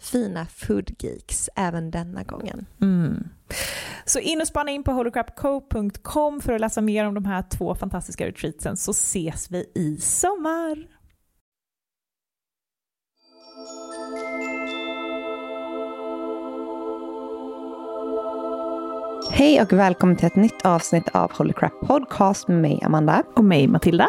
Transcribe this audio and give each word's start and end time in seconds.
fina 0.00 0.46
foodgeeks 0.46 1.50
även 1.56 1.90
denna 1.90 2.22
gången. 2.22 2.66
Mm. 2.80 3.28
Så 4.04 4.18
in 4.18 4.40
och 4.40 4.46
spana 4.46 4.70
in 4.70 4.84
på 4.84 4.92
holocrapco.com 4.92 6.40
för 6.40 6.52
att 6.52 6.60
läsa 6.60 6.80
mer 6.80 7.06
om 7.06 7.14
de 7.14 7.24
här 7.24 7.44
två 7.50 7.74
fantastiska 7.74 8.26
retreatsen 8.26 8.76
så 8.76 8.90
ses 8.90 9.50
vi 9.50 9.70
i 9.74 9.96
sommar. 9.96 10.86
Hej 19.30 19.62
och 19.62 19.72
välkommen 19.72 20.16
till 20.16 20.26
ett 20.26 20.36
nytt 20.36 20.66
avsnitt 20.66 21.08
av 21.08 21.32
Holy 21.32 21.52
Crap 21.52 21.80
Podcast 21.80 22.48
med 22.48 22.60
mig 22.60 22.80
Amanda. 22.82 23.22
Och 23.36 23.44
mig 23.44 23.68
Matilda. 23.68 24.08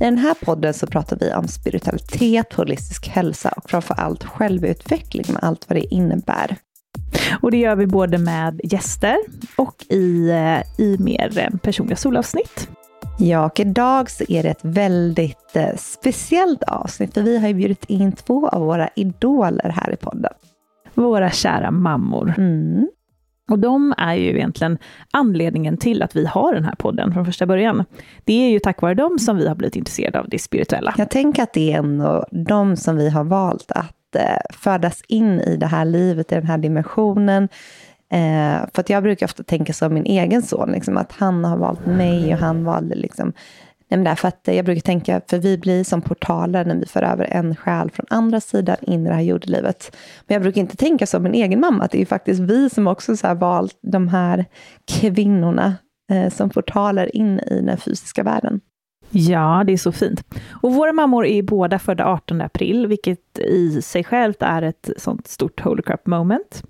I 0.00 0.04
den 0.04 0.18
här 0.18 0.34
podden 0.34 0.74
så 0.74 0.86
pratar 0.86 1.16
vi 1.20 1.34
om 1.34 1.48
spiritualitet, 1.48 2.52
holistisk 2.52 3.08
hälsa 3.08 3.52
och 3.56 3.70
framför 3.70 3.94
allt 3.94 4.24
självutveckling 4.24 5.24
med 5.28 5.44
allt 5.44 5.68
vad 5.68 5.76
det 5.76 5.94
innebär. 5.94 6.56
Och 7.42 7.50
det 7.50 7.56
gör 7.56 7.76
vi 7.76 7.86
både 7.86 8.18
med 8.18 8.60
gäster 8.64 9.16
och 9.56 9.84
i, 9.88 10.30
eh, 10.30 10.80
i 10.84 10.96
mer 10.98 11.58
personliga 11.62 11.96
solavsnitt. 11.96 12.68
Ja, 13.18 13.44
och 13.46 13.60
idag 13.60 14.10
så 14.10 14.24
är 14.28 14.42
det 14.42 14.48
ett 14.48 14.64
väldigt 14.64 15.56
eh, 15.56 15.76
speciellt 15.76 16.62
avsnitt, 16.62 17.14
för 17.14 17.22
vi 17.22 17.38
har 17.38 17.48
ju 17.48 17.54
bjudit 17.54 17.84
in 17.84 18.12
två 18.12 18.48
av 18.48 18.62
våra 18.62 18.88
idoler 18.96 19.68
här 19.68 19.92
i 19.92 19.96
podden. 19.96 20.32
Våra 20.94 21.30
kära 21.30 21.70
mammor. 21.70 22.34
Mm. 22.38 22.88
Och 23.50 23.58
de 23.58 23.94
är 23.98 24.14
ju 24.14 24.28
egentligen 24.28 24.78
anledningen 25.10 25.76
till 25.76 26.02
att 26.02 26.16
vi 26.16 26.26
har 26.26 26.54
den 26.54 26.64
här 26.64 26.74
podden 26.74 27.12
från 27.12 27.24
första 27.24 27.46
början. 27.46 27.84
Det 28.24 28.32
är 28.32 28.50
ju 28.50 28.58
tack 28.58 28.82
vare 28.82 28.94
dem 28.94 29.18
som 29.18 29.36
vi 29.36 29.48
har 29.48 29.54
blivit 29.54 29.76
intresserade 29.76 30.20
av 30.20 30.28
det 30.28 30.38
spirituella. 30.38 30.94
Jag 30.98 31.10
tänker 31.10 31.42
att 31.42 31.52
det 31.52 31.72
är 31.72 31.78
ändå 31.78 32.24
de 32.30 32.76
som 32.76 32.96
vi 32.96 33.10
har 33.10 33.24
valt 33.24 33.70
att 33.70 34.16
eh, 34.16 34.22
födas 34.50 35.02
in 35.08 35.40
i 35.40 35.56
det 35.56 35.66
här 35.66 35.84
livet, 35.84 36.32
i 36.32 36.34
den 36.34 36.46
här 36.46 36.58
dimensionen. 36.58 37.48
Eh, 38.12 38.66
för 38.74 38.80
att 38.80 38.90
jag 38.90 39.02
brukar 39.02 39.26
ofta 39.26 39.42
tänka 39.42 39.72
som 39.72 39.94
min 39.94 40.06
egen 40.06 40.42
son, 40.42 40.70
liksom, 40.72 40.96
att 40.96 41.12
han 41.12 41.44
har 41.44 41.56
valt 41.56 41.86
mig 41.86 42.34
och 42.34 42.40
han 42.40 42.64
valde 42.64 42.94
liksom 42.94 43.32
Nej, 43.90 43.98
men 43.98 44.04
därför 44.04 44.28
att 44.28 44.40
jag 44.44 44.64
brukar 44.64 44.80
tänka, 44.80 45.20
för 45.30 45.38
vi 45.38 45.58
blir 45.58 45.84
som 45.84 46.02
portaler 46.02 46.64
när 46.64 46.74
vi 46.74 46.86
för 46.86 47.02
över 47.02 47.24
en 47.24 47.56
själ 47.56 47.90
från 47.90 48.06
andra 48.08 48.40
sidan 48.40 48.76
in 48.80 49.06
i 49.06 49.08
det 49.08 49.14
här 49.14 49.22
jordelivet. 49.22 49.96
Men 50.26 50.34
jag 50.34 50.42
brukar 50.42 50.60
inte 50.60 50.76
tänka 50.76 51.06
som 51.06 51.22
min 51.22 51.34
egen 51.34 51.60
mamma, 51.60 51.84
att 51.84 51.90
det 51.90 52.02
är 52.02 52.06
faktiskt 52.06 52.40
vi 52.40 52.70
som 52.70 52.86
också 52.86 53.16
så 53.16 53.34
valt 53.34 53.78
de 53.82 54.08
här 54.08 54.44
kvinnorna 54.88 55.74
eh, 56.12 56.30
som 56.30 56.50
portaler 56.50 57.16
in 57.16 57.40
i 57.40 57.62
den 57.62 57.76
fysiska 57.76 58.22
världen. 58.22 58.60
Ja, 59.10 59.62
det 59.66 59.72
är 59.72 59.76
så 59.76 59.92
fint. 59.92 60.24
Och 60.50 60.74
våra 60.74 60.92
mammor 60.92 61.26
är 61.26 61.42
båda 61.42 61.78
födda 61.78 62.06
18 62.06 62.40
april, 62.40 62.86
vilket 62.86 63.38
i 63.38 63.82
sig 63.82 64.04
självt 64.04 64.42
är 64.42 64.62
ett 64.62 64.90
sånt 64.96 65.26
stort 65.26 65.60
holy 65.60 65.82
crap 65.82 66.06
moment. 66.06 66.62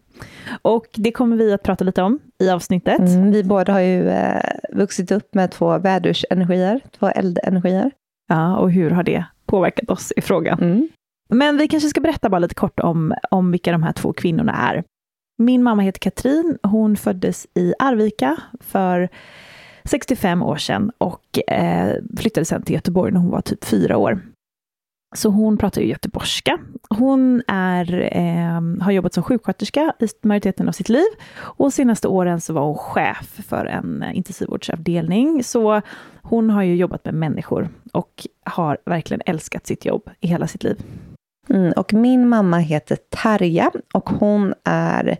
Och 0.63 0.87
det 0.93 1.13
kommer 1.13 1.37
vi 1.37 1.53
att 1.53 1.63
prata 1.63 1.85
lite 1.85 2.03
om 2.03 2.19
i 2.39 2.51
avsnittet. 2.51 2.99
Mm, 2.99 3.33
vi 3.33 3.45
båda 3.45 3.73
har 3.73 3.81
ju 3.81 4.09
eh, 4.09 4.43
vuxit 4.73 5.11
upp 5.13 5.35
med 5.35 5.51
två 5.51 5.79
vädersenergier, 5.79 6.81
två 6.99 7.09
eldenergier. 7.09 7.91
Ja, 8.29 8.57
och 8.57 8.73
hur 8.73 8.91
har 8.91 9.03
det 9.03 9.25
påverkat 9.47 9.91
oss 9.91 10.13
i 10.17 10.21
frågan? 10.21 10.59
Mm. 10.63 10.89
Men 11.29 11.57
vi 11.57 11.69
kanske 11.69 11.89
ska 11.89 12.01
berätta 12.01 12.29
bara 12.29 12.39
lite 12.39 12.55
kort 12.55 12.81
om, 12.81 13.15
om 13.31 13.51
vilka 13.51 13.73
de 13.73 13.83
här 13.83 13.93
två 13.93 14.13
kvinnorna 14.13 14.53
är. 14.53 14.85
Min 15.39 15.63
mamma 15.63 15.83
heter 15.83 16.01
Katrin. 16.01 16.59
Hon 16.63 16.97
föddes 16.97 17.47
i 17.55 17.75
Arvika 17.79 18.37
för 18.61 19.09
65 19.85 20.43
år 20.43 20.57
sedan 20.57 20.93
och 20.99 21.53
eh, 21.53 21.95
flyttade 22.19 22.45
sedan 22.45 22.63
till 22.63 22.75
Göteborg 22.75 23.13
när 23.13 23.21
hon 23.21 23.31
var 23.31 23.41
typ 23.41 23.65
fyra 23.65 23.97
år. 23.97 24.21
Så 25.17 25.29
hon 25.29 25.59
pratar 25.59 25.81
ju 25.81 25.89
göteborgska. 25.89 26.59
Hon 26.89 27.43
är, 27.47 28.17
eh, 28.17 28.85
har 28.85 28.91
jobbat 28.93 29.15
som 29.15 29.23
sjuksköterska 29.23 29.95
i 29.99 30.07
majoriteten 30.23 30.69
av 30.69 30.73
sitt 30.73 30.89
liv. 30.89 31.07
Och 31.37 31.73
senaste 31.73 32.09
åren 32.09 32.41
så 32.41 32.53
var 32.53 32.63
hon 32.63 32.79
chef 32.79 33.41
för 33.49 33.67
en 33.67 34.03
eh, 34.03 34.17
intensivvårdsavdelning. 34.17 35.45
Så 35.45 35.81
hon 36.23 36.51
har 36.51 36.63
ju 36.63 36.77
jobbat 36.77 37.05
med 37.05 37.15
människor 37.15 37.69
och 37.93 38.27
har 38.45 38.79
verkligen 38.85 39.23
älskat 39.27 39.67
sitt 39.67 39.85
jobb 39.85 40.11
i 40.21 40.27
hela 40.27 40.47
sitt 40.47 40.65
liv. 40.65 40.83
Mm, 41.49 41.73
och 41.73 41.95
min 41.95 42.29
mamma 42.29 42.59
heter 42.59 42.99
Tarja 43.11 43.71
och 43.95 44.11
hon 44.11 44.55
är 44.65 45.17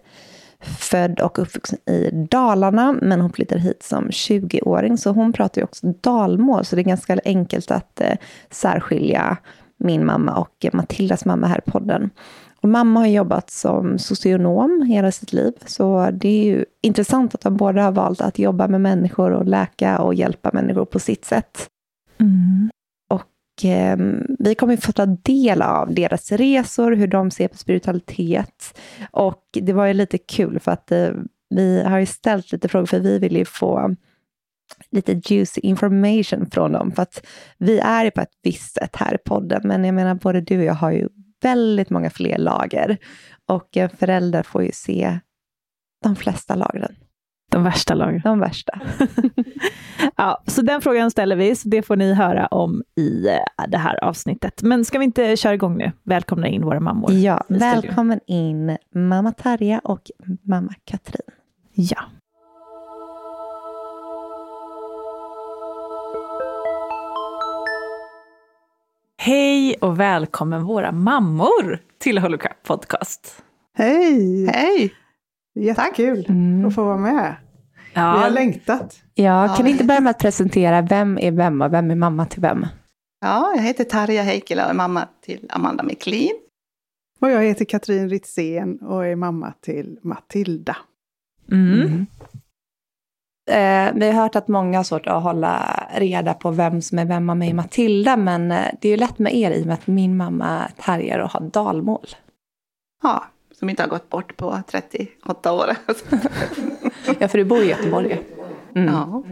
född 0.63 1.21
och 1.21 1.39
uppvuxen 1.39 1.79
i 1.87 2.11
Dalarna, 2.31 2.93
men 3.03 3.21
hon 3.21 3.33
flyttade 3.33 3.61
hit 3.61 3.83
som 3.83 4.09
20-åring, 4.09 4.99
så 4.99 5.11
hon 5.11 5.33
pratar 5.33 5.61
ju 5.61 5.65
också 5.65 5.87
dalmål, 5.87 6.65
så 6.65 6.77
det 6.77 6.83
är 6.83 6.85
ganska 6.85 7.19
enkelt 7.25 7.71
att 7.71 8.01
eh, 8.01 8.17
särskilja 8.51 9.37
min 9.81 10.07
mamma 10.07 10.37
och 10.37 10.67
Matildas 10.73 11.25
mamma 11.25 11.47
här 11.47 11.63
i 11.67 11.71
podden. 11.71 12.11
Och 12.63 12.69
mamma 12.69 13.01
har 13.01 13.07
jobbat 13.07 13.51
som 13.51 13.99
socionom 13.99 14.83
hela 14.83 15.13
sitt 15.13 15.33
liv, 15.33 15.53
så 15.67 16.11
det 16.13 16.29
är 16.29 16.45
ju 16.45 16.65
intressant 16.83 17.35
att 17.35 17.41
de 17.41 17.57
båda 17.57 17.83
har 17.83 17.93
valt 17.93 18.21
att 18.21 18.39
jobba 18.39 18.69
med 18.69 18.81
människor 18.81 19.31
och 19.31 19.47
läka 19.47 19.99
och 19.99 20.15
hjälpa 20.15 20.51
människor 20.53 20.85
på 20.85 20.99
sitt 20.99 21.25
sätt. 21.25 21.69
Mm. 22.21 22.71
Och 23.11 23.65
eh, 23.65 23.97
vi 24.39 24.55
kommer 24.55 24.77
få 24.77 24.93
ta 24.93 25.07
del 25.07 25.63
av 25.63 25.95
deras 25.95 26.33
resor, 26.33 26.93
hur 26.93 27.07
de 27.07 27.31
ser 27.31 27.49
på 27.49 27.57
spiritualitet. 27.57 28.79
Och 29.11 29.43
det 29.53 29.73
var 29.73 29.87
ju 29.87 29.95
lite 29.95 30.19
kul 30.19 30.61
för 30.61 30.73
att 30.73 30.93
eh, 30.93 31.11
vi 31.55 31.83
har 31.83 31.99
ju 31.99 32.07
ställt 32.07 32.53
lite 32.53 32.69
frågor, 32.69 32.87
för 32.87 33.01
vi 33.01 33.19
vill 33.19 33.37
ju 33.37 33.45
få 33.45 33.95
lite 34.91 35.21
juicy 35.25 35.61
information 35.61 36.51
från 36.51 36.73
dem. 36.73 36.93
För 36.93 37.03
att 37.03 37.27
vi 37.59 37.79
är 37.79 38.11
på 38.11 38.21
ett 38.21 38.33
visst 38.43 38.75
sätt 38.75 38.97
här 38.97 39.15
i 39.15 39.19
podden, 39.19 39.61
men 39.65 39.85
jag 39.85 39.95
menar 39.95 40.15
både 40.15 40.41
du 40.41 40.59
och 40.59 40.65
jag 40.65 40.75
har 40.75 40.91
ju 40.91 41.09
väldigt 41.43 41.91
många 41.91 42.11
fler 42.11 42.39
lager. 42.39 42.99
Och 43.49 43.77
en 43.77 43.89
förälder 43.89 44.43
får 44.43 44.63
ju 44.63 44.73
se 44.73 45.19
de 46.03 46.17
flesta 46.17 46.55
lagren. 46.55 46.95
De 47.51 47.65
värsta 47.65 47.95
lagren. 47.95 48.21
De 48.25 48.41
värsta. 48.41 48.81
ja, 50.17 50.43
så 50.47 50.63
den 50.63 50.81
frågan 50.81 51.11
ställer 51.11 51.37
vi, 51.37 51.57
så 51.57 51.69
det 51.69 51.83
får 51.83 51.97
ni 51.97 52.15
höra 52.15 52.47
om 52.47 52.83
i 52.97 53.29
eh, 53.29 53.69
det 53.69 53.79
här 53.79 54.05
avsnittet. 54.05 54.63
Men 54.63 54.85
ska 54.85 54.99
vi 54.99 55.05
inte 55.05 55.37
köra 55.37 55.55
igång 55.55 55.79
nu? 55.79 55.93
Välkomna 56.03 56.49
in 56.49 56.63
våra 56.63 56.81
mammor. 56.81 57.13
Ja, 57.13 57.45
välkommen 57.49 58.21
in 58.27 58.77
mamma 58.95 59.33
Tarja 59.33 59.79
och 59.85 60.11
mamma 60.43 60.75
Katrin. 60.85 61.37
Ja. 61.73 62.01
Hej 69.25 69.75
och 69.81 70.01
välkommen 70.01 70.65
våra 70.65 70.93
mammor 70.93 71.79
till 71.99 72.19
Holocrap 72.19 72.63
Podcast. 72.63 73.43
Hej! 73.75 74.47
Hej! 74.47 74.95
Jättekul 75.55 76.27
Mm. 76.29 76.65
att 76.69 76.75
få 76.75 76.85
vara 76.85 76.97
med. 76.97 77.37
Ja, 77.95 78.13
Vi 78.17 78.23
har 78.23 78.31
längtat. 78.31 79.03
Ja, 79.15 79.47
kan 79.49 79.57
Ja. 79.57 79.63
ni 79.65 79.71
inte 79.71 79.85
börja 79.85 80.01
med 80.01 80.11
att 80.11 80.19
presentera 80.19 80.83
vem 80.83 81.19
är 81.19 81.31
vem 81.33 81.63
och 81.63 81.73
vem 81.73 81.91
är 81.91 81.95
mamma 81.95 82.27
till 82.27 82.43
vem? 82.43 82.67
Ja, 83.21 83.53
jag 83.57 83.63
heter 83.63 83.85
Tarja 83.85 84.23
Heikkilä 84.23 84.65
och 84.65 84.71
är 84.71 84.75
mamma 84.75 85.09
till 85.25 85.47
Amanda 85.51 85.83
Miklin. 85.83 86.33
Och 87.21 87.31
jag 87.31 87.43
heter 87.45 87.65
Katrin 87.65 88.09
Ritzén 88.09 88.79
och 88.79 89.07
är 89.07 89.17
mamma 89.17 89.53
till 89.61 89.99
Matilda. 90.03 90.77
mm. 91.53 92.07
Eh, 93.51 93.93
vi 93.95 94.07
har 94.07 94.23
hört 94.23 94.37
att 94.37 94.49
många 94.49 94.79
har 94.79 94.85
svårt 94.85 95.07
att 95.07 95.23
hålla 95.23 95.87
reda 95.95 96.35
på 96.35 96.51
vem 96.51 96.83
som 96.83 96.99
är 96.99 97.05
vem 97.05 97.31
av 97.31 97.37
mig 97.37 97.49
och 97.49 97.55
Matilda, 97.55 98.17
men 98.17 98.53
eh, 98.53 98.67
det 98.81 98.89
är 98.89 98.91
ju 98.91 98.97
lätt 98.97 99.19
med 99.19 99.35
er 99.35 99.51
i 99.51 99.63
och 99.63 99.67
med 99.67 99.75
att 99.75 99.87
min 99.87 100.17
mamma 100.17 100.69
härjar 100.79 101.19
och 101.19 101.31
har 101.31 101.41
dalmål. 101.41 102.07
Ja, 103.03 103.25
som 103.59 103.71
inte 103.71 103.83
har 103.83 103.89
gått 103.89 104.09
bort 104.09 104.37
på 104.37 104.63
38 104.71 105.53
år. 105.53 105.77
Ja, 107.19 107.29
för 107.29 107.39
du 107.39 107.45
bor 107.45 107.63
i 107.63 107.69
Göteborg. 107.69 108.21
Mm. 108.75 108.95
Ja. 108.95 109.23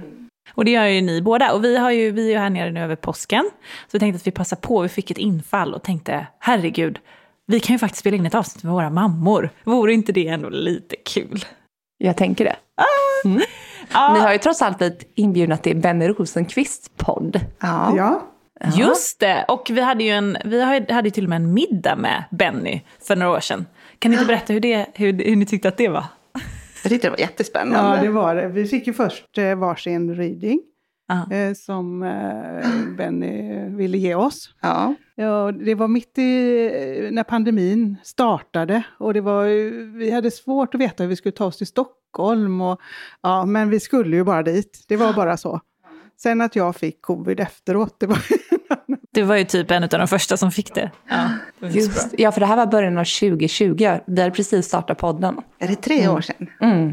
Och 0.55 0.65
det 0.65 0.71
gör 0.71 0.85
ju 0.85 1.01
ni 1.01 1.23
båda. 1.23 1.53
Och 1.53 1.65
vi, 1.65 1.77
har 1.77 1.91
ju, 1.91 2.11
vi 2.11 2.27
är 2.27 2.33
ju 2.33 2.39
här 2.39 2.51
nere 2.51 2.71
nu 2.71 2.81
över 2.81 2.97
påsken. 2.97 3.51
Så 3.63 3.89
vi 3.93 3.99
tänkte 3.99 4.17
att 4.17 4.27
vi 4.27 4.31
passar 4.31 4.57
på, 4.57 4.83
vi 4.83 4.89
fick 4.89 5.11
ett 5.11 5.19
infall 5.19 5.75
och 5.75 5.83
tänkte, 5.83 6.27
herregud, 6.39 6.99
vi 7.47 7.61
kan 7.61 7.75
ju 7.75 7.79
faktiskt 7.79 8.01
spela 8.01 8.17
in 8.17 8.27
ett 8.27 8.35
avsnitt 8.35 8.65
med 8.65 8.73
våra 8.73 8.91
mammor. 8.91 9.51
Vore 9.65 9.93
inte 9.93 10.13
det 10.13 10.29
ändå 10.29 10.49
lite 10.49 10.97
kul? 10.97 11.45
Jag 11.99 12.17
tänker 12.17 12.45
det. 12.45 12.57
Ja, 13.93 14.13
Ni 14.15 14.21
har 14.21 14.33
ju 14.33 14.39
trots 14.39 14.63
allt 14.63 14.79
blivit 14.79 15.13
inbjudna 15.15 15.57
till 15.57 15.77
Benny 15.77 16.09
Rosenqvists 16.09 16.91
podd. 16.97 17.41
Ja. 17.61 17.93
Ja, 17.97 18.21
Just 18.77 19.21
det! 19.21 19.45
Och 19.49 19.71
vi 19.73 19.81
hade 19.81 20.05
ju, 20.05 20.11
en, 20.11 20.37
vi 20.45 20.63
hade 20.93 21.11
till 21.11 21.25
och 21.25 21.31
med 21.31 21.37
en 21.37 21.55
middag 21.55 21.97
med 21.97 22.25
Benny 22.31 22.81
för 23.07 23.17
några 23.17 23.33
år 23.33 23.41
sedan. 23.41 23.67
Kan 23.99 24.11
ni 24.11 24.15
inte 24.17 24.27
berätta 24.27 24.53
hur, 24.53 24.61
det, 24.61 24.87
hur, 24.95 25.13
hur 25.25 25.37
ni 25.37 25.47
tyckte 25.47 25.69
att 25.69 25.77
det 25.77 25.89
var? 25.89 26.05
Jag 26.83 26.91
tyckte 26.91 27.07
det 27.07 27.11
var 27.11 27.19
jättespännande. 27.19 27.97
ja, 27.97 28.03
det 28.03 28.09
var 28.11 28.35
det. 28.35 28.49
Vi 28.49 28.67
fick 28.67 28.87
ju 28.87 28.93
först 28.93 29.39
eh, 29.39 29.55
varsin 29.55 30.15
reading 30.17 30.61
Ja. 31.09 31.37
eh, 31.37 31.55
som 31.55 32.03
eh, 32.03 32.97
Benny 32.97 33.69
ville 33.77 33.99
ge 33.99 34.15
oss. 34.15 34.51
Ja. 34.61 34.95
Ja, 35.15 35.53
det 35.53 35.75
var 35.75 35.89
mitt 35.89 36.19
i 36.19 37.09
när 37.13 37.23
pandemin 37.23 37.97
startade 38.03 38.83
och 38.99 39.15
det 39.15 39.21
var, 39.21 39.45
vi 39.99 40.11
hade 40.11 40.31
svårt 40.31 40.75
att 40.75 40.81
veta 40.81 41.03
hur 41.03 41.09
vi 41.09 41.17
skulle 41.17 41.33
ta 41.33 41.45
oss 41.45 41.57
till 41.59 41.67
Stockholm. 41.67 41.98
Och, 42.61 42.81
ja, 43.23 43.45
men 43.45 43.71
vi 43.71 43.81
skulle 43.81 44.17
ju 44.17 44.25
bara 44.25 44.43
dit, 44.43 44.85
det 44.89 44.97
var 44.97 45.13
bara 45.13 45.37
så. 45.37 45.61
Sen 46.23 46.41
att 46.41 46.57
jag 46.57 46.77
fick 46.77 47.03
covid 47.03 47.41
efteråt, 47.41 47.97
det 48.01 48.07
var 48.07 48.19
Du 49.11 49.23
var 49.23 49.37
ju 49.37 49.45
typ 49.45 49.71
en 49.71 49.83
av 49.83 49.89
de 49.89 50.09
första 50.09 50.37
som 50.37 50.51
fick 50.51 50.75
det. 50.75 50.91
Ja, 51.09 51.29
det. 51.61 51.69
Just, 51.69 52.15
ja, 52.19 52.33
för 52.33 52.41
det 52.41 52.47
här 52.47 52.57
var 52.57 52.67
början 52.67 52.99
av 52.99 53.05
2020. 53.05 53.75
Vi 54.07 54.21
hade 54.21 54.31
precis 54.31 54.67
startat 54.67 54.99
podden. 54.99 55.41
Är 55.59 55.69
det 55.69 55.75
tre 55.75 56.09
år 56.09 56.21
sedan? 56.21 56.47
Mm. 56.61 56.89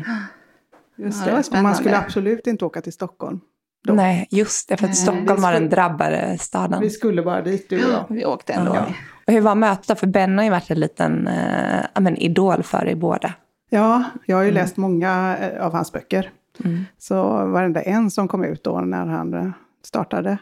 just 0.98 1.26
Ja, 1.26 1.36
det 1.36 1.44
det. 1.52 1.58
Och 1.58 1.64
man 1.64 1.76
skulle 1.76 1.98
absolut 1.98 2.48
inte 2.48 2.66
åka 2.66 2.82
till 2.82 2.94
Stockholm. 2.94 3.40
Då. 3.84 3.94
Nej, 3.94 4.28
just 4.32 4.70
det. 4.70 4.78
För 4.78 4.86
att 4.86 4.90
Nej, 4.90 4.96
Stockholm 4.96 5.42
var 5.42 5.54
den 5.54 5.70
drabbade 5.70 6.38
staden. 6.40 6.82
Vi 6.82 6.90
skulle 6.90 7.22
bara 7.22 7.42
dit, 7.42 7.70
du 7.70 7.86
och 7.86 7.92
jag. 7.92 8.06
Vi 8.10 8.26
åkte 8.26 8.54
ändå. 8.54 8.76
Ja. 8.76 8.86
Och 9.28 9.34
hur 9.34 9.42
var 9.42 9.56
mötet? 9.56 10.00
För 10.00 10.08
Ben 10.08 10.38
har 10.38 10.46
ju 10.46 10.52
varit 10.52 10.72
en 10.72 10.80
liten 10.80 11.28
eh, 11.28 11.86
men 12.00 12.18
idol 12.18 12.64
för 12.64 12.88
er 12.88 12.96
båda. 12.96 13.34
Ja, 13.76 14.04
jag 14.26 14.38
har 14.38 14.44
ju 14.44 14.52
läst 14.52 14.78
många 14.78 15.38
eh, 15.38 15.66
av 15.66 15.74
hans 15.74 15.92
böcker. 15.92 16.32
Mm. 16.64 16.86
Så 16.98 17.24
varenda 17.46 17.82
en 17.82 18.12
som 18.12 18.28
kom 18.28 18.44
ut 18.44 18.64
då 18.64 18.80
när 18.80 19.06
han 19.06 19.34
eh, 19.34 19.50
startade. 19.86 20.38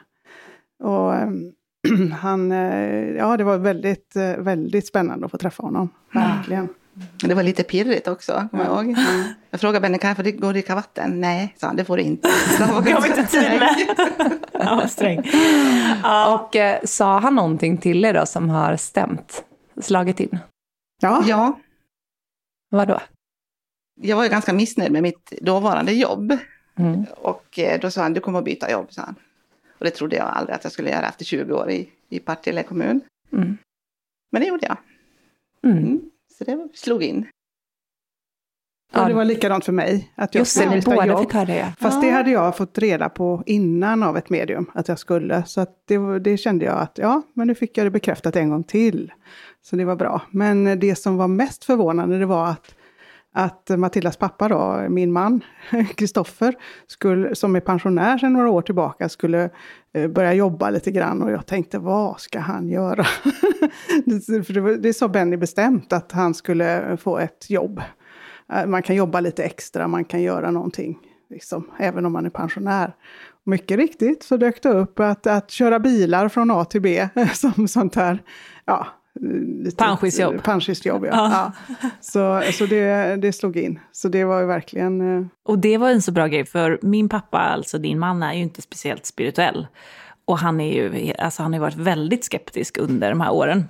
Och 0.84 1.16
ehm, 1.16 1.52
han, 2.22 2.52
eh, 2.52 3.10
ja 3.10 3.38
det 3.38 3.44
var 3.44 3.58
väldigt, 3.58 4.16
väldigt 4.38 4.88
spännande 4.88 5.26
att 5.26 5.32
få 5.32 5.38
träffa 5.38 5.64
honom. 5.64 5.90
Verkligen. 6.14 6.68
Det 7.24 7.34
var 7.34 7.44
lite 7.44 7.64
pirrigt 7.64 8.08
också, 8.08 8.48
kommer 8.52 8.66
jag 8.66 8.86
ihåg. 8.86 8.96
Jag 9.50 9.60
frågade 9.60 9.82
Benny, 9.82 9.98
kan 9.98 10.08
jag 10.08 10.18
få 10.18 10.24
gå 10.24 10.48
och 10.48 10.54
dricka 10.54 10.76
vatten? 10.76 11.22
Nej, 11.22 11.56
sa 11.58 11.68
han, 11.68 11.76
det 11.76 11.86
får 11.86 11.98
du 11.98 12.04
inte. 12.04 12.30
Jag 12.60 13.02
var 13.02 13.08
inte 13.08 13.24
tid 13.24 13.60
med. 13.60 13.76
Ja, 14.54 14.88
sträng. 14.88 15.20
Och 16.28 16.56
eh, 16.56 16.80
sa 16.84 17.20
han 17.20 17.36
någonting 17.36 17.78
till 17.78 18.06
er 18.06 18.14
då 18.14 18.26
som 18.26 18.50
har 18.50 18.76
stämt? 18.76 19.44
Slagit 19.82 20.20
in? 20.20 20.40
Ja, 21.02 21.24
Ja, 21.28 21.60
Vadå? 22.70 23.00
Jag 24.02 24.16
var 24.16 24.24
ju 24.24 24.30
ganska 24.30 24.54
missnöjd 24.54 24.92
med 24.92 25.02
mitt 25.04 25.32
dåvarande 25.42 25.92
jobb. 25.94 26.38
Mm. 26.76 27.06
Och 27.18 27.60
eh, 27.60 27.80
då 27.80 27.92
sa 27.92 28.02
han, 28.02 28.14
du 28.14 28.20
kommer 28.20 28.40
att 28.40 28.46
byta 28.46 28.72
jobb, 28.72 28.94
sa 28.94 29.02
han. 29.02 29.16
Och 29.78 29.86
det 29.86 29.92
trodde 29.92 30.16
jag 30.16 30.26
aldrig 30.28 30.56
att 30.56 30.64
jag 30.64 30.74
skulle 30.74 30.90
göra 30.90 31.08
efter 31.08 31.26
20 31.26 31.54
år 31.54 31.72
i, 31.72 31.90
i 32.10 32.20
Partille 32.20 32.64
kommun. 32.64 33.02
Mm. 33.34 33.58
Men 34.32 34.42
det 34.42 34.48
gjorde 34.48 34.66
jag. 34.68 34.78
Mm. 35.72 35.84
Mm. 35.84 36.02
Så 36.38 36.44
det 36.44 36.68
slog 36.74 37.04
in. 37.04 37.26
och 38.94 39.08
det 39.08 39.14
var 39.14 39.26
likadant 39.26 39.66
för 39.66 39.72
mig. 39.72 40.12
Att 40.16 40.36
jag 40.36 40.42
Just 40.42 40.60
det, 40.60 40.70
ni 40.70 40.82
båda 40.82 41.08
jobb. 41.08 41.20
fick 41.20 41.34
höra 41.34 41.46
det. 41.46 41.58
ja. 41.58 41.72
Fast 41.80 42.02
det 42.02 42.10
hade 42.10 42.32
jag 42.32 42.58
fått 42.58 42.78
reda 42.78 43.10
på 43.10 43.44
innan 43.46 44.04
av 44.04 44.18
ett 44.18 44.30
medium 44.30 44.72
att 44.74 44.88
jag 44.88 45.00
skulle. 45.00 45.44
Så 45.46 45.66
det, 45.88 46.20
det 46.20 46.38
kände 46.38 46.66
jag 46.66 46.78
att 46.80 46.98
ja, 46.98 47.22
men 47.34 47.48
nu 47.48 47.56
fick 47.56 47.78
jag 47.78 47.86
det 47.86 47.92
bekräftat 47.92 48.36
en 48.36 48.50
gång 48.50 48.64
till. 48.64 49.12
Så 49.62 49.76
det 49.76 49.86
var 49.86 49.96
bra. 49.96 50.22
Men 50.32 50.80
det 50.80 50.96
som 50.96 51.18
var 51.18 51.28
mest 51.28 51.64
förvånande 51.64 52.20
det 52.20 52.26
var 52.26 52.48
att, 52.48 52.76
att 53.34 53.70
Matildas 53.78 54.18
pappa 54.18 54.48
då, 54.48 54.86
min 54.90 55.12
man, 55.12 55.42
Kristoffer, 55.96 56.56
som 57.36 57.56
är 57.56 57.60
pensionär 57.60 58.18
sedan 58.18 58.34
några 58.34 58.50
år 58.50 58.62
tillbaka, 58.62 59.10
skulle 59.10 59.50
eh, 59.94 60.08
börja 60.08 60.34
jobba 60.34 60.70
lite 60.70 60.92
grann. 60.92 61.22
Och 61.22 61.32
jag 61.32 61.46
tänkte, 61.46 61.80
vad 61.80 62.20
ska 62.20 62.40
han 62.40 62.70
göra? 62.70 63.06
det, 64.06 64.44
för 64.46 64.54
det, 64.54 64.62
var- 64.62 64.72
det 64.72 64.94
sa 64.94 65.08
Benny 65.08 65.38
bestämt, 65.38 65.94
att 65.94 66.12
han 66.12 66.34
skulle 66.34 66.98
få 66.98 67.18
ett 67.18 67.50
jobb. 67.50 67.82
Eh, 68.54 68.66
man 68.66 68.82
kan 68.84 68.96
jobba 68.96 69.20
lite 69.20 69.44
extra, 69.44 69.88
man 69.88 70.06
kan 70.06 70.22
göra 70.22 70.52
någonting, 70.52 70.98
liksom, 71.30 71.72
även 71.80 72.06
om 72.06 72.14
man 72.14 72.26
är 72.26 72.30
pensionär. 72.30 72.96
Mycket 73.46 73.78
riktigt 73.78 74.24
så 74.24 74.38
dök 74.38 74.64
det 74.64 74.70
upp 74.70 75.00
att, 75.00 75.28
att 75.28 75.52
köra 75.52 75.80
bilar 75.80 76.30
från 76.30 76.52
A 76.52 76.66
till 76.66 76.82
B 76.82 77.08
som 77.34 77.68
sånt 77.68 77.96
här, 77.96 78.24
ja, 78.66 78.88
Panschisjobb. 79.78 80.44
Panschisjobb, 80.44 81.06
ja. 81.06 81.12
Ja. 81.14 81.52
ja. 81.82 81.90
Så, 82.02 82.42
så 82.52 82.66
det, 82.66 83.16
det 83.22 83.34
slog 83.34 83.58
in. 83.58 83.80
Så 83.92 84.08
det 84.08 84.24
var 84.26 84.40
ju 84.40 84.46
verkligen... 84.46 85.18
eh, 85.20 85.26
Och 85.50 85.60
det 85.60 85.78
var 85.78 85.90
en 85.90 86.02
så 86.02 86.12
bra 86.12 86.28
grej, 86.28 86.46
för 86.46 86.80
min 86.82 87.10
pappa, 87.10 87.38
alltså 87.38 87.78
din 87.78 88.00
man, 88.00 88.24
är 88.24 88.34
ju 88.34 88.42
inte 88.42 88.62
speciellt 88.62 89.06
spirituell. 89.06 89.68
Och 90.26 90.38
han, 90.40 90.62
är 90.62 90.74
ju, 90.74 91.14
alltså 91.20 91.44
han 91.44 91.54
har 91.54 91.58
ju 91.58 91.62
varit 91.62 91.76
väldigt 91.78 92.24
skeptisk 92.26 92.78
under 92.78 93.10
de 93.10 93.22
här 93.22 93.32
åren. 93.34 93.66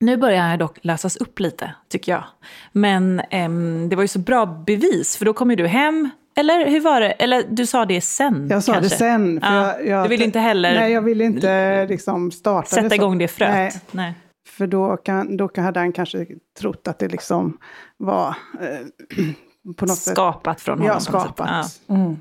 Nu 0.00 0.16
börjar 0.16 0.42
han 0.42 0.58
dock 0.58 0.78
lösas 0.82 1.16
upp 1.16 1.40
lite, 1.40 1.74
tycker 1.88 2.12
jag. 2.12 2.24
Men 2.72 3.20
ehm, 3.30 3.88
det 3.88 3.96
var 3.96 4.02
ju 4.02 4.08
så 4.08 4.18
bra 4.18 4.46
bevis, 4.66 5.16
för 5.16 5.24
då 5.24 5.32
kom 5.32 5.50
ju 5.50 5.56
du 5.56 5.66
hem. 5.66 6.10
Eller 6.36 6.66
hur 6.70 6.80
var 6.80 7.00
det? 7.00 7.10
Eller 7.10 7.42
du 7.48 7.66
sa 7.66 7.84
det 7.84 8.00
sen 8.00 8.48
Jag 8.50 8.62
sa 8.62 8.72
kanske? 8.72 8.94
det 8.94 8.98
sen. 8.98 9.40
För 9.40 9.54
Ja, 9.54 9.66
jag, 9.78 9.86
jag, 9.86 10.04
du 10.04 10.08
ville 10.08 10.24
inte 10.24 10.38
heller 10.38 10.74
Nej, 10.74 10.92
jag 10.92 11.02
ville 11.02 11.24
inte 11.24 11.86
liksom 11.86 12.30
starta 12.30 12.68
sätta 12.68 12.88
det 12.88 12.94
igång 12.94 13.18
det 13.18 13.28
fröet? 13.28 13.52
Nej, 13.52 13.72
Nej. 13.90 14.14
För 14.48 14.66
då, 14.66 14.96
kan, 14.96 15.36
då 15.36 15.50
hade 15.56 15.80
han 15.80 15.92
kanske 15.92 16.26
trott 16.60 16.88
att 16.88 16.98
det 16.98 17.08
liksom 17.08 17.58
var 17.96 18.28
eh, 18.60 19.26
på 19.76 19.86
något 19.86 19.98
sätt 19.98 20.14
skapat 20.14 20.60
från 20.60 20.78
honom. 20.78 20.86
ja, 20.94 21.00
sätt. 21.00 21.08
skapat. 21.08 21.80
Ja. 21.86 21.94
Mm. 21.94 22.16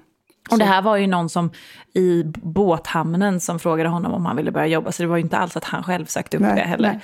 Och 0.51 0.57
det 0.57 0.65
här 0.65 0.81
var 0.81 0.97
ju 0.97 1.07
någon 1.07 1.29
som 1.29 1.51
i 1.93 2.23
båthamnen 2.43 3.39
som 3.39 3.59
frågade 3.59 3.89
honom 3.89 4.13
om 4.13 4.25
han 4.25 4.35
ville 4.35 4.51
börja 4.51 4.67
jobba, 4.67 4.91
så 4.91 5.03
det 5.03 5.07
var 5.07 5.17
ju 5.17 5.23
inte 5.23 5.37
alls 5.37 5.57
att 5.57 5.63
han 5.63 5.83
själv 5.83 6.05
sökte 6.05 6.37
upp 6.37 6.41
Nej, 6.43 6.55
det 6.55 6.61
heller. 6.61 6.89
nej. 6.89 6.99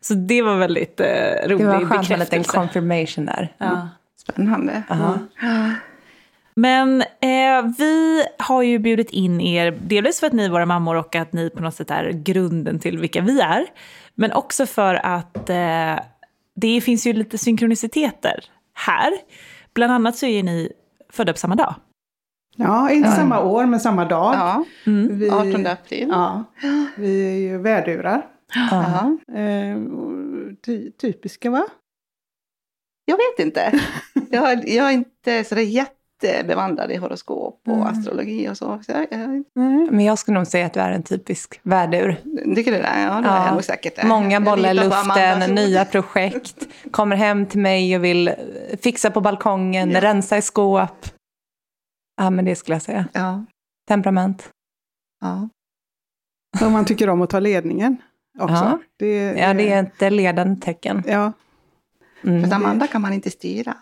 Så 0.00 0.14
det 0.14 0.42
var 0.42 0.56
väldigt 0.56 1.00
eh, 1.00 1.06
rolig 1.48 1.58
Det 1.58 1.66
var 1.66 1.74
skönt 1.84 1.90
med 1.90 1.94
en 1.96 2.00
liten 2.00 2.18
bekräftelse. 2.18 2.52
confirmation 2.56 3.26
där. 3.26 3.54
Ja. 3.58 3.88
Spännande. 4.16 4.82
Ja. 4.88 5.18
Men 6.54 7.00
eh, 7.02 7.64
vi 7.78 8.24
har 8.38 8.62
ju 8.62 8.78
bjudit 8.78 9.10
in 9.10 9.40
er, 9.40 9.70
delvis 9.80 10.20
för 10.20 10.26
att 10.26 10.32
ni 10.32 10.44
är 10.44 10.50
våra 10.50 10.66
mammor 10.66 10.96
och 10.96 11.16
att 11.16 11.32
ni 11.32 11.50
på 11.50 11.62
något 11.62 11.74
sätt 11.74 11.90
är 11.90 12.10
grunden 12.10 12.78
till 12.78 12.98
vilka 12.98 13.20
vi 13.20 13.40
är. 13.40 13.66
Men 14.14 14.32
också 14.32 14.66
för 14.66 14.94
att 14.94 15.50
eh, 15.50 15.98
det 16.54 16.80
finns 16.80 17.06
ju 17.06 17.12
lite 17.12 17.38
synkroniciteter 17.38 18.44
här. 18.74 19.12
Bland 19.74 19.92
annat 19.92 20.16
så 20.16 20.26
är 20.26 20.42
ni 20.42 20.72
födda 21.12 21.32
på 21.32 21.38
samma 21.38 21.54
dag. 21.54 21.74
Ja, 22.56 22.90
inte 22.90 23.10
samma 23.10 23.40
år 23.40 23.66
men 23.66 23.80
samma 23.80 24.04
dag. 24.04 24.34
Ja, 24.34 24.64
Mm. 24.86 25.18
Vi, 25.18 25.30
18 25.30 25.66
april. 25.66 26.08
Ja, 26.08 26.44
vi 26.96 27.28
är 27.28 27.50
ju 27.50 27.58
värdurar. 27.58 28.26
Ja. 28.70 29.16
Eh, 29.34 29.82
och 29.82 30.12
ty, 30.66 30.90
typiska 30.90 31.50
va? 31.50 31.66
Jag 33.04 33.16
vet 33.16 33.46
inte. 33.46 33.80
Jag, 34.30 34.68
jag 34.68 34.86
är 34.86 34.90
inte 34.90 35.44
så 35.44 35.54
jättebevandrad 36.22 36.90
i 36.90 36.96
horoskop 36.96 37.62
och 37.68 37.86
astrologi 37.88 38.48
och 38.48 38.56
så. 38.56 38.80
så 38.86 38.92
jag, 38.92 39.06
jag, 39.10 39.44
Men 39.92 40.00
jag 40.00 40.18
skulle 40.18 40.38
nog 40.38 40.46
säga 40.46 40.66
att 40.66 40.72
du 40.72 40.80
är 40.80 40.90
en 40.92 41.02
typisk 41.02 41.60
värdur. 41.62 42.16
tycker 42.54 42.72
du 42.72 42.78
det? 42.78 43.00
Ja, 43.02 43.20
det 43.20 43.28
är 43.28 43.44
jag 43.46 43.52
nog 43.54 43.64
säkert. 43.64 43.96
det. 43.96 44.06
Många 44.06 44.40
bollar 44.40 44.70
i 44.70 44.74
luften, 44.74 45.54
nya 45.54 45.84
projekt. 45.84 46.66
Kommer 46.90 47.16
hem 47.16 47.46
till 47.46 47.60
mig 47.60 47.96
och 47.96 48.04
vill 48.04 48.28
eh, 48.28 48.34
fixa 48.82 49.10
på 49.10 49.20
balkongen, 49.20 49.90
Ja. 49.90 50.00
rensa 50.00 50.38
i 50.38 50.42
skåp. 50.42 51.06
Ja, 52.16 52.30
men 52.30 52.44
det 52.44 52.56
skulle 52.56 52.74
jag 52.74 52.82
säga. 52.82 53.08
Ja, 53.12 53.44
Temperament. 53.88 54.48
ja. 55.20 55.48
Och 56.66 56.70
man 56.72 56.84
tycker 56.84 57.08
om 57.08 57.22
att 57.22 57.30
ta 57.30 57.38
ledningen 57.40 57.96
också. 58.38 58.54
Ja. 58.54 58.78
Det, 58.98 59.16
Ja, 59.38 59.54
det 59.54 59.72
är 59.72 59.90
ett 60.00 60.12
ledande 60.12 60.60
tecken. 60.60 61.02
Ja, 61.06 61.32
Mm. 62.24 62.48
För 62.50 62.56
Amanda 62.56 62.86
kan 62.86 63.02
man 63.02 63.12
inte 63.12 63.30
styra. 63.30 63.76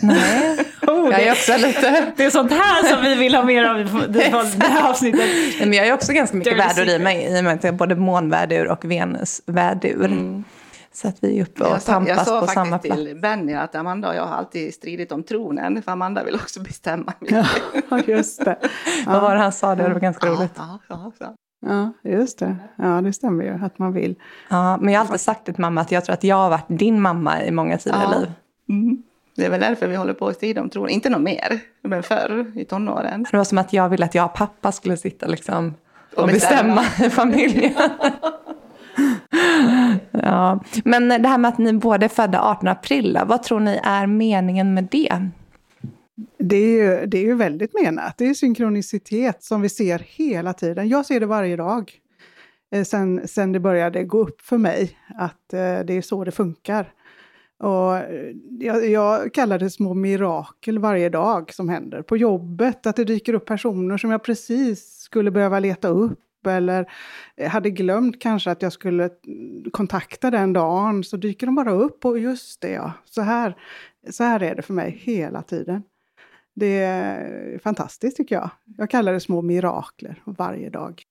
Nej, 0.00 0.58
jag 0.86 1.22
är 1.22 1.32
också 1.32 1.56
lite... 1.56 2.12
Det 2.16 2.24
är 2.24 2.30
sånt 2.30 2.50
här 2.52 2.82
som 2.94 3.02
vi 3.02 3.14
vill 3.14 3.34
ha 3.34 3.44
mer 3.44 3.64
av 3.64 3.80
i 3.80 3.84
det 4.08 4.20
här 4.64 4.90
avsnittet. 4.90 5.20
Nej, 5.20 5.56
Men 5.60 5.72
jag 5.72 5.86
är 5.86 5.92
också 5.94 6.12
ganska 6.12 6.36
mycket 6.36 6.58
värdur 6.58 6.88
i 6.88 6.98
mig, 6.98 7.24
i 7.36 7.40
och 7.40 7.44
med 7.44 7.52
att 7.54 7.64
jag 7.64 7.74
är 7.74 7.78
både 7.78 7.94
månvärdur 7.96 8.68
och 8.68 8.84
venusvärdur. 8.84 10.42
Så 10.92 11.08
att 11.08 11.16
vi 11.20 11.38
är 11.38 11.42
uppe 11.42 11.64
och 11.64 11.70
Jag 11.70 11.82
sa, 11.82 11.92
jag 11.92 12.06
tampas 12.06 12.28
sa 12.28 12.40
på 12.40 12.46
samma 12.46 12.70
faktiskt 12.70 12.94
plats. 12.94 13.08
till 13.08 13.20
Benny 13.20 13.54
att 13.54 13.74
Amanda 13.74 14.08
och 14.08 14.14
jag 14.14 14.26
har 14.26 14.36
alltid 14.36 14.74
stridit 14.74 15.12
om 15.12 15.22
tronen. 15.22 15.82
För 15.82 15.92
Amanda 15.92 16.24
vill 16.24 16.34
också 16.34 16.60
bestämma. 16.60 17.12
ja 17.90 18.00
just 18.06 18.44
det. 18.44 18.56
Vad 19.06 19.22
var 19.22 19.34
det 19.34 19.40
han 19.40 19.52
sa? 19.52 19.74
Det 19.74 19.88
var 19.88 20.00
ganska 20.00 20.26
roligt. 20.26 20.52
Ja, 20.56 20.78
ja, 20.88 21.12
ja. 21.18 21.34
Ja, 21.66 21.92
just 22.10 22.38
det. 22.38 22.56
Ja, 22.76 23.00
det 23.00 23.12
stämmer 23.12 23.44
ju 23.44 23.64
att 23.64 23.78
man 23.78 23.92
vill. 23.92 24.14
Ja, 24.48 24.76
men 24.76 24.94
jag 24.94 25.00
har 25.00 25.04
alltid 25.04 25.20
sagt 25.20 25.44
till 25.44 25.54
mamma 25.58 25.80
att 25.80 25.92
jag 25.92 26.04
tror 26.04 26.14
att 26.14 26.24
jag 26.24 26.36
har 26.36 26.50
varit 26.50 26.66
din 26.68 27.00
mamma 27.00 27.44
i 27.44 27.50
många 27.50 27.78
tidigare 27.78 28.08
Ja. 28.12 28.18
liv. 28.18 28.32
Mm. 28.68 29.02
Det 29.36 29.44
är 29.44 29.50
väl 29.50 29.60
därför 29.60 29.86
vi 29.86 29.96
håller 29.96 30.12
på 30.14 30.28
att 30.28 30.36
strida 30.36 30.60
om 30.60 30.70
tronen. 30.70 30.90
Inte 30.90 31.10
något 31.10 31.20
mer, 31.22 31.60
men 31.82 32.02
förr 32.02 32.52
i 32.56 32.64
tonåren. 32.64 33.26
Det 33.30 33.36
var 33.36 33.44
som 33.44 33.58
att 33.58 33.72
jag 33.72 33.88
ville 33.88 34.04
att 34.04 34.14
jag 34.14 34.24
och 34.24 34.34
pappa 34.34 34.72
skulle 34.72 34.96
sitta 34.96 35.26
liksom 35.26 35.74
och, 36.14 36.22
Och 36.22 36.28
bestämma. 36.28 36.74
bestämma 36.74 37.06
i 37.06 37.10
familjen. 37.10 37.72
ja. 40.10 40.60
Men 40.84 41.08
det 41.08 41.28
här 41.28 41.38
med 41.38 41.48
att 41.48 41.58
ni 41.58 41.72
båda 41.72 42.04
är 42.04 42.08
födda 42.08 42.42
18 42.42 42.68
april, 42.68 43.18
vad 43.26 43.42
tror 43.42 43.60
ni 43.60 43.80
är 43.84 44.06
meningen 44.06 44.74
med 44.74 44.88
det? 44.90 45.28
Det 46.38 46.56
är, 46.56 47.00
ju, 47.00 47.06
det 47.06 47.18
är 47.18 47.22
ju 47.22 47.34
väldigt 47.34 47.74
menat. 47.82 48.14
Det 48.18 48.24
är 48.26 48.34
synkronicitet 48.34 49.42
som 49.42 49.60
vi 49.62 49.68
ser 49.68 50.02
hela 50.06 50.52
tiden. 50.52 50.88
Jag 50.88 51.06
ser 51.06 51.20
det 51.20 51.26
varje 51.26 51.56
dag. 51.56 51.92
Eh, 52.74 52.84
Sen, 52.84 53.28
sen 53.28 53.52
det 53.52 53.60
började 53.60 54.04
gå 54.04 54.18
upp 54.20 54.40
för 54.40 54.58
mig 54.58 54.98
att 55.18 55.52
eh, 55.52 55.58
det 55.58 55.92
är 55.92 56.02
så 56.02 56.24
det 56.24 56.30
funkar. 56.30 56.92
Och 57.64 57.96
eh, 57.96 58.34
jag, 58.60 58.88
jag 58.88 59.34
kallar 59.34 59.58
det 59.58 59.70
små 59.70 59.94
mirakel 59.94 60.78
varje 60.78 61.08
dag 61.08 61.52
som 61.52 61.68
händer. 61.68 62.02
På 62.02 62.16
jobbet, 62.16 62.86
att 62.86 62.96
det 62.96 63.04
dyker 63.04 63.34
upp 63.34 63.46
personer 63.46 63.98
som 63.98 64.10
jag 64.10 64.22
precis 64.22 64.98
skulle 64.98 65.30
behöva 65.30 65.60
leta 65.60 65.88
upp. 65.88 66.46
Eller 66.46 66.92
eh, 67.36 67.50
hade 67.50 67.70
glömt 67.70 68.20
kanske 68.20 68.50
att 68.50 68.62
jag 68.62 68.72
skulle 68.72 69.10
mm, 69.26 69.70
kontakta 69.70 70.30
den 70.30 70.52
dagen. 70.52 71.04
Så 71.04 71.16
dyker 71.16 71.46
de 71.46 71.54
bara 71.54 71.72
upp 71.72 72.04
och 72.04 72.18
just 72.18 72.60
det 72.60 72.70
ja, 72.70 72.92
så 73.04 73.22
här, 73.22 73.56
så 74.10 74.24
här 74.24 74.42
är 74.42 74.54
det 74.54 74.62
för 74.62 74.74
mig 74.74 75.00
hela 75.02 75.42
tiden. 75.42 75.82
Det 76.54 76.78
är 76.78 77.58
fantastiskt 77.58 78.16
tycker 78.16 78.34
jag. 78.34 78.50
Jag 78.78 78.90
kallar 78.90 79.12
det 79.12 79.20
små 79.20 79.42
mirakler 79.42 80.22
varje 80.24 80.70
dag. 80.70 81.02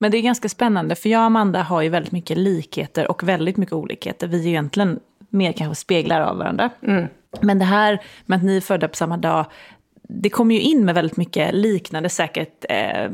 Men 0.00 0.10
det 0.10 0.16
är 0.16 0.22
ganska 0.22 0.48
spännande, 0.48 0.94
för 0.94 1.08
jag 1.08 1.20
och 1.20 1.26
Amanda 1.26 1.62
har 1.62 1.82
ju 1.82 1.88
väldigt 1.88 2.12
mycket 2.12 2.38
likheter 2.38 3.10
och 3.10 3.28
väldigt 3.28 3.56
mycket 3.56 3.72
olikheter. 3.72 4.28
Vi 4.28 4.44
är 4.44 4.48
egentligen 4.48 5.00
mer 5.30 5.52
kanske 5.52 5.80
speglar 5.80 6.20
av 6.20 6.36
varandra. 6.36 6.70
Mm. 6.82 7.06
Men 7.40 7.58
det 7.58 7.64
här 7.64 8.02
med 8.26 8.36
att 8.36 8.44
ni 8.44 8.56
är 8.56 8.60
födda 8.60 8.88
på 8.88 8.96
samma 8.96 9.16
dag, 9.16 9.46
det 10.08 10.30
kommer 10.30 10.54
ju 10.54 10.60
in 10.60 10.84
med 10.84 10.94
väldigt 10.94 11.16
mycket 11.16 11.54
liknande 11.54 12.08
säkert. 12.08 12.64
Eh, 12.68 13.10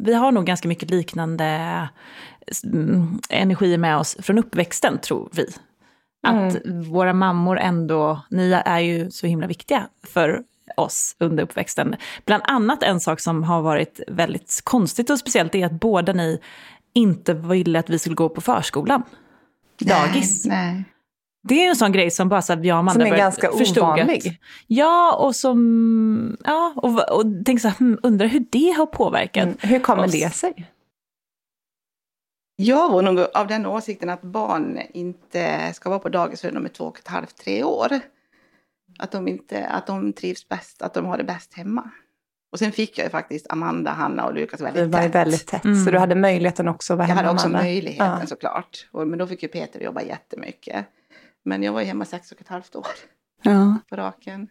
vi 0.00 0.14
har 0.14 0.32
nog 0.32 0.46
ganska 0.46 0.68
mycket 0.68 0.90
liknande 0.90 1.88
mm, 2.64 3.20
energier 3.30 3.78
med 3.78 3.96
oss 3.96 4.16
från 4.22 4.38
uppväxten, 4.38 4.98
tror 4.98 5.28
vi. 5.32 5.46
Att 6.26 6.56
våra 6.90 7.12
mammor 7.12 7.58
ändå, 7.58 8.20
ni 8.30 8.52
är 8.64 8.78
ju 8.78 9.10
så 9.10 9.26
himla 9.26 9.46
viktiga 9.46 9.88
för 10.06 10.42
oss 10.76 11.16
under 11.18 11.42
uppväxten. 11.42 11.96
Bland 12.24 12.42
annat 12.46 12.82
en 12.82 13.00
sak 13.00 13.20
som 13.20 13.42
har 13.42 13.62
varit 13.62 14.00
väldigt 14.08 14.60
konstigt 14.64 15.10
och 15.10 15.18
speciellt 15.18 15.54
är 15.54 15.66
att 15.66 15.72
båda 15.72 16.12
ni 16.12 16.40
inte 16.92 17.34
ville 17.34 17.78
att 17.78 17.90
vi 17.90 17.98
skulle 17.98 18.14
gå 18.14 18.28
på 18.28 18.40
förskolan. 18.40 19.02
Dagis. 19.78 20.46
Nej. 20.46 20.84
Det 21.48 21.64
är 21.64 21.68
en 21.68 21.76
sån 21.76 21.92
grej 21.92 22.10
som 22.10 22.28
bara 22.28 22.42
så 22.42 22.52
att 22.52 22.64
jag 22.64 22.74
och 22.74 22.78
Amanda 22.78 23.04
Som 23.04 23.12
är 23.12 23.16
ganska 23.16 23.52
förstod 23.52 23.84
att- 23.84 23.94
ovanlig. 23.94 24.40
Ja, 24.66 25.16
och 25.16 25.36
som... 25.36 26.36
Ja, 26.44 26.72
och, 26.76 27.18
och 27.18 27.24
tänk 27.44 27.60
så 27.60 27.68
här, 27.68 27.76
hmm, 27.78 27.98
undrar 28.02 28.26
hur 28.26 28.44
det 28.50 28.70
har 28.76 28.86
påverkat. 28.86 29.44
Mm. 29.44 29.56
Hur 29.60 29.78
kommer 29.78 30.04
oss. 30.04 30.12
det 30.12 30.34
sig? 30.34 30.66
Jag 32.56 32.88
var 32.92 33.02
nog 33.02 33.20
av 33.34 33.46
den 33.46 33.66
åsikten 33.66 34.10
att 34.10 34.22
barn 34.22 34.80
inte 34.94 35.72
ska 35.74 35.88
vara 35.90 35.98
på 35.98 36.08
dagis 36.08 36.40
förrän 36.40 36.54
de 36.54 36.64
är 36.64 36.68
två 36.68 36.84
och 36.84 36.98
ett 36.98 37.08
halvt, 37.08 37.36
tre 37.36 37.64
år. 37.64 38.00
Att 38.98 39.10
de, 39.12 39.28
inte, 39.28 39.66
att 39.66 39.86
de 39.86 40.12
trivs 40.12 40.48
bäst, 40.48 40.82
att 40.82 40.94
de 40.94 41.04
har 41.06 41.18
det 41.18 41.24
bäst 41.24 41.54
hemma. 41.54 41.90
Och 42.52 42.58
sen 42.58 42.72
fick 42.72 42.98
jag 42.98 43.04
ju 43.04 43.10
faktiskt 43.10 43.46
Amanda, 43.50 43.90
Hanna 43.90 44.24
och 44.26 44.34
Lukas 44.34 44.58
Det 44.58 44.64
väldigt 44.64 44.92
var 44.92 45.00
ju 45.02 45.06
tätt. 45.08 45.14
väldigt 45.14 45.46
tätt, 45.46 45.64
Mm. 45.64 45.84
så 45.84 45.90
du 45.90 45.98
hade 45.98 46.14
möjligheten 46.14 46.68
också 46.68 46.92
att 46.92 46.96
vara 46.98 47.08
Jag 47.08 47.14
hemma 47.14 47.26
hade 47.26 47.34
också 47.34 47.46
Anna. 47.46 47.58
möjligheten 47.62 48.16
Ja. 48.20 48.26
såklart. 48.26 48.88
Och, 48.92 49.08
men 49.08 49.18
då 49.18 49.26
fick 49.26 49.42
ju 49.42 49.48
Peter 49.48 49.80
jobba 49.80 50.02
jättemycket. 50.02 50.86
Men 51.46 51.62
jag 51.62 51.72
var 51.72 51.80
ju 51.80 51.86
hemma 51.86 52.04
sex 52.04 52.32
och 52.32 52.40
ett 52.40 52.48
halvt 52.48 52.76
år 52.76 52.86
Ja, 53.42 53.76
på 53.90 53.96
raken. 53.96 54.48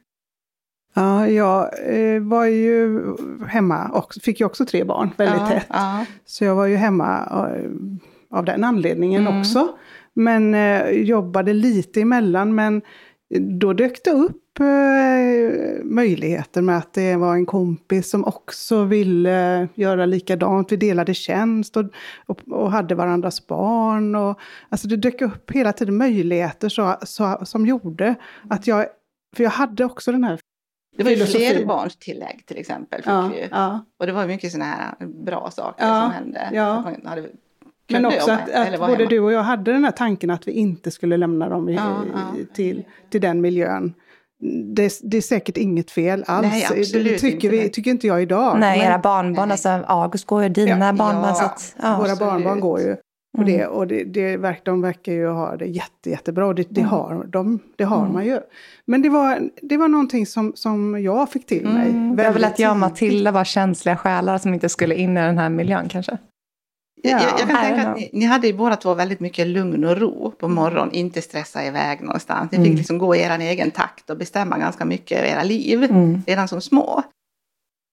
ja 0.94 1.28
jag 1.28 1.70
eh, 1.96 2.22
var 2.22 2.46
ju 2.46 3.02
hemma 3.48 3.90
och 3.90 4.14
fick 4.22 4.40
ju 4.40 4.46
också 4.46 4.66
tre 4.66 4.84
barn 4.84 5.10
väldigt 5.18 5.42
ja, 5.42 5.48
tätt. 5.48 5.66
Ja. 5.70 6.06
Så 6.26 6.46
jag 6.46 6.56
var 6.56 6.66
ju 6.66 6.76
hemma 6.76 7.18
eh, 7.50 7.70
av 8.38 8.46
den 8.46 8.64
anledningen 8.64 9.28
Mm. 9.28 9.40
också. 9.40 9.78
Men 10.14 10.54
eh, 10.54 10.90
jobbade 10.90 11.54
lite 11.54 12.02
emellan. 12.02 12.56
Men 12.56 12.82
då 13.60 13.74
dök 13.74 14.04
det 14.04 14.12
upp 14.12 14.42
möjligheter 15.84 16.62
med 16.62 16.78
att 16.78 16.94
det 16.94 17.16
var 17.16 17.34
en 17.36 17.46
kompis 17.46 18.10
som 18.10 18.26
också 18.26 18.84
ville 18.84 19.68
göra 19.76 20.06
likadant. 20.06 20.72
Vi 20.72 20.76
delade 20.76 21.14
tjänst 21.14 21.78
och, 21.78 21.86
och, 22.26 22.40
och 22.52 22.72
hade 22.72 22.96
varandras 22.96 23.48
barn. 23.48 24.16
Och, 24.16 24.40
alltså 24.70 24.88
det 24.88 24.96
dök 24.98 25.22
upp 25.22 25.52
hela 25.52 25.74
tiden 25.74 25.98
möjligheter 25.98 26.70
så, 26.70 26.96
så, 27.02 27.40
som 27.46 27.66
gjorde 27.66 28.16
att 28.50 28.68
jag... 28.68 28.86
För 29.36 29.44
jag 29.44 29.52
hade 29.52 29.86
också 29.86 30.12
den 30.12 30.24
här... 30.24 30.40
Det 30.98 31.04
var 31.04 31.12
ju 31.12 31.18
Filosofi. 31.18 31.46
flerbarnstillägg 31.50 32.46
till 32.46 32.58
exempel. 32.58 33.00
Fick 33.02 33.08
Ja, 33.08 33.30
vi 33.34 33.48
ja. 33.52 33.86
Och 34.00 34.06
det 34.06 34.12
var 34.12 34.28
mycket 34.28 34.52
sådana 34.52 34.72
här 34.72 35.08
bra 35.26 35.52
saker 35.52 35.86
Ja, 35.86 36.02
som 36.02 36.12
hände. 36.12 36.50
ja. 36.54 36.94
Hade, 37.06 37.30
Men 37.92 38.06
också 38.06 38.32
att, 38.32 38.50
att 38.50 38.80
både 38.80 38.96
hemma. 38.96 39.10
du 39.10 39.20
och 39.20 39.32
jag 39.32 39.44
hade 39.44 39.72
den 39.72 39.84
här 39.84 39.92
tanken 39.92 40.30
att 40.30 40.48
vi 40.48 40.52
inte 40.52 40.92
skulle 40.92 41.18
lämna 41.18 41.50
dem 41.50 41.70
i. 41.70 41.80
Till, 42.54 42.84
till 43.10 43.22
den 43.22 43.42
miljön. 43.42 43.94
Det, 44.76 45.00
det 45.04 45.18
är 45.18 45.22
säkert 45.22 45.58
inget 45.58 45.92
fel 45.92 46.24
alls. 46.28 46.48
Nej, 46.48 46.66
absolut 46.80 46.94
det 47.12 47.20
tycker, 47.20 47.36
inte. 47.54 47.64
vi, 47.64 47.70
tycker 47.70 47.92
inte 47.92 48.08
jag 48.08 48.22
idag. 48.22 48.60
Nej, 48.60 48.78
Men 48.80 48.88
era 48.88 49.00
barnbarn, 49.00 49.48
Nej. 49.48 49.54
alltså 49.54 49.70
August 49.88 50.26
går 50.26 50.44
ju, 50.44 50.50
dina 50.50 50.70
Ja, 50.86 50.94
barnbarn. 50.94 51.24
ja. 51.28 51.34
så 51.34 51.46
att, 51.46 51.76
ja. 51.82 51.88
Våra 51.98 52.12
absolut. 52.12 52.20
barnbarn 52.20 52.60
går 52.60 52.80
ju 52.80 52.96
på 52.96 53.42
Mm. 53.42 53.54
det 53.58 53.66
och 53.68 53.88
det, 53.88 54.04
det 54.04 54.38
de 54.66 54.82
verkar 54.82 55.12
ju 55.12 55.28
ha 55.28 55.58
det 55.58 55.66
jätte, 55.66 56.10
jättebra. 56.10 56.54
Det, 56.54 56.68
det 56.70 56.82
har, 56.82 57.24
de, 57.28 57.60
det 57.78 57.84
har 57.84 58.00
Mm. 58.02 58.14
man 58.14 58.26
ju. 58.26 58.40
Men 58.88 59.02
det 59.02 59.10
var, 59.10 59.50
det 59.62 59.78
var 59.78 59.88
någonting 59.88 60.26
som, 60.26 60.52
som 60.56 61.02
jag 61.04 61.30
fick 61.32 61.46
till 61.46 61.68
mig. 61.68 61.90
Mm, 61.90 62.16
det 62.16 62.24
var 62.24 62.32
väl 62.32 62.44
att 62.44 62.60
jag 62.60 62.72
och. 62.72 62.78
Matilda 62.78 63.32
var 63.32 63.44
känsliga 63.44 63.98
själar 63.98 64.38
som 64.38 64.54
inte 64.54 64.70
skulle 64.70 64.96
in 64.96 65.18
i 65.18 65.22
den 65.22 65.38
här 65.38 65.50
miljön 65.50 65.88
kanske. 65.90 66.18
Jag, 67.04 67.12
jag, 67.22 67.22
jag 67.40 67.50
kan 67.50 67.58
tänka 67.62 67.88
att 67.90 67.98
ni, 67.98 68.10
ni 68.14 68.26
hade 68.26 68.48
ju 68.48 68.54
båda 68.54 68.76
två 68.76 68.94
väldigt 68.94 69.20
mycket 69.20 69.48
lugn 69.48 69.84
och 69.86 69.98
ro 69.98 70.32
på 70.40 70.48
morgonen, 70.48 70.92
inte 70.92 71.22
stressa 71.22 71.66
iväg 71.66 72.02
någonstans. 72.02 72.52
Ni 72.52 72.58
fick 72.58 72.66
Mm. 72.68 72.78
liksom 72.78 72.98
gå 72.98 73.16
i 73.16 73.22
er 73.22 73.40
egen 73.40 73.72
takt 73.72 74.10
och 74.10 74.18
bestämma 74.18 74.58
ganska 74.58 74.86
mycket 74.86 75.20
över 75.20 75.28
era 75.30 75.44
liv 75.44 75.84
Mm. 75.84 76.22
redan 76.28 76.48
som 76.48 76.62
små. 76.62 77.04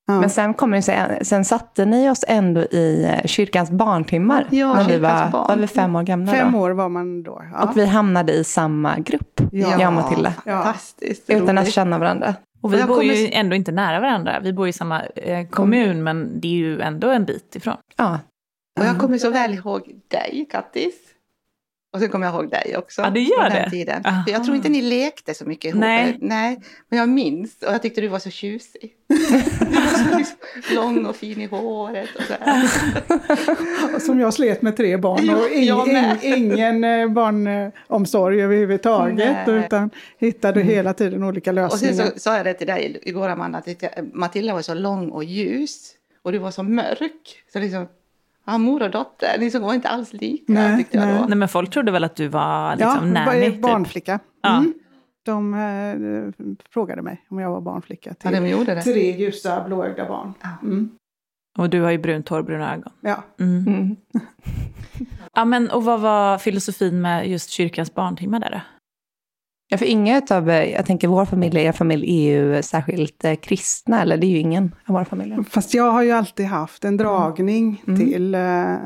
Ja. 0.06 0.20
Men 0.20 0.30
sen, 0.30 0.54
kommer 0.54 0.76
det 0.76 0.82
sig, 0.82 1.18
sen 1.22 1.44
satte 1.44 1.84
ni 1.84 2.10
oss 2.10 2.24
ändå 2.28 2.60
i 2.60 3.04
eh, 3.04 3.26
kyrkans 3.26 3.70
barntimmar. 3.70 4.46
Ja, 4.50 4.74
när 4.74 4.84
vi 4.88 4.98
var, 4.98 5.30
barn. 5.30 5.46
var 5.48 5.56
vi 5.56 5.66
fem 5.66 5.96
år 5.96 6.02
gamla 6.02 6.32
Fem 6.32 6.52
då. 6.52 6.58
år 6.58 6.70
var 6.70 6.88
man 6.88 7.22
då. 7.22 7.42
Ja. 7.52 7.62
Och 7.68 7.76
vi 7.76 7.86
hamnade 7.86 8.32
i 8.32 8.44
samma 8.44 8.98
grupp, 8.98 9.40
Ja. 9.52 9.76
jag 9.80 9.88
och 9.88 9.92
Matilda. 9.94 10.32
Fantastiskt 10.44 11.30
Utan 11.30 11.58
att 11.58 11.72
känna 11.72 11.98
varandra. 11.98 12.34
Och 12.60 12.74
vi 12.74 12.78
jag 12.78 12.88
bor 12.88 13.02
ju 13.02 13.10
kommer- 13.26 13.38
ändå 13.40 13.56
inte 13.56 13.72
nära 13.72 14.00
varandra. 14.00 14.40
Vi 14.42 14.52
bor 14.52 14.68
i 14.68 14.72
samma 14.72 15.02
eh, 15.02 15.46
kommun, 15.46 16.02
men 16.02 16.40
det 16.40 16.48
är 16.48 16.52
ju 16.52 16.80
ändå 16.80 17.08
en 17.10 17.24
bit 17.24 17.56
ifrån. 17.56 17.76
Ja. 17.96 18.18
Och 18.80 18.86
jag 18.86 18.98
kommer 18.98 19.18
så 19.18 19.30
väl 19.30 19.54
ihåg 19.54 20.00
dig, 20.08 20.48
Kattis. 20.50 20.94
Och 21.92 22.00
sen 22.00 22.08
kommer 22.08 22.26
jag 22.26 22.34
ihåg 22.34 22.50
dig 22.50 22.76
också. 22.76 23.02
Ja, 23.02 23.10
det 23.10 23.20
gör 23.20 23.42
den 23.42 23.52
det? 23.52 23.70
Tiden. 23.70 24.02
Aha. 24.06 24.24
För 24.24 24.32
jag 24.32 24.44
tror 24.44 24.56
inte 24.56 24.68
ni 24.68 24.82
lekte 24.82 25.34
så 25.34 25.44
mycket 25.44 25.64
ihop. 25.64 25.80
Nej. 25.80 26.18
Nej. 26.20 26.60
Men 26.88 26.98
jag 26.98 27.08
minns, 27.08 27.62
och 27.62 27.72
jag 27.72 27.82
tyckte 27.82 28.00
du 28.00 28.08
var 28.08 28.18
så 28.18 28.30
tjusig. 28.30 28.92
Du 29.08 29.14
var 29.74 30.24
så 30.68 30.74
lång 30.74 31.06
och 31.06 31.16
fin 31.16 31.40
i 31.40 31.46
håret 31.46 32.08
och 32.16 32.22
så 32.22 32.34
här. 32.40 33.98
Som 33.98 34.20
jag 34.20 34.34
slet 34.34 34.62
med 34.62 34.76
tre 34.76 34.96
barn 34.96 35.30
och 35.30 35.88
med. 35.88 36.18
ing, 36.24 36.52
ingen 36.52 36.84
eh, 36.84 37.08
barnomsorg 37.08 38.42
överhuvudtaget. 38.42 39.46
Nej. 39.46 39.64
Utan 39.64 39.90
hittade 40.18 40.62
hela 40.62 40.94
tiden 40.94 41.22
olika 41.22 41.50
Och 41.50 41.72
sen 41.72 41.88
lösningar. 41.88 42.12
så 42.14 42.18
sa 42.20 42.36
jag 42.36 42.46
det 42.46 42.54
till 42.54 42.66
dig 42.66 42.98
igår 43.02 43.28
Amanda, 43.28 43.58
att 43.58 43.68
Matilda 44.12 44.54
var 44.54 44.62
så 44.62 44.74
lång 44.74 45.10
och 45.10 45.24
ljus. 45.24 45.92
Och 46.22 46.32
du 46.32 46.38
var 46.38 46.50
så 46.50 46.62
mörk. 46.62 47.42
Så 47.52 47.58
liksom, 47.58 47.86
ja, 48.44 48.58
mor 48.58 48.82
och 48.82 48.90
dotter, 48.90 49.38
ni 49.38 49.50
var 49.50 49.74
inte 49.74 49.88
alls 49.88 50.12
lika 50.12 50.52
Nej, 50.52 50.76
tyckte 50.78 50.96
jag 50.96 51.06
nej. 51.06 51.18
då. 51.18 51.24
Nej, 51.26 51.38
men 51.38 51.48
folk 51.48 51.70
trodde 51.70 51.92
väl 51.92 52.04
att 52.04 52.16
du 52.16 52.28
var 52.28 52.76
liksom 52.76 53.06
ja, 53.16 53.24
nanny, 53.24 53.50
typ. 53.50 53.62
barnflicka. 53.62 54.18
Ja. 54.42 54.56
Mm. 54.58 54.74
De 55.24 55.54
eh, 55.54 56.46
frågade 56.70 57.02
mig 57.02 57.24
om 57.30 57.38
jag 57.38 57.50
var 57.50 57.60
barnflicka 57.60 58.10
Ja, 58.10 58.30
till 58.30 58.42
de 58.42 58.48
gjorde 58.48 58.74
det. 58.74 58.82
tre 58.82 59.10
ljusa 59.16 59.64
blåögda 59.64 60.08
barn. 60.08 60.34
Ja. 60.42 60.48
Mm. 60.62 60.90
Och 61.58 61.70
du 61.70 61.80
har 61.82 61.90
ju 61.90 61.98
brunt 61.98 62.28
hår, 62.28 62.42
bruna 62.42 62.74
ögon. 62.74 62.92
Ja. 63.00 63.22
Mm. 63.40 63.66
Mm. 63.66 63.96
Ja, 65.34 65.44
men, 65.44 65.70
och 65.70 65.84
vad 65.84 66.00
var 66.00 66.38
filosofin 66.38 67.00
med 67.00 67.28
just 67.28 67.50
kyrkans 67.50 67.94
barntimmar 67.94 68.40
där 68.40 68.50
då? 68.50 68.60
Ja, 69.72 69.78
för 69.78 69.86
inga 69.86 70.18
utav, 70.18 70.50
eh, 70.50 70.70
jag 70.72 70.86
tänker 70.86 71.08
vår 71.08 71.24
familj, 71.24 71.58
er 71.60 71.72
familj 71.72 72.26
är 72.28 72.32
ju 72.38 72.62
särskilt 72.62 73.24
eh, 73.24 73.34
kristna, 73.34 74.02
eller 74.02 74.16
det 74.16 74.26
är 74.26 74.30
ju 74.30 74.38
ingen 74.38 74.74
av 74.86 74.92
våra 74.94 75.04
familjer. 75.04 75.42
Fast 75.42 75.74
jag 75.74 75.92
har 75.92 76.02
ju 76.02 76.10
alltid 76.10 76.46
haft 76.46 76.84
en 76.84 76.96
dragning 76.96 77.82
Mm. 77.86 78.00
till, 78.00 78.34
eh, 78.34 78.76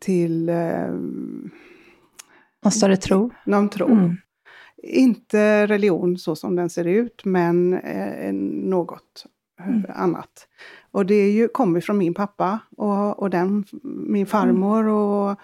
till 0.00 0.50
Och 2.64 2.72
större 2.72 2.96
tro. 2.96 3.30
någon 3.46 3.68
tro. 3.68 3.86
Mm. 3.90 4.16
Inte 4.82 5.66
religion 5.66 6.18
så 6.18 6.36
som 6.36 6.56
den 6.56 6.70
ser 6.70 6.84
ut, 6.84 7.22
men 7.24 7.70
något 8.70 9.26
Mm. 9.60 9.84
annat. 9.94 10.46
Och 10.90 11.06
det 11.06 11.14
är 11.14 11.30
ju, 11.32 11.48
kommer 11.48 11.80
från 11.80 11.98
min 11.98 12.14
pappa 12.14 12.58
och, 12.76 13.18
och 13.18 13.30
den, 13.30 13.64
min 14.08 14.26
farmor 14.26 14.86
och 14.88 15.38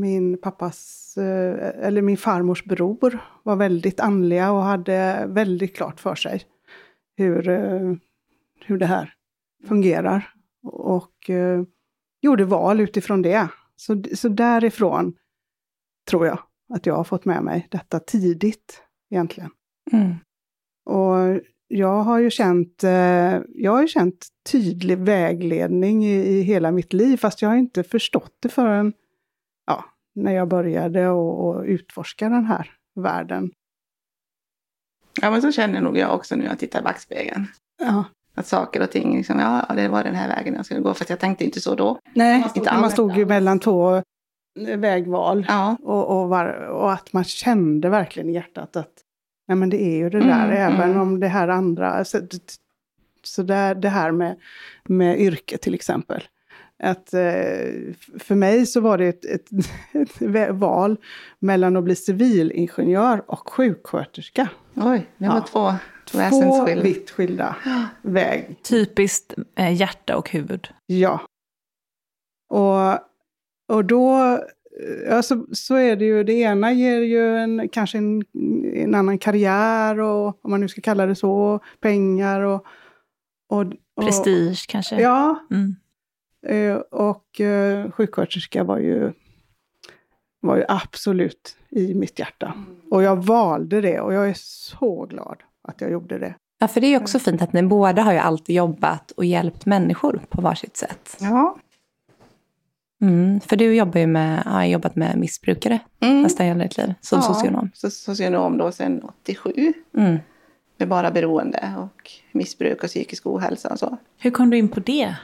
min 0.00 0.38
pappas, 0.38 1.14
eh, 1.16 1.86
eller 1.86 2.02
min 2.02 2.16
farmors 2.16 2.64
bror 2.64 3.18
var 3.42 3.56
väldigt 3.56 4.00
andliga 4.00 4.52
och 4.52 4.62
hade 4.62 5.24
väldigt 5.28 5.76
klart 5.76 6.00
för 6.00 6.14
sig 6.14 6.42
hur, 7.16 7.48
eh, 7.48 7.94
hur 8.64 8.78
det 8.78 8.86
här 8.86 9.14
fungerar. 9.68 10.34
Och 10.62 11.30
eh, 11.30 11.62
gjorde 12.20 12.44
val 12.44 12.80
utifrån 12.80 13.22
det. 13.22 13.48
Så, 13.76 14.02
så 14.14 14.28
därifrån 14.28 15.14
tror 16.10 16.26
jag 16.26 16.38
att 16.74 16.86
jag 16.86 16.94
har 16.94 17.04
fått 17.04 17.24
med 17.24 17.42
mig 17.42 17.68
detta 17.70 18.00
tidigt 18.00 18.82
egentligen. 19.10 19.50
Mm. 19.92 20.14
Och 20.84 21.42
jag 21.68 22.02
har 22.02 22.18
ju 22.18 22.30
känt, 22.30 22.82
jag 23.48 23.72
har 23.72 23.86
känt 23.86 24.26
tydlig 24.52 24.98
vägledning 24.98 26.04
i, 26.04 26.14
i 26.14 26.42
hela 26.42 26.72
mitt 26.72 26.92
liv, 26.92 27.16
fast 27.16 27.42
jag 27.42 27.48
har 27.48 27.56
inte 27.56 27.82
förstått 27.82 28.36
det 28.40 28.48
förrän 28.48 28.92
när 30.14 30.32
jag 30.32 30.48
började 30.48 31.08
och, 31.08 31.48
och 31.48 31.62
utforska 31.64 32.28
den 32.28 32.44
här 32.44 32.70
världen. 32.94 33.50
Ja, 35.20 35.30
men 35.30 35.42
så 35.42 35.52
känner 35.52 35.80
nog 35.80 35.96
jag 35.98 36.14
också 36.14 36.36
nu 36.36 36.42
när 36.42 36.50
jag 36.50 36.58
tittar 36.58 36.80
i 36.80 36.82
backspegeln. 36.82 37.46
Ja. 37.78 38.04
Att 38.34 38.46
saker 38.46 38.82
och 38.82 38.90
ting, 38.90 39.16
liksom, 39.16 39.38
ja, 39.38 39.74
det 39.74 39.88
var 39.88 40.04
den 40.04 40.14
här 40.14 40.28
vägen 40.28 40.54
jag 40.54 40.64
skulle 40.66 40.80
gå. 40.80 40.94
Fast 40.94 41.10
jag 41.10 41.18
tänkte 41.20 41.44
inte 41.44 41.60
så 41.60 41.74
då. 41.74 41.98
Nej, 42.14 42.40
Man 42.40 42.48
stod- 42.50 42.64
man 42.64 42.90
stod 42.90 43.16
ju 43.16 43.26
mellan 43.26 43.58
två 43.58 43.96
eh, 43.96 44.02
vägval. 44.78 45.46
Ja, 45.48 45.76
Och, 45.82 46.20
och, 46.22 46.28
var, 46.28 46.46
och 46.68 46.92
att 46.92 47.12
man 47.12 47.24
kände 47.24 47.88
verkligen 47.88 48.28
i 48.28 48.32
hjärtat 48.32 48.76
att 48.76 48.92
nej 49.48 49.56
men 49.56 49.70
det 49.70 49.82
är 49.82 49.96
ju 49.96 50.10
det 50.10 50.18
där, 50.20 50.44
Mm, 50.44 50.56
även 50.56 50.90
mm. 50.90 51.00
om 51.00 51.20
det 51.20 51.28
här 51.28 51.48
andra, 51.48 52.04
så, 52.04 52.20
så 53.22 53.42
där, 53.42 53.74
det 53.74 53.88
här 53.88 54.10
med, 54.10 54.36
med 54.84 55.20
yrke 55.20 55.58
till 55.58 55.74
exempel. 55.74 56.22
Att, 56.82 57.14
eh, 57.14 57.20
för 58.18 58.34
mig 58.34 58.66
så 58.66 58.80
var 58.80 58.98
det 58.98 59.06
ett, 59.06 59.24
ett, 59.24 59.48
ett 60.36 60.50
val 60.54 60.96
mellan 61.38 61.76
att 61.76 61.84
bli 61.84 61.96
civilingenjör 61.96 63.22
och 63.30 63.50
sjuksköterska. 63.52 64.48
oj, 64.74 65.06
det 65.18 65.28
var 65.28 65.34
Ja. 65.34 65.40
två, 65.42 65.72
två 66.30 66.64
vitt 66.82 67.10
skilda 67.10 67.56
väg. 68.02 68.56
Typiskt 68.62 69.34
eh, 69.56 69.74
hjärta 69.74 70.16
och 70.16 70.30
huvud. 70.30 70.68
Ja. 70.86 71.20
Och, 72.50 72.92
och 73.76 73.84
då, 73.84 74.16
eh, 75.06 75.16
alltså, 75.16 75.46
så 75.52 75.74
är 75.74 75.96
det 75.96 76.04
ju, 76.04 76.24
det 76.24 76.32
ena 76.32 76.72
ger 76.72 77.00
ju 77.00 77.36
en, 77.36 77.68
kanske 77.68 77.98
en, 77.98 78.22
en 78.74 78.94
annan 78.94 79.18
karriär 79.18 80.00
och 80.00 80.44
om 80.44 80.50
man 80.50 80.60
nu 80.60 80.68
ska 80.68 80.80
kalla 80.80 81.06
det 81.06 81.14
så, 81.14 81.60
pengar 81.80 82.40
och... 82.40 82.66
och, 83.48 83.60
och 83.96 84.04
Prestige 84.04 84.66
kanske. 84.68 85.00
Ja, 85.00 85.46
Mm. 85.50 85.76
Eh, 86.46 86.74
och 86.76 87.40
eh, 87.40 87.90
sjuksköterska 87.90 88.64
var 88.64 88.78
ju, 88.78 89.12
var 90.40 90.56
ju 90.56 90.64
absolut 90.68 91.56
i 91.70 91.94
mitt 91.94 92.18
hjärta. 92.18 92.54
Och 92.90 93.02
jag 93.02 93.16
valde 93.24 93.80
det 93.80 94.00
och 94.00 94.14
jag 94.14 94.28
är 94.28 94.34
så 94.36 95.06
glad 95.06 95.36
att 95.68 95.80
jag 95.80 95.90
gjorde 95.90 96.18
det. 96.18 96.34
Ja, 96.58 96.68
för 96.68 96.80
det 96.80 96.86
är 96.86 97.00
också 97.00 97.18
fint 97.18 97.42
att 97.42 97.52
ni 97.52 97.62
båda 97.62 98.02
har 98.02 98.12
ju 98.12 98.18
alltid 98.18 98.56
jobbat 98.56 99.10
och 99.10 99.24
hjälpt 99.24 99.66
människor 99.66 100.20
på 100.28 100.40
varsitt 100.40 100.76
sätt. 100.76 101.16
Ja. 101.20 101.56
Mm, 103.02 103.40
för 103.40 103.56
du 103.56 103.74
jobbar 103.74 104.00
ju 104.00 104.06
med, 104.06 104.42
har 104.42 104.64
jobbat 104.64 104.96
med 104.96 105.18
missbrukare 105.18 105.78
Mm. 106.00 106.22
nästan 106.22 106.46
hela 106.46 106.62
ditt 106.64 106.76
liv, 106.76 106.94
som 107.00 107.16
ja, 107.18 107.22
socionom. 107.22 107.70
Så, 107.74 107.90
socionom 107.90 108.58
då 108.58 108.72
sedan 108.72 109.02
87. 109.04 109.72
Mm. 109.96 110.18
Med 110.76 110.88
bara 110.88 111.10
beroende 111.10 111.74
och 111.78 112.10
missbruk 112.32 112.82
och 112.82 112.88
psykisk 112.88 113.26
ohälsa 113.26 113.68
och 113.68 113.78
så. 113.78 113.96
Hur 114.18 114.30
kom 114.30 114.50
du 114.50 114.56
in 114.58 114.68
på 114.68 114.80
det? 114.80 115.16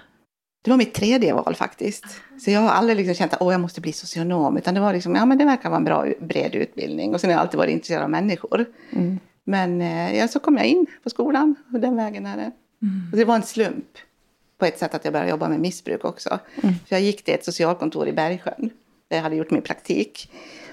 Det 0.62 0.71
var 0.71 0.79
mitt 0.79 0.94
tredje 0.94 1.35
val 1.35 1.55
faktiskt. 1.55 2.05
Så 2.40 2.51
jag 2.51 2.61
har 2.61 2.68
aldrig 2.68 2.97
liksom 2.97 3.14
känt 3.14 3.35
att 3.35 3.42
Åh, 3.42 3.53
jag 3.53 3.61
måste 3.61 3.81
bli 3.81 3.92
socionom. 3.92 4.57
Utan 4.57 4.75
det 4.75 4.81
var 4.81 4.92
liksom, 4.92 5.14
ja 5.14 5.27
men 5.27 5.38
det 5.38 5.44
verkar 5.44 5.68
vara 5.68 5.79
en 5.79 5.85
bra 5.85 6.07
bred 6.21 6.55
utbildning. 6.55 7.14
Och 7.14 7.21
sen 7.21 7.31
har 7.31 7.35
jag 7.35 7.40
alltid 7.40 7.59
varit 7.59 7.73
intresserad 7.73 8.03
av 8.03 8.11
människor. 8.11 8.64
Mm. 8.90 9.18
Men 9.44 9.81
eh, 9.81 10.18
ja, 10.18 10.29
så 10.29 10.40
kom 10.40 10.57
jag 10.57 10.66
in 10.66 10.87
på 11.03 11.11
skolan 11.11 11.55
och 11.73 11.81
den 11.81 11.97
vägen 11.97 12.27
är 12.27 12.37
det. 12.37 12.53
Och 13.12 13.18
det 13.18 13.25
var 13.25 13.35
en 13.35 13.42
slump 13.42 13.99
på 14.59 14.66
ett 14.66 14.79
sätt 14.79 14.94
att 14.94 15.05
jag 15.05 15.12
började 15.12 15.31
jobba 15.31 15.49
med 15.49 15.61
missbruk 15.61 16.05
också. 16.05 16.38
För 16.61 16.97
jag 16.97 17.01
gick 17.01 17.25
till 17.25 17.35
ett 17.35 17.44
socialkontor 17.44 18.09
i 18.09 18.12
Bergsjön 18.12 18.71
där 19.09 19.16
jag 19.16 19.23
hade 19.23 19.37
gjort 19.37 19.51
min 19.51 19.62
praktik. 19.62 20.33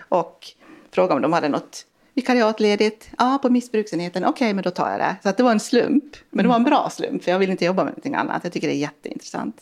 Och 0.09 0.47
frågade 0.91 1.15
om 1.15 1.21
de 1.21 1.33
hade 1.33 1.49
något 1.49 1.85
vikariat 2.13 2.59
ledigt. 2.59 3.09
Ja, 3.17 3.39
på 3.41 3.49
missbruksenheten. 3.49 4.25
Okej, 4.25 4.53
men 4.53 4.63
då 4.63 4.71
tar 4.71 4.91
jag 4.91 4.99
det. 4.99 5.15
Så 5.23 5.29
att 5.29 5.37
det 5.37 5.43
var 5.43 5.51
en 5.51 5.59
slump. 5.59 6.15
Men 6.29 6.43
det 6.43 6.49
var 6.49 6.55
en 6.55 6.63
bra 6.63 6.89
slump 6.89 7.23
för 7.23 7.31
jag 7.31 7.39
vill 7.39 7.49
inte 7.49 7.65
jobba 7.65 7.83
med 7.83 7.91
någonting 7.91 8.15
annat. 8.15 8.43
Jag 8.43 8.53
tycker 8.53 8.67
det 8.67 8.75
är 8.75 8.77
jätteintressant. 8.77 9.61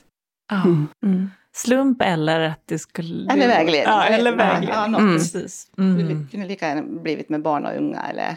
Ja. 0.50 0.64
Mm. 1.04 1.30
Slump 1.56 2.02
eller 2.02 2.40
att 2.40 2.62
det 2.66 2.80
skulle... 2.80 3.34
Eller 3.34 3.48
vägledning. 3.48 3.94
Ja, 3.94 4.04
eller 4.04 4.36
vägledning. 4.36 4.70
ja, 4.70 4.88
något. 4.88 5.02
Mm. 5.02 5.18
Precis. 5.18 5.72
Mm. 5.78 5.98
Det 6.24 6.32
kunde 6.32 6.48
lika 6.48 6.68
gärna 6.68 7.02
blivit 7.02 7.30
med 7.30 7.42
barn 7.42 7.66
och 7.66 7.78
unga 7.78 8.02
eller 8.02 8.36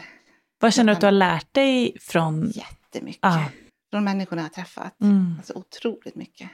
Vad 0.59 0.73
känner 0.73 0.91
du 0.91 0.93
att 0.93 0.99
du 0.99 1.07
har 1.07 1.11
lärt 1.11 1.53
dig 1.53 1.97
från... 2.01 2.49
jättemycket. 2.49 3.19
Ja. 3.21 3.49
Från 3.91 4.03
människorna 4.03 4.41
jag 4.41 4.45
har 4.45 4.49
träffat. 4.49 5.01
Mm. 5.01 5.33
Alltså 5.37 5.53
otroligt 5.53 6.15
mycket. 6.15 6.49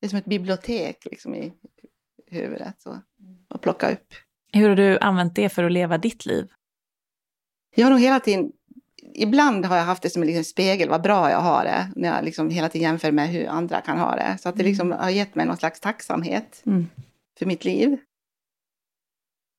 Det 0.00 0.06
är 0.06 0.08
som 0.08 0.18
ett 0.18 0.24
bibliotek 0.24 1.06
liksom 1.10 1.34
i 1.34 1.52
huvudet. 2.26 2.74
Så, 2.82 2.98
att 3.48 3.60
plocka 3.60 3.90
upp. 3.92 4.14
Hur 4.52 4.68
har 4.68 4.76
du 4.76 4.98
använt 4.98 5.34
det 5.34 5.48
för 5.48 5.64
att 5.64 5.72
leva 5.72 5.98
ditt 5.98 6.26
liv? 6.26 6.48
Jag 7.76 7.86
har 7.86 7.90
nog 7.90 8.00
hela 8.00 8.20
tiden, 8.20 8.52
ibland 9.14 9.64
har 9.66 9.76
jag 9.76 9.84
haft 9.84 10.02
det 10.02 10.10
som 10.10 10.22
en 10.22 10.26
liksom 10.28 10.44
spegel, 10.44 10.88
vad 10.88 11.02
bra 11.02 11.30
jag 11.30 11.40
har 11.40 11.64
det. 11.64 11.88
När 11.96 12.08
jag 12.14 12.24
liksom 12.24 12.50
hela 12.50 12.68
tiden 12.68 12.88
jämför 12.88 13.12
med 13.12 13.28
hur 13.28 13.48
andra 13.48 13.80
kan 13.80 13.98
ha 13.98 14.16
det. 14.16 14.38
Så 14.40 14.48
att 14.48 14.56
det 14.56 14.62
liksom 14.64 14.92
har 14.92 15.10
gett 15.10 15.34
mig 15.34 15.46
någon 15.46 15.56
slags 15.56 15.80
tacksamhet 15.80 16.62
Mm. 16.66 16.86
för 17.38 17.46
mitt 17.46 17.64
liv. 17.64 17.96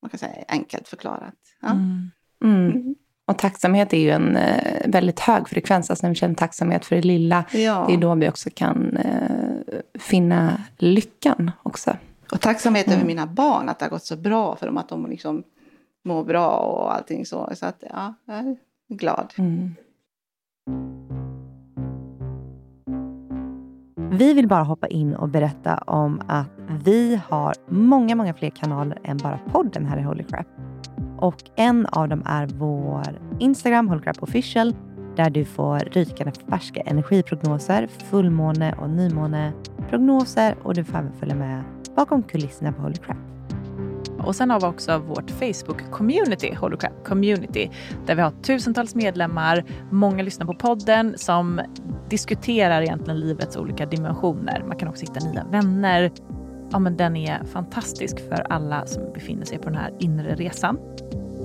Man 0.01 0.09
kan 0.09 0.19
säga 0.19 0.31
enkelt 0.47 0.88
förklarat. 0.88 1.35
Ja. 1.62 1.69
Mm. 1.71 2.12
Mm. 2.43 2.71
Mm. 2.71 2.95
Och 3.27 3.38
tacksamhet 3.38 3.93
är 3.93 3.97
ju 3.97 4.09
en 4.09 4.35
eh, 4.35 4.81
väldigt 4.89 5.19
hög 5.19 5.49
frekvens. 5.49 5.89
Alltså 5.89 6.05
när 6.05 6.09
vi 6.09 6.15
känner 6.15 6.35
tacksamhet 6.35 6.85
för 6.85 6.95
det 6.95 7.01
lilla, 7.01 7.45
Ja. 7.53 7.85
det 7.88 7.93
är 7.93 7.97
då 7.97 8.15
vi 8.15 8.29
också 8.29 8.49
kan 8.53 8.97
eh, 8.97 9.79
finna 9.99 10.62
lyckan 10.77 11.51
också. 11.63 11.97
Och 12.31 12.41
tacksamhet 12.41 12.88
över 12.91 13.05
mina 13.05 13.27
barn, 13.27 13.69
att 13.69 13.79
det 13.79 13.85
har 13.85 13.89
gått 13.89 14.03
så 14.03 14.15
bra 14.17 14.55
för 14.55 14.65
dem, 14.65 14.77
att 14.77 14.89
de 14.89 15.05
liksom 15.09 15.43
mår 16.05 16.23
bra 16.23 16.49
och 16.57 16.95
allting 16.95 17.25
så. 17.25 17.49
Så 17.55 17.65
att 17.65 17.83
ja, 17.89 18.13
glad. 18.89 19.34
Mm. 19.38 19.75
Vi 24.12 24.34
vill 24.34 24.47
bara 24.47 24.63
hoppa 24.63 24.88
in 24.88 25.15
och 25.15 25.30
berätta 25.30 25.78
om 25.78 26.21
att 26.28 26.49
vi 26.84 27.21
har 27.28 27.54
många, 27.67 28.15
många 28.15 28.34
fler 28.34 28.49
kanaler 28.49 28.99
än 29.04 29.17
bara 29.17 29.39
podden 29.52 29.86
här 29.86 29.97
i 29.97 30.02
Holy 30.02 30.23
Crap. 30.23 30.47
Och 31.17 31.43
en 31.56 31.86
av 31.86 32.10
dem 32.10 32.23
är 32.25 32.47
vår 32.47 33.19
Instagram, 33.39 33.89
Holy 33.89 34.02
Crap 34.02 34.23
Official, 34.23 34.75
där 35.15 35.30
du 35.30 35.45
får 35.45 35.80
rykande 35.80 36.34
färska 36.49 36.82
energiprognoser, 36.82 37.88
fullmåne 37.88 38.73
och 38.73 38.89
nymåneprognoser 38.89 40.56
och 40.63 40.73
du 40.73 40.84
får 40.84 40.97
även 40.97 41.13
följa 41.13 41.36
med 41.36 41.63
bakom 41.95 42.23
kulisserna 42.23 42.71
på 42.71 42.82
Holy 42.82 42.95
Crap. 42.95 43.17
Och 44.25 44.36
sen 44.36 44.49
har 44.49 44.60
vi 44.60 44.65
också 44.65 44.97
vårt 44.97 45.32
Facebook-community, 45.32 46.55
Holocrap 46.55 47.05
Community, 47.05 47.69
där 48.05 48.15
vi 48.15 48.21
har 48.21 48.32
tusentals 48.32 48.95
medlemmar, 48.95 49.63
många 49.91 50.23
lyssnar 50.23 50.45
på 50.45 50.53
podden 50.53 51.17
som 51.17 51.62
diskuterar 52.10 52.82
egentligen 52.82 53.19
livets 53.19 53.58
olika 53.58 53.86
dimensioner. 53.86 54.63
Man 54.67 54.77
kan 54.77 54.88
också 54.88 55.01
hitta 55.01 55.27
nya 55.27 55.45
vänner. 55.51 56.12
Ja, 56.71 56.79
men 56.79 56.97
den 56.97 57.15
är 57.15 57.43
fantastisk 57.43 58.19
för 58.19 58.51
alla 58.51 58.86
som 58.86 59.13
befinner 59.13 59.45
sig 59.45 59.58
på 59.58 59.69
den 59.69 59.77
här 59.77 59.93
inre 59.99 60.36
resan. 60.36 60.77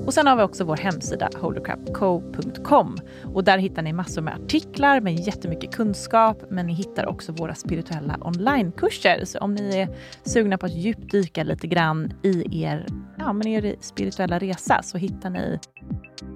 Och 0.06 0.14
sen 0.14 0.26
har 0.26 0.36
vi 0.36 0.42
också 0.42 0.64
vår 0.64 0.76
hemsida 0.76 1.30
holocrapco.com 1.40 2.96
och 3.34 3.44
där 3.44 3.58
hittar 3.58 3.82
ni 3.82 3.92
massor 3.92 4.22
med 4.22 4.34
artiklar 4.34 5.00
med 5.00 5.14
jättemycket 5.14 5.74
kunskap, 5.74 6.42
men 6.50 6.66
ni 6.66 6.72
hittar 6.72 7.06
också 7.06 7.32
våra 7.32 7.54
spirituella 7.54 8.18
onlinekurser. 8.20 9.24
Så 9.24 9.38
om 9.38 9.54
ni 9.54 9.76
är 9.76 9.88
sugna 10.22 10.58
på 10.58 10.66
att 10.66 10.74
djupdyka 10.74 11.44
lite 11.44 11.66
grann 11.66 12.12
i 12.22 12.62
er, 12.62 12.86
ja, 13.18 13.32
men 13.32 13.46
er 13.46 13.76
spirituella 13.80 14.38
resa 14.38 14.82
så 14.82 14.98
hittar 14.98 15.30
ni 15.30 15.58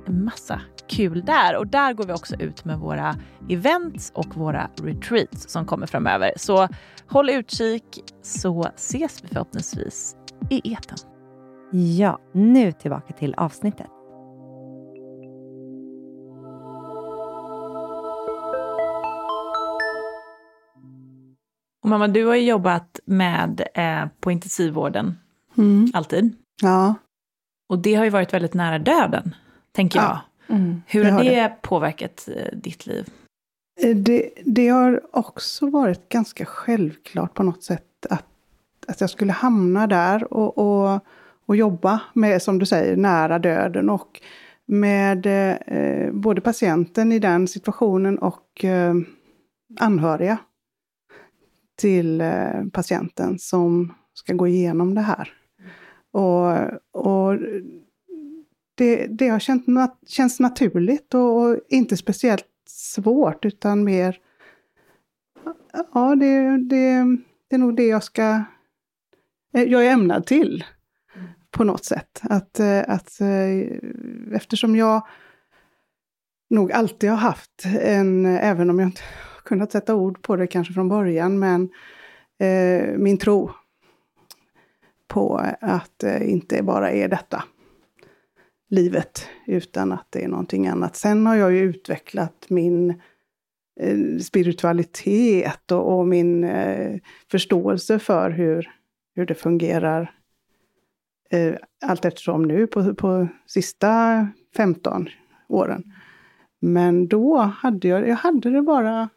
en 0.06 0.24
massa 0.24 0.60
kul 0.88 1.24
där. 1.24 1.56
Och 1.56 1.66
där 1.66 1.92
går 1.92 2.04
vi 2.04 2.12
också 2.12 2.36
ut 2.38 2.64
med 2.64 2.78
våra 2.78 3.16
events 3.48 4.12
och 4.14 4.36
våra 4.36 4.70
retreats 4.82 5.52
som 5.52 5.66
kommer 5.66 5.86
framöver. 5.86 6.32
Så 6.36 6.68
håll 7.08 7.30
utkik 7.30 7.84
så 8.22 8.70
ses 8.76 9.24
vi 9.24 9.28
förhoppningsvis 9.28 10.16
i 10.50 10.72
eten. 10.72 11.17
Ja, 11.72 12.18
nu 12.32 12.72
tillbaka 12.72 13.12
till 13.12 13.34
avsnittet. 13.34 13.90
Och 21.82 21.88
mamma, 21.88 22.08
du 22.08 22.24
har 22.26 22.34
ju 22.34 22.46
jobbat 22.48 23.00
med 23.04 23.68
eh, 23.74 24.06
på 24.20 24.30
intensivvården 24.32 25.18
Mm. 25.58 25.90
alltid. 25.94 26.36
Ja, 26.62 26.94
Och 27.68 27.78
det 27.78 27.94
har 27.94 28.04
ju 28.04 28.10
varit 28.10 28.32
väldigt 28.34 28.54
nära 28.54 28.78
döden, 28.78 29.34
tänker 29.72 29.98
Ja. 29.98 30.20
jag. 30.46 30.56
Mm. 30.56 30.82
Hur 30.86 31.04
det 31.04 31.10
har 31.10 31.18
har 31.18 31.24
det, 31.24 31.62
påverkat 31.62 32.28
eh, 32.36 32.58
ditt 32.58 32.86
liv? 32.86 33.08
Eh, 33.82 33.96
det, 33.96 34.30
det 34.44 34.68
har 34.68 35.00
också 35.12 35.70
varit 35.70 36.08
ganska 36.08 36.44
självklart 36.44 37.34
på 37.34 37.42
något 37.42 37.62
sätt 37.62 38.06
att, 38.10 38.26
att 38.88 39.00
jag 39.00 39.10
skulle 39.10 39.32
hamna 39.32 39.86
där 39.86 40.32
och, 40.32 40.58
och, 40.58 41.00
och 41.48 41.56
jobba 41.56 42.00
med, 42.12 42.42
som 42.42 42.58
du 42.58 42.66
säger, 42.66 42.96
nära 42.96 43.38
döden 43.38 43.90
och 43.90 44.20
med 44.66 45.26
eh, 45.66 46.12
både 46.12 46.40
patienten 46.40 47.12
i 47.12 47.18
den 47.18 47.48
situationen 47.48 48.18
och 48.18 48.64
eh, 48.64 48.94
anhöriga 49.80 50.38
till 51.76 52.20
eh, 52.20 52.64
patienten 52.72 53.38
som 53.38 53.94
ska 54.14 54.34
gå 54.34 54.46
igenom 54.46 54.94
det 54.94 55.00
här. 55.00 55.32
Och, 56.10 56.52
och 56.92 57.38
det, 58.74 59.06
det 59.06 59.28
har 59.28 59.38
känt 59.38 59.66
nat 59.66 59.98
känns 60.06 60.40
naturligt 60.40 61.14
och, 61.14 61.42
och 61.42 61.60
inte 61.68 61.96
speciellt 61.96 62.46
svårt 62.68 63.44
utan 63.44 63.84
mer... 63.84 64.18
Ja, 65.94 66.14
det, 66.14 66.56
det, 66.68 67.04
det 67.48 67.54
är 67.54 67.58
nog 67.58 67.76
det 67.76 67.86
jag 67.86 68.04
ska... 68.04 68.42
Eh, 69.54 69.62
jag 69.62 69.86
är 69.86 69.92
ämnad 69.92 70.26
till 70.26 70.64
på 71.50 71.64
något 71.64 71.84
sätt. 71.84 72.20
Att, 72.22 72.60
eh, 72.60 72.80
att 72.88 73.20
eh, 73.20 73.78
eftersom 74.32 74.76
jag 74.76 75.06
nog 76.50 76.72
alltid 76.72 77.10
har 77.10 77.16
haft 77.16 77.64
en, 77.80 78.26
även 78.26 78.70
om 78.70 78.78
jag 78.78 78.88
inte 78.88 79.02
kunnat 79.44 79.72
sätta 79.72 79.94
ord 79.94 80.22
på 80.22 80.36
det 80.36 80.46
kanske 80.46 80.74
från 80.74 80.88
början, 80.88 81.38
men 81.38 81.68
eh, 82.38 82.98
min 82.98 83.18
tro 83.18 83.50
på 85.08 85.36
att 85.60 85.92
det 85.96 86.30
inte 86.30 86.62
bara 86.62 86.90
är 86.90 87.08
detta 87.08 87.44
livet, 88.70 89.28
utan 89.46 89.92
att 89.92 90.06
det 90.10 90.24
är 90.24 90.28
någonting 90.28 90.66
annat. 90.66 90.96
Sen 90.96 91.26
har 91.26 91.36
jag 91.36 91.52
ju 91.52 91.58
utvecklat 91.58 92.46
min 92.48 92.90
eh, 93.80 94.18
spiritualitet 94.22 95.72
och, 95.72 95.98
och 95.98 96.08
min 96.08 96.44
eh, 96.44 97.00
förståelse 97.30 97.98
för 97.98 98.30
hur, 98.30 98.70
hur 99.14 99.26
det 99.26 99.34
fungerar 99.34 100.17
eh, 101.32 101.54
allt 101.84 102.04
eftersom 102.04 102.42
nu 102.42 102.66
på, 102.66 102.94
på 102.94 103.28
sista 103.46 104.26
15 104.56 105.08
åren. 105.48 105.92
Men 106.60 107.08
då 107.08 107.38
hade 107.38 107.88
jag, 107.88 108.08
jag 108.08 108.16
hade 108.16 108.50
det 108.50 108.62
bara 108.62 109.08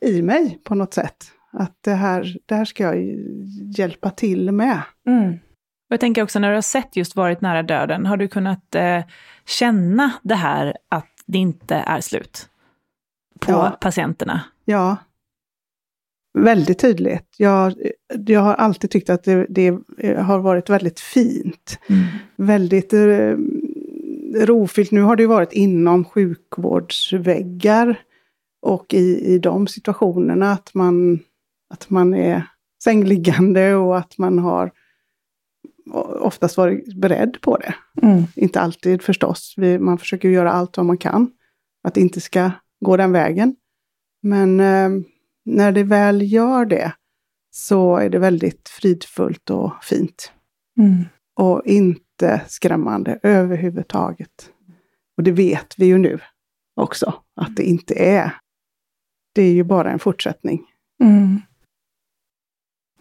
i 0.00 0.22
mig 0.22 0.60
på 0.64 0.74
något 0.74 0.94
sätt. 0.94 1.16
Att 1.52 1.76
det 1.80 1.94
här, 1.94 2.36
det 2.46 2.54
här 2.54 2.64
ska 2.64 2.82
jag 2.82 3.16
hjälpa 3.78 4.10
till 4.10 4.52
med. 4.52 4.82
Mm. 5.06 5.32
Och 5.32 5.92
jag 5.92 6.00
tänker 6.00 6.22
också 6.22 6.38
när 6.38 6.48
du 6.48 6.54
har 6.54 6.62
sett 6.62 6.96
just 6.96 7.16
varit 7.16 7.40
nära 7.40 7.62
döden, 7.62 8.06
har 8.06 8.16
du 8.16 8.28
kunnat 8.28 8.74
eh, 8.74 9.04
känna 9.46 10.12
det 10.22 10.34
här 10.34 10.76
att 10.88 11.08
det 11.26 11.38
inte 11.38 11.74
är 11.74 12.00
slut 12.00 12.48
på 13.40 13.52
Ja. 13.52 13.78
patienterna? 13.80 14.40
Ja. 14.64 14.96
Väldigt 16.38 16.78
tydligt. 16.78 17.34
Jag, 17.36 17.74
jag 18.26 18.40
har 18.40 18.54
alltid 18.54 18.90
tyckt 18.90 19.10
att 19.10 19.24
det, 19.24 19.46
det 19.48 19.70
har 20.16 20.38
varit 20.38 20.70
väldigt 20.70 21.00
fint. 21.00 21.78
Väldigt 22.36 22.92
eh, 22.92 23.36
rofyllt. 24.34 24.90
Nu 24.90 25.00
har 25.00 25.16
det 25.16 25.22
ju 25.22 25.26
varit 25.26 25.52
inom 25.52 26.04
sjukvårdsväggar. 26.04 28.00
Och 28.62 28.94
i, 28.94 29.34
i 29.34 29.38
de 29.38 29.66
situationerna 29.66 30.52
att 30.52 30.74
man, 30.74 31.18
att 31.70 31.90
man 31.90 32.14
är 32.14 32.46
sängliggande 32.84 33.74
och 33.74 33.98
att 33.98 34.18
man 34.18 34.38
har 34.38 34.70
oftast 36.20 36.56
varit 36.56 36.94
beredd 36.94 37.40
på 37.40 37.56
det. 37.56 37.74
Mm. 38.02 38.22
Inte 38.36 38.60
alltid 38.60 39.02
förstås. 39.02 39.54
Vi, 39.56 39.78
man 39.78 39.98
försöker 39.98 40.28
göra 40.28 40.52
allt 40.52 40.76
vad 40.76 40.86
man 40.86 40.98
kan. 40.98 41.30
Att 41.82 41.94
det 41.94 42.00
inte 42.00 42.20
ska 42.20 42.50
gå 42.80 42.96
den 42.96 43.12
vägen. 43.12 43.56
Men 44.22 44.60
eh, 44.60 44.90
när 45.44 45.72
det 45.72 45.84
väl 45.84 46.32
gör 46.32 46.64
det 46.64 46.92
så 47.50 47.96
är 47.96 48.08
det 48.08 48.18
väldigt 48.18 48.68
fridfullt 48.68 49.50
och 49.50 49.84
fint. 49.84 50.32
Mm. 50.78 51.04
Och 51.36 51.62
inte 51.64 52.40
skrämmande 52.48 53.18
överhuvudtaget. 53.22 54.50
Och 55.16 55.22
det 55.22 55.32
vet 55.32 55.74
vi 55.78 55.86
ju 55.86 55.98
nu 55.98 56.18
också, 56.80 57.14
att 57.36 57.56
det 57.56 57.62
inte 57.62 57.94
är. 57.94 58.30
Det 59.34 59.42
är 59.42 59.52
ju 59.52 59.64
bara 59.64 59.90
en 59.90 59.98
fortsättning. 59.98 60.66
Mm. 61.02 61.40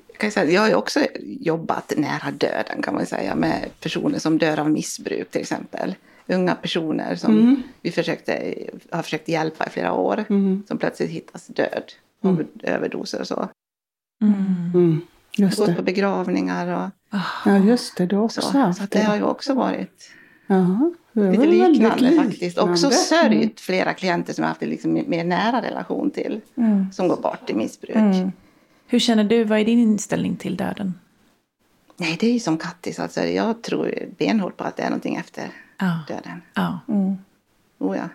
Jag, 0.07 0.17
kan 0.17 0.31
säga, 0.31 0.51
jag 0.51 0.61
har 0.61 0.67
ju 0.67 0.75
också 0.75 0.99
jobbat 1.23 1.93
nära 1.97 2.31
döden 2.31 2.81
kan 2.81 2.93
man 2.93 3.05
säga 3.05 3.35
med 3.35 3.69
personer 3.79 4.19
som 4.19 4.37
dör 4.37 4.59
av 4.59 4.71
missbruk 4.71 5.31
till 5.31 5.41
exempel. 5.41 5.95
Unga 6.27 6.55
personer 6.55 7.15
som 7.15 7.39
Mm. 7.39 7.63
vi 7.81 7.91
försökte, 7.91 8.55
har 8.89 9.03
försökt 9.03 9.27
hjälpa 9.27 9.67
i 9.67 9.69
flera 9.69 9.93
år. 9.93 10.25
Mm. 10.29 10.63
Som 10.67 10.77
plötsligt 10.77 11.09
hittas 11.09 11.47
död 11.47 11.83
av 12.23 12.45
överdoser 12.63 13.19
och 13.21 13.27
så. 13.27 13.49
Mm. 14.21 14.35
Mm. 14.73 15.01
Jag 15.35 15.45
Just 15.45 15.59
har 15.59 15.67
gått 15.67 15.75
på 15.75 15.83
begravningar 15.83 16.67
och 16.85 17.19
Ja, 17.45 17.57
just 17.57 17.97
det. 17.97 18.05
Du 18.05 18.15
har 18.15 18.23
också 18.23 18.41
så. 18.41 18.57
haft 18.57 18.77
Så 18.77 18.83
att 18.83 18.91
det 18.91 19.01
har 19.01 19.15
ju 19.15 19.23
också 19.23 19.53
varit 19.53 20.11
var 21.13 21.31
lite 21.31 21.67
liknande, 21.67 22.23
faktiskt. 22.23 22.57
Också 22.57 22.89
sörjt 22.89 23.59
flera 23.61 23.93
klienter 23.93 24.33
som 24.33 24.41
jag 24.43 24.49
haft 24.49 24.63
en 24.63 24.69
liksom 24.69 24.93
mer 24.93 25.23
nära 25.23 25.61
relation 25.61 26.11
till. 26.11 26.41
Mm. 26.57 26.91
Som 26.91 27.07
går 27.07 27.17
bort 27.17 27.49
i 27.49 27.53
missbruk. 27.53 27.95
Mm. 27.95 28.31
Hur 28.87 28.99
känner 28.99 29.23
du, 29.23 29.43
vad 29.43 29.59
är 29.59 29.65
din 29.65 29.79
inställning 29.79 30.35
till 30.35 30.57
döden? 30.57 30.93
Nej, 31.97 32.17
det 32.19 32.27
är 32.27 32.33
ju 32.33 32.39
som 32.39 32.57
Kattis. 32.57 32.99
Alltså, 32.99 33.21
jag 33.21 33.61
tror 33.61 34.09
benhårt 34.17 34.57
på 34.57 34.63
att 34.63 34.77
det 34.77 34.83
är 34.83 34.89
någonting 34.89 35.15
efter 35.15 35.43
Ja. 35.79 35.99
döden. 36.07 36.41
ja. 36.53 36.79
Mm. 36.87 37.15
Oh, 37.79 37.97
ja. 37.97 38.09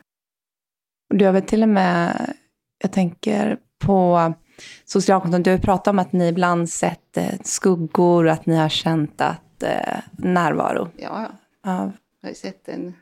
Du 1.14 1.25
har 1.25 1.33
väl 1.33 1.42
till 1.42 1.62
och 1.62 1.68
med, 1.68 2.35
jag 2.83 2.92
tänker 2.92 3.59
på 3.79 4.33
socialkontoret, 4.85 5.45
du 5.45 5.51
har 5.51 5.59
pratat 5.59 5.88
om 5.88 5.99
att 5.99 6.12
ni 6.12 6.29
ibland 6.29 6.71
sett 6.71 7.17
eh, 7.17 7.41
skuggor, 7.45 8.29
att 8.29 8.47
ni 8.47 8.57
har 8.57 8.69
känt 8.69 9.21
att 9.21 9.62
eh, 9.62 9.99
närvaro. 10.19 10.88
Ja, 10.97 11.27
ja. 11.62 11.93
Jag 12.21 12.29
har 12.29 12.35
sett 12.35 12.69
en, 12.69 12.95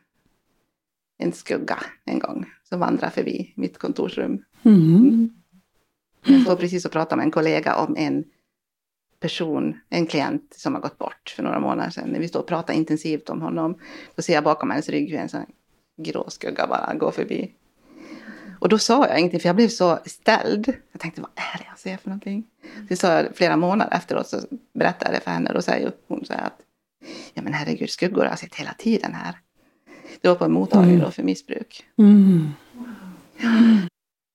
en 1.19 1.33
skugga 1.33 1.79
en 2.05 2.19
gång 2.19 2.47
som 2.69 2.81
vandrar 2.81 3.11
förbi 3.11 3.53
mitt 3.57 3.79
kontorsrum. 3.79 4.43
Mm. 4.63 5.31
Jag 6.25 6.43
står 6.43 6.57
precis 6.57 6.85
och 6.85 6.93
pratar 6.93 7.17
med 7.17 7.25
en 7.25 7.31
kollega 7.31 7.77
om 7.77 7.97
en 7.97 8.25
person, 9.21 9.81
en 9.89 10.07
klient 10.07 10.55
som 10.57 10.75
har 10.75 10.81
gått 10.81 10.99
bort 10.99 11.33
för 11.37 11.43
några 11.43 11.61
månader 11.61 11.91
sedan. 11.91 12.09
När 12.09 12.21
vi 12.21 12.29
står 12.29 12.41
och 12.41 12.47
pratar 12.47 12.75
intensivt 12.75 13.31
om 13.31 13.43
honom, 13.43 13.79
då 14.15 14.23
ser 14.23 14.33
jag 14.33 14.45
bakom 14.45 14.71
hennes 14.71 14.89
rygg 14.89 15.11
hur 15.11 15.19
en 15.19 15.29
sån 15.29 15.47
grå 15.97 16.31
skugga 16.31 16.67
bara 16.67 16.95
går 16.95 17.11
förbi. 17.11 17.53
Och 18.59 18.69
då 18.69 18.79
sa 18.79 19.07
jag 19.07 19.19
ingenting 19.19 19.41
för 19.41 19.49
jag 19.49 19.57
blev 19.57 19.69
så 19.69 19.99
ställd. 20.07 20.73
Jag 20.93 21.01
tänkte 21.01 21.21
vad 21.21 21.31
är 21.35 21.59
det 21.59 21.65
jag 21.69 21.79
ser 21.79 21.97
för 21.97 22.09
någonting? 22.09 22.45
Så 22.89 22.97
sa 22.97 23.13
jag 23.13 23.37
flera 23.37 23.57
månader 23.57 23.97
efteråt 23.97 24.29
så 24.29 24.41
berättade 24.75 25.13
jag 25.13 25.21
det 25.21 25.25
för 25.25 25.31
henne 25.31 25.49
och 25.49 25.55
då 25.55 25.63
säger 25.63 25.93
hon 26.09 26.25
så 26.25 26.33
här 26.33 26.47
att 26.47 26.59
ja 27.35 27.43
men 27.43 27.53
herregud 27.53 27.91
skuggor 27.91 28.23
har 28.23 28.29
jag 28.29 28.39
sett 28.39 28.55
hela 28.55 28.73
tiden 28.79 29.15
här. 29.15 29.35
Det 30.21 30.29
var 30.29 30.35
på 30.35 30.45
en 30.45 30.53
mottagning 30.53 30.99
då 30.99 31.11
för 31.11 31.23
missbruk. 31.23 31.85
Mm. 31.99 32.53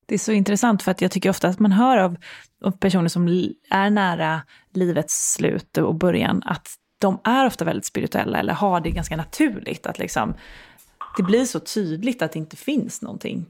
Det 0.06 0.16
är 0.16 0.20
så 0.20 0.32
intressant 0.32 0.84
för 0.84 0.92
att 0.92 1.02
jag 1.02 1.12
tycker 1.12 1.30
ofta 1.30 1.48
att 1.48 1.60
man 1.60 1.72
hör 1.72 1.98
av, 1.98 2.18
av 2.64 2.72
personer 2.72 3.08
som 3.08 3.28
är 3.70 3.90
nära 3.90 4.42
livets 4.74 5.34
slut 5.34 5.78
och 5.78 5.96
början 5.96 6.42
att 6.46 6.68
de 6.98 7.20
är 7.24 7.46
ofta 7.46 7.66
väldigt 7.66 7.86
spirituella 7.86 8.40
eller 8.40 8.54
har 8.54 8.82
det 8.82 8.92
ganska 8.92 9.18
naturligt. 9.18 9.86
Att 9.86 10.00
liksom, 10.00 10.34
det 11.18 11.24
blir 11.24 11.46
så 11.46 11.60
tydligt 11.60 12.22
att 12.22 12.32
det 12.32 12.40
inte 12.40 12.56
finns 12.56 13.02
någonting 13.02 13.46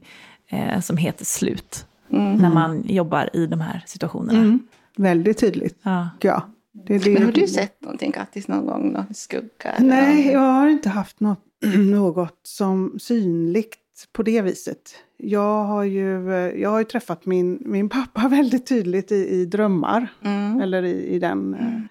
eh, 0.52 0.80
som 0.80 0.96
heter 0.96 1.24
slut 1.24 1.86
mm. 2.10 2.36
när 2.36 2.50
man 2.50 2.82
jobbar 2.86 3.30
i 3.32 3.46
de 3.46 3.60
här 3.60 3.82
situationerna. 3.86 4.38
Mm. 4.38 4.60
Väldigt 4.96 5.38
tydligt. 5.38 5.78
Ja. 5.82 6.08
ja. 6.20 6.48
Det, 6.72 6.98
det, 6.98 7.10
Men 7.10 7.22
har 7.22 7.32
du 7.32 7.46
sett 7.46 7.80
någonting 7.80 8.12
Kattis 8.12 8.48
någon 8.48 8.66
gång? 8.66 8.92
Någon 8.92 9.14
skugga? 9.14 9.74
Nej, 9.78 10.32
jag 10.32 10.40
har 10.40 10.68
inte 10.68 10.88
haft 10.88 11.20
något, 11.20 11.44
något 11.90 12.40
som 12.42 12.98
synligt 13.00 13.78
på 14.12 14.22
det 14.22 14.42
viset. 14.42 14.94
Jag 15.16 15.64
har 15.64 15.84
ju, 15.84 16.30
jag 16.56 16.70
har 16.70 16.78
ju 16.78 16.84
träffat 16.84 17.26
min, 17.26 17.62
min 17.66 17.88
pappa 17.88 18.28
väldigt 18.30 18.66
tydligt 18.66 19.12
i, 19.12 19.28
i 19.28 19.44
drömmar. 19.46 20.08
Mm. 20.22 20.60
Eller 20.60 20.82
i, 20.82 21.06
i 21.06 21.18
den... 21.18 21.54
Mm. 21.54 21.88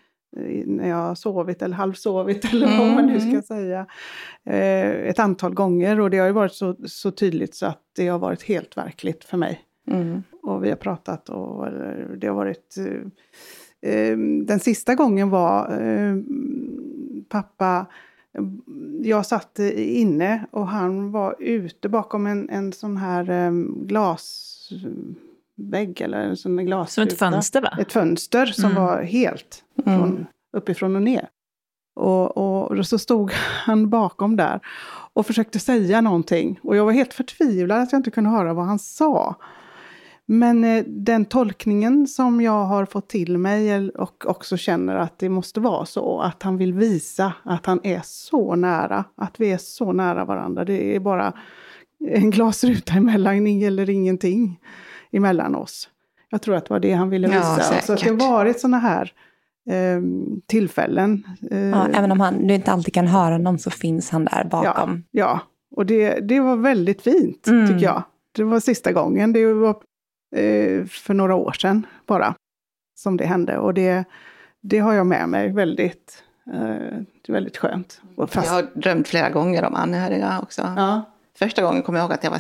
När 0.65 0.89
jag 0.89 0.96
har 0.96 1.15
sovit 1.15 1.62
eller 1.62 1.76
halvsovit 1.76 2.46
eller 2.54 2.78
vad 2.78 2.88
man 2.88 3.06
nu 3.06 3.20
ska 3.20 3.30
mm. 3.30 3.41
säga. 3.41 3.86
Eh, 4.46 4.89
ett 4.89 5.20
antal 5.20 5.54
gånger 5.54 6.00
och 6.00 6.10
det 6.10 6.17
har 6.17 6.28
ju 6.28 6.34
varit 6.34 6.54
så, 6.54 6.76
så 6.86 7.12
tydligt 7.12 7.56
så 7.56 7.65
att 7.65 7.82
det 7.96 8.08
har 8.08 8.20
varit 8.20 8.44
helt 8.44 8.78
verkligt 8.78 9.24
för 9.24 9.38
mig. 9.38 9.62
Mm. 9.88 10.24
Och 10.44 10.63
vi 10.63 10.70
har 10.70 10.76
pratat 10.76 11.30
och 11.30 11.67
det 12.17 12.28
har 12.28 12.36
varit... 12.36 12.78
Eh, 12.78 13.91
eh, 13.91 14.17
den 14.46 14.60
sista 14.60 14.96
gången 14.96 15.30
var 15.30 15.82
eh, 15.82 16.15
pappa 17.30 17.86
jag 19.02 19.26
satt 19.26 19.60
inne 19.76 20.46
och 20.52 20.67
han 20.67 21.12
var 21.12 21.36
ute 21.39 21.89
bakom 21.89 22.28
en, 22.28 22.50
en 22.50 22.74
sån 22.74 22.98
här 22.98 23.48
um, 23.48 23.88
glasvägg 25.62 26.02
eller 26.02 26.17
en 26.17 26.38
sån 26.38 26.65
glas. 26.65 26.93
Som 26.93 27.04
ett 27.04 27.19
fönster 27.19 27.62
va? 27.62 27.78
Ett 27.80 27.91
fönster 27.91 28.45
som 28.45 28.71
mm. 28.71 28.84
var 28.84 29.04
helt 29.04 29.63
mm. 29.86 30.00
från, 30.00 30.26
uppifrån 30.58 30.95
och 30.95 31.02
ner. 31.02 31.28
Och, 31.95 32.38
och, 32.38 32.71
och, 32.71 32.88
så 32.88 33.00
stod 33.00 33.32
han 33.65 33.89
bakom 33.89 34.36
där 34.36 34.60
och 35.13 35.26
försökte 35.26 35.60
säga 35.60 36.02
någonting. 36.02 36.60
Och 36.63 36.76
jag 36.76 36.86
var 36.86 36.91
helt 36.91 37.13
förtvivlad 37.13 37.82
att 37.82 37.91
jag 37.91 38.00
inte 38.00 38.12
kunde 38.12 38.30
höra 38.30 38.54
vad 38.54 38.65
han 38.65 38.80
sa. 38.80 39.36
Men 40.26 40.63
eh, 40.63 40.84
den 40.88 41.26
tolkningen 41.26 42.08
som 42.08 42.41
jag 42.41 42.65
har 42.65 42.86
fått 42.86 43.10
till 43.10 43.38
mig 43.38 43.89
och 43.89 44.26
också 44.26 44.58
känner 44.58 44.95
att 44.95 45.19
det 45.19 45.30
måste 45.30 45.60
vara 45.60 45.86
så, 45.86 46.19
att 46.19 46.43
han 46.43 46.58
vill 46.58 46.74
visa 46.74 47.34
att 47.43 47.65
han 47.65 47.80
är 47.84 48.02
så 48.04 48.56
nära, 48.56 49.06
att 49.15 49.39
vi 49.39 49.52
är 49.52 49.58
så 49.58 49.91
nära 49.91 50.26
varandra. 50.26 50.65
Det 50.65 50.95
är 50.95 51.00
bara 51.00 51.34
en 52.08 52.32
glasruta 52.32 52.93
emellan 52.93 53.47
eller 53.47 53.89
ingenting 53.89 54.60
emellan 55.12 55.56
oss. 55.56 55.89
Jag 56.30 56.41
tror 56.41 56.56
att 56.56 56.65
det 56.65 56.74
var 56.74 56.80
det 56.80 56.93
han 56.93 57.10
ville 57.10 57.28
visa. 57.28 57.58
Ja, 57.71 57.82
så 57.82 57.95
det 57.95 58.10
har 58.10 58.32
varit 58.32 58.60
sådana 58.60 58.80
här 58.80 59.13
eh, 59.69 60.02
tillfällen. 60.45 61.24
Eh, 61.52 61.60
ja, 61.60 61.88
även 61.93 62.12
om 62.12 62.19
han, 62.19 62.47
du 62.47 62.54
inte 62.54 62.71
alltid 62.71 62.93
kan 62.93 63.08
höra 63.08 63.38
någon 63.38 63.60
så 63.60 63.69
finns 63.69 64.10
han 64.10 64.26
där 64.26 64.43
bakom. 64.43 65.04
Ja, 65.12 65.21
ja. 65.21 65.39
och 65.76 65.86
det, 65.86 66.19
det 66.19 66.39
var 66.39 66.56
väldigt 66.56 67.02
fint 67.02 67.47
mm. 67.47 67.67
tycker 67.67 67.86
jag. 67.86 68.04
Det 68.32 68.43
var 68.43 68.60
sista 68.60 68.91
gången. 68.91 69.34
Det 69.34 69.54
var 69.54 69.76
eh, 70.36 70.86
för 70.86 71.13
några 71.13 71.36
år 71.36 71.52
sedan 71.52 71.86
bara, 72.06 72.36
som 72.95 73.17
det 73.17 73.26
hände. 73.26 73.58
Och 73.58 73.74
det, 73.74 74.04
det 74.62 74.80
har 74.80 74.93
jag 74.93 75.08
med 75.08 75.30
mig 75.30 75.52
väldigt, 75.52 76.24
eh, 76.54 76.60
det 77.21 77.28
är 77.28 77.34
väldigt 77.34 77.58
skönt. 77.58 78.02
Fast... 78.17 78.47
Jag 78.47 78.54
har 78.54 78.67
drömt 78.74 79.08
flera 79.08 79.30
gånger 79.30 79.63
om 79.63 79.76
anhöriga 79.76 80.39
också. 80.43 80.62
Ja. 80.62 81.02
Första 81.38 81.62
gången 81.62 81.84
kommer 81.84 82.00
jag 82.00 82.04
ihåg 82.04 82.13
att 82.13 82.24
jag 82.24 82.32
var, 82.32 82.39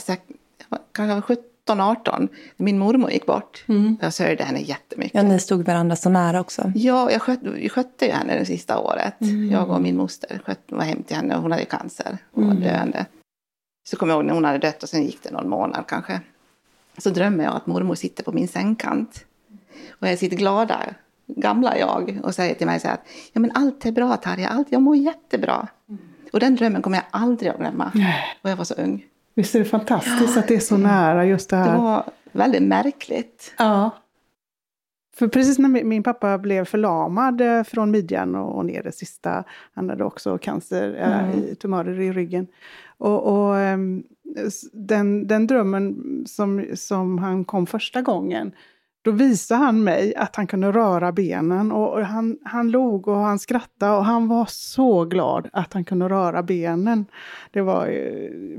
kanske 0.91 1.13
var 1.13 1.21
17, 1.21 1.43
18. 1.69 2.29
Min 2.57 2.79
mormor 2.79 3.11
gick 3.11 3.25
bort. 3.25 3.63
Mm. 3.67 3.97
Jag 4.01 4.13
sörjde 4.13 4.43
henne 4.43 4.59
jättemycket. 4.61 5.15
Ja, 5.15 5.23
ni 5.23 5.39
stod 5.39 5.65
varandra 5.65 5.95
så 5.95 6.09
nära 6.09 6.39
också. 6.39 6.71
Ja, 6.75 7.11
jag 7.11 7.21
skötte, 7.21 7.45
jag 7.59 7.71
skötte 7.71 8.05
ju 8.05 8.11
henne 8.11 8.39
det 8.39 8.45
sista 8.45 8.79
året. 8.79 9.21
Mm. 9.21 9.51
Jag 9.51 9.69
och 9.69 9.81
min 9.81 9.97
moster 9.97 10.41
skötte, 10.45 10.75
var 10.75 10.83
hem 10.83 11.03
till 11.03 11.15
henne 11.15 11.35
och 11.35 11.41
hon 11.41 11.51
hade 11.51 11.65
cancer. 11.65 12.17
Hon 12.31 12.45
var 12.45 12.51
mm. 12.51 12.63
döende. 12.63 13.05
Så 13.89 13.97
kommer 13.97 14.13
jag 14.13 14.17
ihåg 14.17 14.25
när 14.25 14.33
hon 14.33 14.45
hade 14.45 14.57
dött 14.57 14.83
och 14.83 14.89
sen 14.89 15.03
gick 15.03 15.23
det 15.23 15.31
någon 15.31 15.49
månad 15.49 15.83
kanske 15.87 16.21
så 16.97 17.09
drömmer 17.09 17.43
jag 17.43 17.55
att 17.55 17.67
mormor 17.67 17.95
sitter 17.95 18.23
på 18.23 18.31
min 18.31 18.47
sängkant. 18.47 19.25
Och 19.89 20.07
jag 20.07 20.19
sitter 20.19 20.37
glada, 20.37 20.79
gamla 21.27 21.77
jag, 21.77 22.19
och 22.23 22.35
säger 22.35 22.55
till 22.55 22.67
mig 22.67 22.79
så 22.79 22.87
här 22.87 22.93
att 22.93 23.05
ja, 23.33 23.41
men 23.41 23.51
allt 23.51 23.85
är 23.85 23.91
bra 23.91 24.17
Tarja, 24.17 24.49
allt, 24.49 24.71
jag 24.71 24.81
mår 24.81 24.95
jättebra. 24.95 25.67
Mm. 25.89 26.01
Och 26.33 26.39
den 26.39 26.55
drömmen 26.55 26.81
kommer 26.81 26.97
jag 26.97 27.05
aldrig 27.11 27.51
att 27.51 27.57
glömma. 27.57 27.91
Och 28.41 28.49
jag 28.49 28.55
var 28.55 28.65
så 28.65 28.73
ung. 28.73 29.05
Visst 29.33 29.55
är 29.55 29.59
det 29.59 29.65
fantastiskt 29.65 30.35
ja. 30.35 30.39
att 30.39 30.47
det 30.47 30.55
är 30.55 30.59
så 30.59 30.77
nära 30.77 31.25
just 31.25 31.49
det 31.49 31.55
här? 31.55 31.71
Det 31.71 31.77
var 31.77 32.03
väldigt 32.31 32.63
märkligt. 32.63 33.53
Ja. 33.57 33.91
För 35.15 35.27
precis 35.27 35.59
när 35.59 35.83
min 35.83 36.03
pappa 36.03 36.37
blev 36.37 36.65
förlamad 36.65 37.41
eh, 37.41 37.63
från 37.63 37.91
midjan 37.91 38.35
och 38.35 38.65
ner 38.65 38.83
det 38.83 38.91
sista, 38.91 39.43
han 39.73 39.89
hade 39.89 40.03
också 40.03 40.37
cancer, 40.37 40.95
eh, 40.99 41.29
mm. 41.29 41.55
tumörer 41.55 41.99
i 41.99 42.11
ryggen. 42.11 42.47
Och, 42.97 43.23
och 43.23 43.57
ehm, 43.57 44.03
den, 44.73 45.27
den 45.27 45.47
drömmen 45.47 45.95
som, 46.27 46.65
som 46.73 47.17
han 47.17 47.45
kom 47.45 47.67
första 47.67 48.01
gången, 48.01 48.51
då 49.01 49.11
visade 49.11 49.63
han 49.63 49.83
mig 49.83 50.15
att 50.15 50.35
han 50.35 50.47
kunde 50.47 50.71
röra 50.71 51.11
benen 51.11 51.71
och 51.71 52.05
han, 52.05 52.37
han 52.43 52.71
log 52.71 53.07
och 53.07 53.17
han 53.17 53.39
skrattade 53.39 53.97
och 53.97 54.05
han 54.05 54.27
var 54.27 54.45
så 54.49 55.05
glad 55.05 55.49
att 55.53 55.73
han 55.73 55.83
kunde 55.83 56.09
röra 56.09 56.43
benen. 56.43 57.05
Det 57.51 57.61
var 57.61 57.87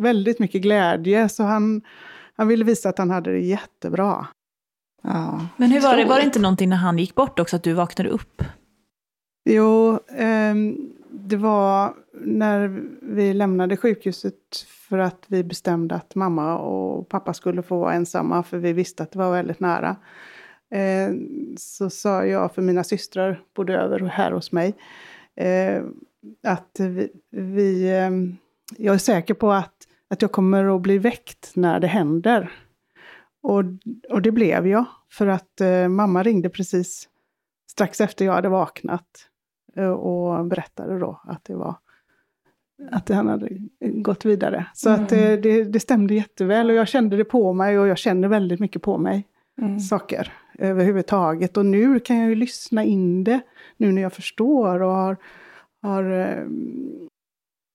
väldigt 0.03 0.39
mycket 0.39 0.63
glädje 0.63 1.29
så 1.29 1.43
han, 1.43 1.83
han 2.37 2.49
ville 2.49 2.65
visa 2.65 2.89
att 2.89 2.99
han 2.99 3.11
hade 3.11 3.33
det 3.33 3.41
jättebra. 3.41 4.27
Ja. 5.03 5.47
Men 5.57 5.71
hur 5.71 5.81
var 5.81 5.97
det, 5.97 6.05
var 6.05 6.17
det 6.17 6.25
inte 6.25 6.41
någonting 6.41 6.69
när 6.69 6.77
han 6.77 6.99
gick 6.99 7.15
bort 7.15 7.39
också, 7.39 7.57
att 7.57 7.63
du 7.63 7.73
vaknade 7.73 8.11
upp? 8.11 8.43
Jo, 9.45 9.99
eh, 10.09 10.55
det 11.11 11.37
var 11.37 11.95
när 12.25 12.83
vi 13.03 13.35
lämnade 13.35 13.77
sjukhuset 13.77 14.35
för 14.89 14.99
att 14.99 15.25
vi 15.27 15.45
bestämde 15.45 15.95
att 15.95 16.15
mamma 16.15 16.59
och 16.59 17.09
pappa 17.09 17.35
skulle 17.35 17.63
få 17.63 17.79
vara 17.79 17.95
ensamma, 17.95 18.43
för 18.43 18.59
vi 18.59 18.73
visste 18.73 19.03
att 19.03 19.13
det 19.13 19.19
var 19.19 19.33
väldigt 19.33 19.61
nära. 19.61 19.97
Eh, 20.73 21.15
så 21.57 21.91
sa 21.91 22.27
jag, 22.27 22.55
för 22.55 22.63
mina 22.63 22.85
systrar 22.85 23.43
bodde 23.55 23.75
över 23.75 24.01
här 24.01 24.33
hos 24.33 24.53
mig, 24.53 24.75
eh, 25.37 25.83
att 26.43 26.77
vi, 26.81 27.13
vi 27.31 27.91
eh, 27.91 28.11
jag 28.77 28.95
är 28.95 28.99
säker 28.99 29.35
på 29.35 29.53
att, 29.53 29.75
att 30.11 30.23
jag 30.23 30.33
kommer 30.33 30.77
att 30.77 30.83
bli 30.83 30.99
väckt 30.99 31.53
när 31.55 31.81
det 31.81 31.87
händer. 31.87 32.53
Och, 33.43 33.63
och 34.11 34.23
det 34.23 34.33
blev 34.33 34.67
jag, 34.67 34.85
för 35.11 35.27
att 35.27 35.61
eh, 35.61 35.89
mamma 35.89 36.23
ringde 36.23 36.49
precis 36.49 37.09
strax 37.71 38.01
efter 38.01 38.25
jag 38.25 38.33
hade 38.33 38.49
vaknat 38.49 39.29
eh, 39.77 39.91
och 39.91 40.47
berättade 40.47 40.99
då 40.99 41.21
att 41.25 41.45
det 41.45 41.55
var 41.55 41.77
att 42.91 43.09
han 43.09 43.29
hade 43.29 43.49
gått 43.81 44.25
vidare. 44.25 44.67
Så 44.75 44.89
mm. 44.89 45.03
att 45.03 45.09
det, 45.09 45.37
det, 45.37 45.65
det, 45.65 45.81
stämde 45.81 46.15
jätteväl 46.15 46.71
och 46.71 46.77
jag 46.77 46.89
kände 46.89 47.17
det 47.17 47.25
på 47.25 47.53
mig 47.53 47.79
och 47.79 47.87
jag 47.89 47.99
känner 47.99 48.29
väldigt 48.29 48.61
mycket 48.61 48.83
på 48.83 48.99
mig. 48.99 49.29
Mm. 49.59 49.81
Saker 49.81 50.33
överhuvudtaget. 50.63 51.57
Och 51.57 51.67
nu 51.67 52.01
kan 52.01 52.17
jag 52.17 52.29
ju 52.29 52.35
lyssna 52.35 52.85
in 52.85 53.25
det, 53.25 53.41
nu 53.77 53.93
när 53.93 54.03
jag 54.03 54.13
förstår 54.13 54.83
och 54.83 54.93
har, 54.93 55.17
har 55.83 56.11
eh, 56.11 56.47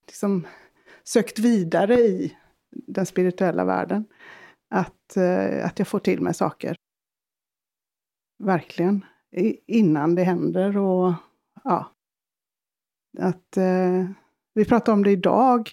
liksom 0.08 0.47
sökt 1.04 1.39
vidare 1.39 1.95
i 1.95 2.38
den 2.71 3.06
spirituella 3.06 3.65
världen. 3.65 4.06
Att, 4.69 5.17
eh, 5.17 5.65
att 5.65 5.80
jag 5.80 5.88
får 5.88 6.00
till 6.00 6.21
mig 6.21 6.34
saker. 6.34 6.76
Verkligen. 8.43 9.06
innan 9.67 10.15
det 10.15 10.23
händer 10.23 10.78
och 10.78 11.13
ja. 11.63 11.91
Att 13.19 13.58
eh, 13.58 14.06
vi 14.54 14.65
pratade 14.65 14.93
om 14.93 15.04
det 15.04 15.12
idag 15.12 15.71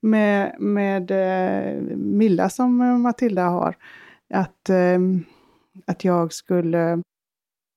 med, 0.00 0.60
med 0.60 1.10
eh, 1.10 1.82
Milla 1.96 2.48
som 2.48 3.02
Matilda 3.02 3.44
har. 3.44 3.76
Att, 4.34 4.70
eh, 4.70 4.98
att 5.86 6.04
jag 6.04 6.32
skulle 6.32 7.02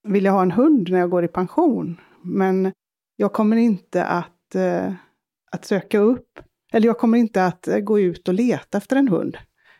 vilja 0.08 0.32
ha 0.32 0.42
en 0.42 0.52
hund 0.52 0.90
när 0.92 1.00
jag 1.00 1.10
går 1.10 1.24
i 1.24 1.28
pension. 1.28 2.00
Men 2.22 2.72
jag 3.16 3.34
kommer 3.34 3.58
inte 3.58 4.06
att, 4.06 4.56
eh, 4.56 4.94
att 5.52 5.66
söka 5.66 6.00
upp, 6.00 6.40
eller 6.74 6.88
jag 6.88 6.98
kommer 6.98 7.18
inte 7.18 7.46
att 7.46 7.68
gå 7.82 8.00
ut 8.00 8.28
och 8.28 8.34
leta 8.34 8.78
efter 8.78 8.96
en 8.96 9.08
hund. 9.08 9.38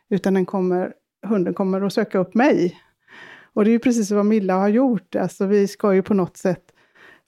Utan 0.10 0.34
den 0.34 0.46
kommer, 0.46 0.94
hunden 1.28 1.54
kommer 1.54 1.82
att 1.82 1.94
söka 1.94 2.20
upp 2.20 2.36
mig. 2.36 2.78
Och 3.54 3.64
det 3.64 3.70
är 3.70 3.74
ju 3.74 3.80
precis 3.80 4.12
vad 4.12 4.26
Milla 4.26 4.54
har 4.54 4.68
gjort. 4.68 5.16
Alltså 5.16 5.46
vi 5.46 5.68
ska 5.68 5.94
ju 5.94 6.02
på 6.02 6.14
något 6.14 6.38
sätt 6.38 6.64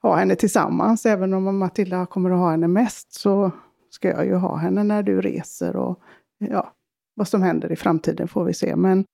ha 0.02 0.16
henne 0.16 0.36
tillsammans. 0.36 1.06
Även 1.06 1.34
om 1.34 1.58
Matilda 1.58 2.06
kommer 2.06 2.32
att 2.32 2.38
ha 2.38 2.52
henne 2.52 2.68
mest 2.68 3.14
så 3.14 3.52
ska 3.90 4.08
jag 4.10 4.26
ju 4.26 4.36
ha 4.36 4.56
henne 4.56 4.84
när 4.84 5.04
du 5.04 5.22
reser 5.22 5.76
och 5.76 6.00
ja, 6.38 6.74
vad 7.14 7.28
som 7.28 7.42
händer 7.42 7.72
i 7.72 7.76
framtiden 7.76 8.28
får 8.28 8.44
vi 8.44 8.54
se. 8.54 8.76
Men 8.76 9.06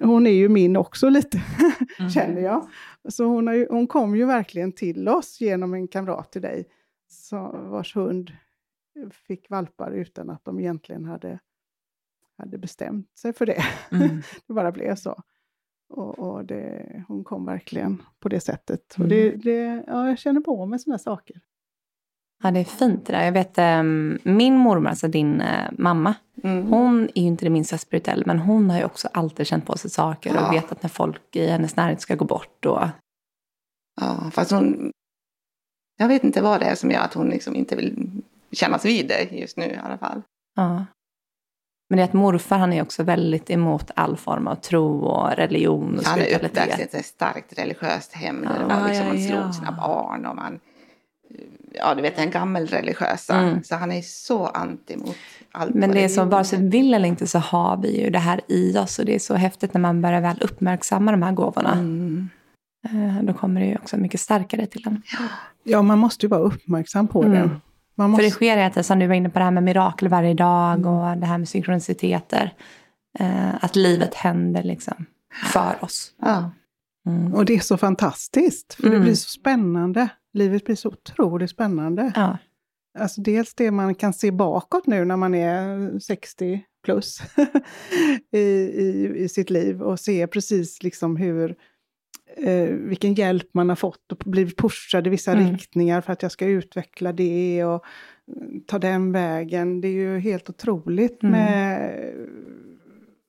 hon 0.00 0.26
är 0.26 0.30
ju 0.30 0.48
min 0.48 0.76
också 0.76 1.08
lite, 1.08 1.42
mm. 1.98 2.10
känner 2.10 2.40
jag. 2.40 2.68
Så 3.08 3.24
hon, 3.24 3.54
ju, 3.54 3.66
hon 3.70 3.86
kom 3.86 4.16
ju 4.16 4.26
verkligen 4.26 4.72
till 4.72 5.08
oss 5.08 5.40
genom 5.40 5.74
en 5.74 5.88
kamrat 5.88 6.32
till 6.32 6.42
dig, 6.42 6.68
så, 7.08 7.36
vars 7.70 7.96
hund 7.96 8.32
fick 9.10 9.50
valpar 9.50 9.90
utan 9.90 10.30
att 10.30 10.44
de 10.44 10.60
egentligen 10.60 11.04
hade, 11.04 11.38
hade 12.38 12.58
bestämt 12.58 13.18
sig 13.18 13.32
för 13.32 13.46
det. 13.46 13.64
Mm. 13.90 14.08
det 14.46 14.52
bara 14.52 14.72
blev 14.72 14.94
så. 14.94 15.22
Och, 15.88 16.18
och 16.18 16.44
det, 16.44 17.04
hon 17.08 17.24
kom 17.24 17.46
verkligen 17.46 18.02
på 18.20 18.28
det 18.28 18.40
sättet. 18.40 18.96
Mm. 18.96 19.04
Och 19.04 19.08
det, 19.08 19.30
det, 19.30 19.84
ja, 19.86 20.08
jag 20.08 20.18
känner 20.18 20.40
på 20.40 20.66
mig 20.66 20.78
sådana 20.78 20.98
saker. 20.98 21.40
Ja, 22.42 22.50
det 22.50 22.60
är 22.60 22.64
fint 22.64 23.06
det 23.06 23.12
där. 23.12 23.24
Jag 23.24 23.32
vet 23.32 23.58
um, 23.58 24.18
min 24.22 24.56
mormor, 24.56 24.88
alltså 24.88 25.08
din 25.08 25.40
uh, 25.40 25.68
mamma, 25.72 26.14
mm. 26.42 26.66
hon 26.66 27.08
är 27.14 27.22
ju 27.22 27.26
inte 27.26 27.44
det 27.44 27.50
minsta 27.50 27.78
spirituell, 27.78 28.22
men 28.26 28.38
hon 28.38 28.70
har 28.70 28.78
ju 28.78 28.84
också 28.84 29.08
alltid 29.12 29.46
känt 29.46 29.66
på 29.66 29.78
sig 29.78 29.90
saker 29.90 30.34
ja. 30.34 30.46
och 30.46 30.54
vetat 30.54 30.82
när 30.82 30.90
folk 30.90 31.36
i 31.36 31.46
hennes 31.46 31.76
närhet 31.76 32.00
ska 32.00 32.14
gå 32.14 32.24
bort. 32.24 32.66
Och... 32.66 32.88
Ja, 34.00 34.30
fast 34.32 34.50
hon... 34.50 34.92
Jag 35.96 36.08
vet 36.08 36.24
inte 36.24 36.42
vad 36.42 36.60
det 36.60 36.66
är 36.66 36.74
som 36.74 36.90
gör 36.90 37.00
att 37.00 37.14
hon 37.14 37.28
liksom 37.28 37.56
inte 37.56 37.76
vill 37.76 38.22
kännas 38.52 38.84
vid 38.84 39.08
det 39.08 39.32
just 39.32 39.56
nu 39.56 39.64
i 39.64 39.78
alla 39.84 39.98
fall. 39.98 40.22
Ja. 40.56 40.84
Men 41.88 41.96
det 41.96 42.02
är 42.02 42.04
att 42.04 42.12
morfar 42.12 42.58
han 42.58 42.72
är 42.72 42.82
också 42.82 43.02
väldigt 43.02 43.50
emot 43.50 43.90
all 43.96 44.16
form 44.16 44.46
av 44.46 44.54
tro 44.54 45.04
och 45.04 45.30
religion 45.30 45.98
och 45.98 46.04
Han 46.04 46.20
är 46.20 46.44
uppväxt 46.44 46.94
i 46.94 46.98
ett 46.98 47.06
starkt 47.06 47.58
religiöst 47.58 48.12
hem 48.12 48.40
där 48.40 48.60
ja, 48.60 48.78
var 48.78 48.88
liksom, 48.88 49.06
man 49.06 49.18
slog 49.18 49.54
sina 49.54 49.72
barn 49.72 50.26
och 50.26 50.36
man 50.36 50.60
ja 51.74 51.94
du 51.94 52.02
vet 52.02 52.16
den 52.16 52.30
gammelreligiösa. 52.30 53.34
Mm. 53.34 53.62
Så 53.62 53.74
han 53.74 53.92
är 53.92 54.02
så 54.02 54.46
anti 54.46 54.96
mot 54.96 55.16
allt. 55.52 55.74
Men 55.74 55.90
det 55.90 56.04
är 56.04 56.08
så, 56.08 56.24
vare 56.24 56.44
sig 56.44 56.58
vi 56.58 56.68
vill 56.68 56.94
eller 56.94 57.08
inte 57.08 57.26
så 57.26 57.38
har 57.38 57.76
vi 57.76 58.02
ju 58.02 58.10
det 58.10 58.18
här 58.18 58.40
i 58.48 58.78
oss. 58.78 58.98
Och 58.98 59.04
det 59.04 59.14
är 59.14 59.18
så 59.18 59.34
häftigt 59.34 59.74
när 59.74 59.80
man 59.80 60.02
börjar 60.02 60.20
väl 60.20 60.36
uppmärksamma 60.40 61.10
de 61.10 61.22
här 61.22 61.32
gåvorna. 61.32 61.72
Mm. 61.72 62.28
Eh, 62.84 63.22
då 63.22 63.32
kommer 63.32 63.60
det 63.60 63.66
ju 63.66 63.76
också 63.76 63.96
mycket 63.96 64.20
starkare 64.20 64.66
till 64.66 64.86
en. 64.86 65.02
Ja, 65.62 65.82
man 65.82 65.98
måste 65.98 66.26
ju 66.26 66.30
vara 66.30 66.40
uppmärksam 66.40 67.08
på 67.08 67.22
mm. 67.22 67.32
det. 67.32 67.60
Man 67.94 68.10
måste... 68.10 68.22
För 68.22 68.28
det 68.28 68.34
sker 68.34 68.70
tiden, 68.70 68.84
som 68.84 68.98
du 68.98 69.06
var 69.06 69.14
inne 69.14 69.30
på 69.30 69.38
det 69.38 69.44
här 69.44 69.52
med 69.52 69.62
mirakel 69.62 70.08
varje 70.08 70.34
dag 70.34 70.74
mm. 70.74 70.86
och 70.86 71.16
det 71.16 71.26
här 71.26 71.38
med 71.38 71.48
synkroniciteter. 71.48 72.52
Eh, 73.18 73.64
att 73.64 73.76
livet 73.76 74.14
händer 74.14 74.62
liksom 74.62 75.06
för 75.52 75.84
oss. 75.84 76.12
Ja. 76.22 76.50
Mm. 77.06 77.34
Och 77.34 77.44
det 77.44 77.54
är 77.54 77.60
så 77.60 77.76
fantastiskt, 77.76 78.74
för 78.74 78.82
det 78.82 78.88
mm. 78.88 79.02
blir 79.02 79.14
så 79.14 79.28
spännande 79.28 80.08
livet 80.34 80.64
blir 80.64 80.76
så 80.76 80.88
otroligt 80.88 81.50
spännande. 81.50 82.12
Ja. 82.14 82.38
Alltså 82.98 83.20
dels 83.20 83.54
det 83.54 83.70
man 83.70 83.94
kan 83.94 84.12
se 84.12 84.30
bakåt 84.30 84.86
nu 84.86 85.04
när 85.04 85.16
man 85.16 85.34
är 85.34 85.98
60 85.98 86.64
plus 86.84 87.20
i, 88.30 88.38
i, 88.38 89.12
i 89.16 89.28
sitt 89.28 89.50
liv 89.50 89.82
och 89.82 90.00
se 90.00 90.26
precis 90.26 90.82
liksom 90.82 91.16
hur 91.16 91.56
eh, 92.36 92.68
vilken 92.68 93.14
hjälp 93.14 93.48
man 93.52 93.68
har 93.68 93.76
fått 93.76 94.12
och 94.12 94.18
blivit 94.24 94.56
pushad 94.56 95.06
i 95.06 95.10
vissa 95.10 95.32
mm. 95.32 95.52
riktningar 95.52 96.00
för 96.00 96.12
att 96.12 96.22
jag 96.22 96.32
ska 96.32 96.46
utveckla 96.46 97.12
det 97.12 97.64
och 97.64 97.84
mm, 98.36 98.60
ta 98.66 98.78
den 98.78 99.12
vägen. 99.12 99.80
Det 99.80 99.88
är 99.88 99.92
ju 99.92 100.18
helt 100.18 100.50
otroligt 100.50 101.22
mm. 101.22 101.32
med 101.32 101.90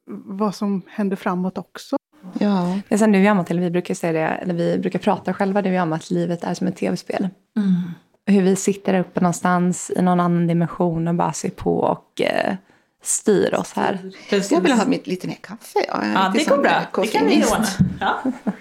vad 0.08 0.56
som 0.56 0.82
händer 0.88 1.16
framåt 1.16 1.58
också. 1.58 1.98
Ja. 2.40 2.80
Det 2.90 2.96
är 2.96 3.00
som 3.00 3.12
du 3.12 3.20
och 3.20 3.26
jag, 3.26 3.38
Matilda, 3.38 3.64
vi 3.64 3.70
brukar 3.70 3.94
säga 3.94 4.14
det, 4.14 4.20
eller 4.20 4.54
vi 4.54 4.78
brukar 4.78 5.00
prata 5.00 5.34
själva 5.34 5.62
det 5.62 5.70
vi 5.70 5.80
om 5.80 5.94
att 5.94 6.10
livet 6.10 6.44
är 6.44 6.54
som 6.54 6.68
ett 6.68 6.76
tv-spel. 6.76 7.30
Mm. 7.58 7.82
Hur 8.26 8.42
vi 8.42 8.56
sitter 8.56 8.94
där 8.94 9.00
uppe 9.00 9.20
någonstans 9.20 9.92
i 9.96 10.02
någon 10.02 10.20
annan 10.20 10.48
dimension 10.48 11.08
och 11.08 11.16
bara 11.16 11.34
ser 11.34 11.50
på 11.50 11.78
och 11.80 12.22
eh, 12.22 12.56
styr 13.04 13.54
oss 13.54 13.74
här. 13.74 14.12
Jag 14.50 14.62
vill 14.62 14.72
ha 14.72 14.86
mitt, 14.86 15.08
lite 15.08 15.28
mer 15.28 15.38
kaffe. 15.42 15.80
Ja, 15.88 16.06
ja 16.06 16.32
det 16.34 16.50
går 16.50 16.58
bra. 16.58 16.82
Det 17.02 17.08
kan 17.08 17.28
vi 17.28 17.44
ordna. 17.44 17.68
Ja. 18.00 18.24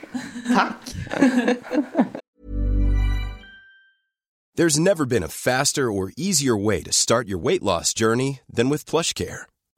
Tack. 0.55 0.77
There's 4.57 4.79
never 4.79 5.05
been 5.05 5.25
a 5.25 5.29
faster 5.29 5.91
or 5.91 6.13
easier 6.17 6.57
way 6.57 6.83
to 6.85 6.93
start 6.93 7.27
your 7.27 7.39
weight 7.39 7.63
loss 7.63 7.93
journey 7.93 8.41
than 8.49 8.69
with 8.69 8.87
plush 8.87 9.13
care. 9.13 9.49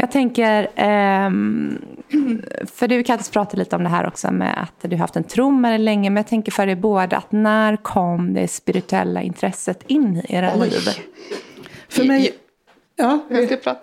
Jag 0.00 0.10
tänker, 0.10 0.62
um, 1.26 1.78
för 2.66 2.88
du 2.88 3.02
Kattis 3.02 3.30
pratade 3.30 3.56
lite 3.56 3.76
om 3.76 3.82
det 3.82 3.88
här 3.88 4.06
också 4.06 4.30
med 4.30 4.62
att 4.62 4.90
du 4.90 4.90
har 4.90 4.98
haft 4.98 5.16
en 5.16 5.24
det 5.62 5.78
länge. 5.78 6.10
Men 6.10 6.16
jag 6.16 6.26
tänker 6.26 6.52
för 6.52 6.66
er 6.66 6.76
båda, 6.76 7.16
att 7.16 7.32
när 7.32 7.76
kom 7.76 8.34
det 8.34 8.48
spirituella 8.48 9.22
intresset 9.22 9.82
in 9.86 10.16
i 10.16 10.34
era 10.34 10.52
Oj. 10.56 10.70
liv? 10.70 10.80
För 11.88 12.04
mig... 12.04 12.34
Ja, 12.96 13.26
jag 13.30 13.46
ska 13.46 13.56
prata. 13.56 13.80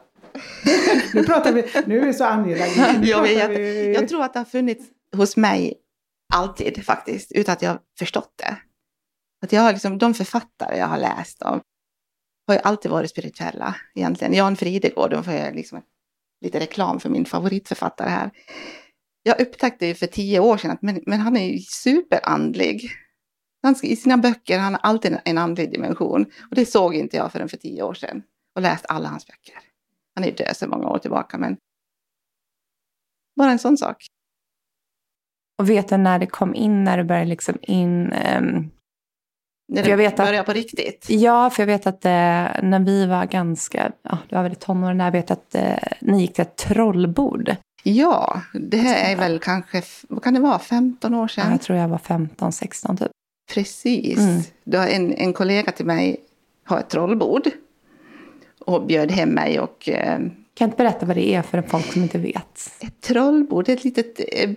nu 1.13 1.23
pratar 1.23 1.53
vi, 1.53 1.65
nu 1.86 1.99
är 1.99 2.06
vi 2.06 2.13
så 2.13 2.25
angelägna. 2.25 2.86
Jag, 3.06 3.21
vet, 3.21 3.49
vi... 3.49 3.93
jag 3.93 4.10
tror 4.10 4.23
att 4.23 4.34
det 4.34 4.39
har 4.39 4.45
funnits 4.45 4.86
hos 5.15 5.38
mig 5.38 5.73
alltid 6.34 6.86
faktiskt, 6.86 7.32
utan 7.32 7.53
att 7.53 7.62
jag 7.62 7.69
har 7.69 7.80
förstått 7.99 8.34
det. 8.36 8.58
Att 9.45 9.51
jag 9.51 9.62
har 9.62 9.71
liksom, 9.71 9.97
de 9.97 10.13
författare 10.13 10.77
jag 10.77 10.88
har 10.88 10.97
läst 10.97 11.41
av 11.41 11.62
har 12.47 12.56
ju 12.56 12.62
alltid 12.63 12.91
varit 12.91 13.10
spirituella 13.10 13.75
egentligen. 13.95 14.34
Jan 14.34 14.56
Fridegård, 14.56 15.12
då 15.12 15.23
får 15.23 15.34
jag 15.34 15.56
liksom 15.56 15.82
lite 16.41 16.60
reklam 16.60 17.00
för 17.00 17.10
min 17.10 17.26
favoritförfattare 17.26 18.10
här. 18.10 18.32
Jag 19.23 19.41
upptäckte 19.41 19.86
ju 19.86 19.95
för 19.95 20.08
tio 20.08 20.39
år 20.39 20.58
sedan 20.58 20.71
att 20.71 20.82
men, 20.82 21.04
men 21.06 21.19
han 21.19 21.38
är 21.38 21.52
ju 21.52 21.60
superandlig. 21.60 22.91
Han, 23.63 23.76
I 23.84 23.95
sina 23.95 24.17
böcker 24.17 24.60
han 24.60 24.73
har 24.73 24.82
alltid 24.82 25.17
en 25.26 25.38
andlig 25.38 25.71
dimension. 25.71 26.26
Och 26.50 26.56
det 26.56 26.65
såg 26.65 26.95
inte 26.95 27.17
jag 27.17 27.32
förrän 27.32 27.50
för 27.50 27.58
tio 27.58 27.84
år 27.84 27.93
sedan. 27.93 28.23
Och 28.56 28.62
läst 28.62 28.86
alla 28.89 29.10
hans 29.10 29.28
böcker. 29.28 29.56
Han 30.15 30.23
är 30.23 30.28
ju 30.28 30.34
död 30.34 30.58
sedan 30.58 30.69
många 30.69 30.89
år 30.89 30.97
tillbaka 30.97 31.38
men 31.38 31.58
bara 33.36 33.52
en 33.52 33.60
sån 33.60 33.78
sak. 33.78 34.06
Och 35.60 35.69
vet 35.69 35.89
du 35.89 35.97
när 35.97 36.19
det 36.19 36.28
kom 36.28 36.56
in, 36.56 36.84
när 36.84 36.97
det 36.97 37.04
började 37.04 37.30
liksom 37.30 37.58
in 37.62 38.13
um 38.13 38.71
när 39.67 39.84
det 39.84 39.89
jag 39.89 39.97
vet 39.97 40.15
började 40.15 40.43
på 40.43 40.53
riktigt? 40.53 41.06
Ja, 41.10 41.50
för 41.50 41.62
jag 41.62 41.67
vet 41.67 41.87
att 41.87 42.06
eh, 42.06 42.12
när 42.63 42.85
vi 42.85 43.06
var 43.06 43.25
ganska, 43.25 43.91
ja, 44.02 44.17
det 44.29 44.35
var 44.35 44.44
väl 44.44 44.52
i 44.52 44.56
tonåren, 44.56 45.00
jag 45.00 45.12
vet 45.12 45.31
att 45.31 45.56
eh, 45.56 45.77
ni 46.00 46.21
gick 46.21 46.33
till 46.33 46.41
ett 46.41 46.56
trollbord. 46.56 47.56
Ja, 47.83 48.41
det 48.54 48.77
här 48.77 49.12
är 49.12 49.15
väl 49.15 49.39
kanske, 49.39 49.81
vad 50.10 50.23
kan 50.23 50.33
det 50.33 50.39
vara, 50.39 50.60
15 50.60 51.13
år 51.13 51.27
sedan? 51.27 51.44
Ja, 51.46 51.52
jag 51.52 51.62
tror 51.62 51.77
jag 51.77 51.87
var 51.87 51.98
15, 51.98 52.52
16 52.52 52.98
typ. 52.98 53.12
Precis. 53.54 54.17
Mm. 54.17 54.41
Då 54.63 54.77
en, 54.77 55.13
en 55.13 55.33
kollega 55.33 55.71
till 55.71 55.85
mig 55.85 56.17
har 56.63 56.79
ett 56.79 56.89
trollbord 56.89 57.50
och 58.60 58.85
bjöd 58.85 59.12
hem 59.12 59.29
mig 59.29 59.60
och 59.60 59.89
eh, 59.89 60.19
kan 60.54 60.67
inte 60.67 60.77
berätta 60.77 61.06
vad 61.06 61.15
det 61.15 61.33
är 61.33 61.41
för 61.41 61.62
folk 61.62 61.94
som 61.94 62.04
inte 62.04 62.17
vet? 62.17 62.71
Ett 62.79 63.02
trollbord, 63.02 63.69
ett 63.69 63.83
litet 63.83 64.19
eh, 64.31 64.50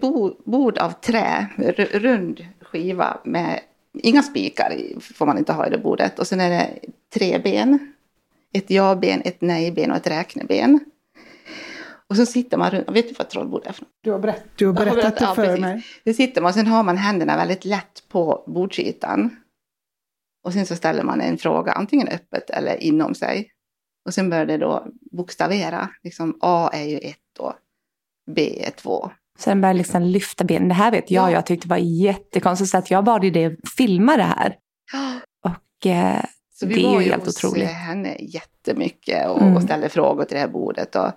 bord 0.44 0.78
av 0.78 0.90
trä, 0.90 1.46
rund 1.92 2.46
skiva 2.60 3.18
med 3.24 3.60
Inga 3.98 4.22
spikar 4.22 5.00
får 5.00 5.26
man 5.26 5.38
inte 5.38 5.52
ha 5.52 5.66
i 5.66 5.70
det 5.70 5.78
bordet. 5.78 6.18
Och 6.18 6.26
sen 6.26 6.40
är 6.40 6.50
det 6.50 6.78
tre 7.14 7.38
ben. 7.38 7.92
Ett 8.52 8.70
ja-ben, 8.70 9.22
ett 9.24 9.40
nej-ben 9.40 9.90
och 9.90 9.96
ett 9.96 10.06
räkneben. 10.06 10.80
Och 12.08 12.16
så 12.16 12.26
sitter 12.26 12.56
man 12.56 12.70
runt, 12.70 12.90
vet 12.90 13.08
du 13.08 13.14
vad 13.18 13.28
trollbord 13.28 13.66
är 13.66 13.72
för 13.72 13.82
något? 13.82 13.92
Du 14.00 14.10
har, 14.10 14.18
berätt, 14.18 14.44
du 14.56 14.66
har 14.66 14.72
berättat 14.72 14.94
berättat- 14.94 15.18
det 15.18 15.24
ja, 15.24 15.34
för 15.34 15.44
precis. 15.44 15.60
mig. 15.60 15.86
Det 16.04 16.14
sitter 16.14 16.40
man 16.40 16.48
och 16.48 16.54
sen 16.54 16.66
har 16.66 16.82
man 16.82 16.96
händerna 16.96 17.36
väldigt 17.36 17.64
lätt 17.64 18.08
på 18.08 18.44
bordsytan. 18.46 19.36
Och 20.44 20.52
sen 20.52 20.66
så 20.66 20.76
ställer 20.76 21.02
man 21.02 21.20
en 21.20 21.38
fråga, 21.38 21.72
antingen 21.72 22.08
öppet 22.08 22.50
eller 22.50 22.76
inom 22.76 23.14
sig. 23.14 23.50
Och 24.06 24.14
sen 24.14 24.30
börjar 24.30 24.46
det 24.46 24.56
då 24.56 24.86
bokstavera. 25.12 25.88
Liksom 26.02 26.38
A 26.40 26.70
är 26.72 26.84
ju 26.84 26.98
ett 26.98 27.38
och 27.38 27.54
B 28.30 28.64
är 28.66 28.70
två. 28.70 29.10
Så 29.40 29.50
den 29.50 29.60
börjar 29.60 29.74
liksom 29.74 30.02
lyfta 30.02 30.44
benen. 30.44 30.68
Det 30.68 30.74
här 30.74 30.90
vet 30.90 31.10
jag, 31.10 31.30
Ja. 31.30 31.32
jag 31.34 31.46
tyckte 31.46 31.68
var 31.68 31.76
jättekonstigt. 31.76 32.70
Så 32.70 32.78
att 32.78 32.90
jag 32.90 33.04
bad 33.04 33.24
ju 33.24 33.30
dig 33.30 33.56
filma 33.76 34.16
det 34.16 34.22
här. 34.22 34.56
Och 35.44 35.86
eh, 35.86 36.24
Så 36.52 36.66
vi 36.66 36.74
det 36.74 36.80
är 36.80 36.84
var 36.84 37.00
ju 37.00 37.04
ju 37.06 37.10
helt 37.10 37.24
hos 37.26 37.44
otroligt. 37.44 37.62
eh, 37.62 37.68
henne 37.74 38.16
jättemycket 38.20 39.28
och, 39.28 39.42
Mm. 39.42 39.56
och 39.56 39.62
ställde 39.62 39.88
frågor 39.88 40.24
till 40.24 40.34
det 40.34 40.40
här 40.40 40.48
bordet. 40.48 40.96
Och, 40.96 41.10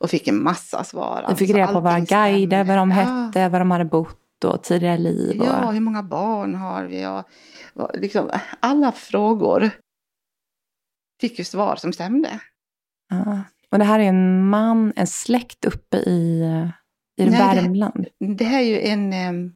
och 0.00 0.10
fick 0.10 0.28
en 0.28 0.42
massa 0.42 0.84
svar. 0.84 1.24
Vi 1.28 1.34
fick 1.34 1.50
Alltså, 1.50 1.56
reda 1.56 1.72
på 1.72 1.80
våra 1.80 2.00
guider, 2.00 2.64
vad 2.64 2.76
de 2.76 2.90
Ja. 2.90 2.96
hette, 2.96 3.48
vad 3.48 3.60
de 3.60 3.70
hade 3.70 3.84
bott 3.84 4.44
och 4.44 4.62
tidigare 4.62 4.98
liv. 4.98 5.40
Och, 5.40 5.46
Ja, 5.46 5.70
hur 5.70 5.80
många 5.80 6.02
barn 6.02 6.54
har 6.54 6.84
vi? 6.84 7.06
Och, 7.06 7.22
och 7.82 7.90
liksom, 7.94 8.30
alla 8.60 8.92
frågor 8.92 9.70
fick 11.20 11.38
ju 11.38 11.44
svar 11.44 11.76
som 11.76 11.92
stämde. 11.92 12.40
ja. 13.10 13.40
och 13.70 13.78
det 13.78 13.84
här 13.84 13.98
är 14.00 14.04
en 14.04 14.48
man, 14.48 14.92
en 14.96 15.06
släkt 15.06 15.64
uppe 15.64 15.96
i, 15.96 16.42
i 17.16 17.24
Nej, 17.24 17.30
det- 17.30 17.60
Värmland. 17.62 18.06
Det 18.18 18.44
här 18.44 18.58
är 18.58 18.64
ju 18.64 18.80
en 18.80 19.12
em, 19.12 19.52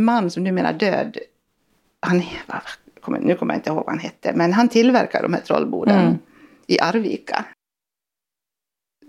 man 0.00 0.30
som 0.30 0.44
numera 0.44 0.68
är 0.68 0.72
död. 0.78 1.16
Han, 2.00 2.22
kommer- 3.00 3.20
nu 3.20 3.34
kommer 3.34 3.54
jag 3.54 3.58
inte 3.58 3.70
ihåg 3.70 3.76
vad 3.76 3.88
han 3.88 3.98
hette, 3.98 4.32
men 4.36 4.52
han 4.52 4.68
tillverkar 4.68 5.22
de 5.22 5.32
här 5.34 5.40
trollborden 5.40 6.00
Mm. 6.06 6.18
i 6.66 6.80
Arvika. 6.80 7.44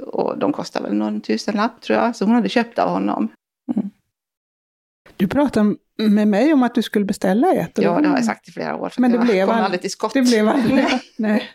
Och 0.07 0.37
de 0.37 0.53
kostar 0.53 0.81
väl 0.81 0.93
någon 0.93 1.21
tusenlapp 1.21 1.81
tror 1.81 1.99
jag, 1.99 2.15
så 2.15 2.25
hon 2.25 2.35
hade 2.35 2.49
köpt 2.49 2.79
av 2.79 2.89
honom. 2.89 3.27
Du 5.17 5.27
pratade 5.27 5.75
med 5.97 6.27
mig 6.27 6.53
om 6.53 6.63
att 6.63 6.75
du 6.75 6.81
skulle 6.81 7.05
beställa 7.05 7.53
ett. 7.53 7.71
Ja, 7.77 7.99
det 8.01 8.07
har 8.07 8.15
jag 8.15 8.25
sagt 8.25 8.47
i 8.47 8.51
flera 8.51 8.75
år. 8.75 8.89
för 8.89 9.01
Men 9.01 9.11
det 9.11 9.17
jag 9.17 9.25
blev 9.25 9.45
kom 9.45 9.49
aldrig- 9.49 9.65
aldrig 9.65 9.81
till 9.81 9.91
skott. 9.91 10.13
Det 10.13 10.21
blev 10.21 10.47
aldrig 10.47 10.73
Nej. 10.75 11.01
Nej. 11.17 11.49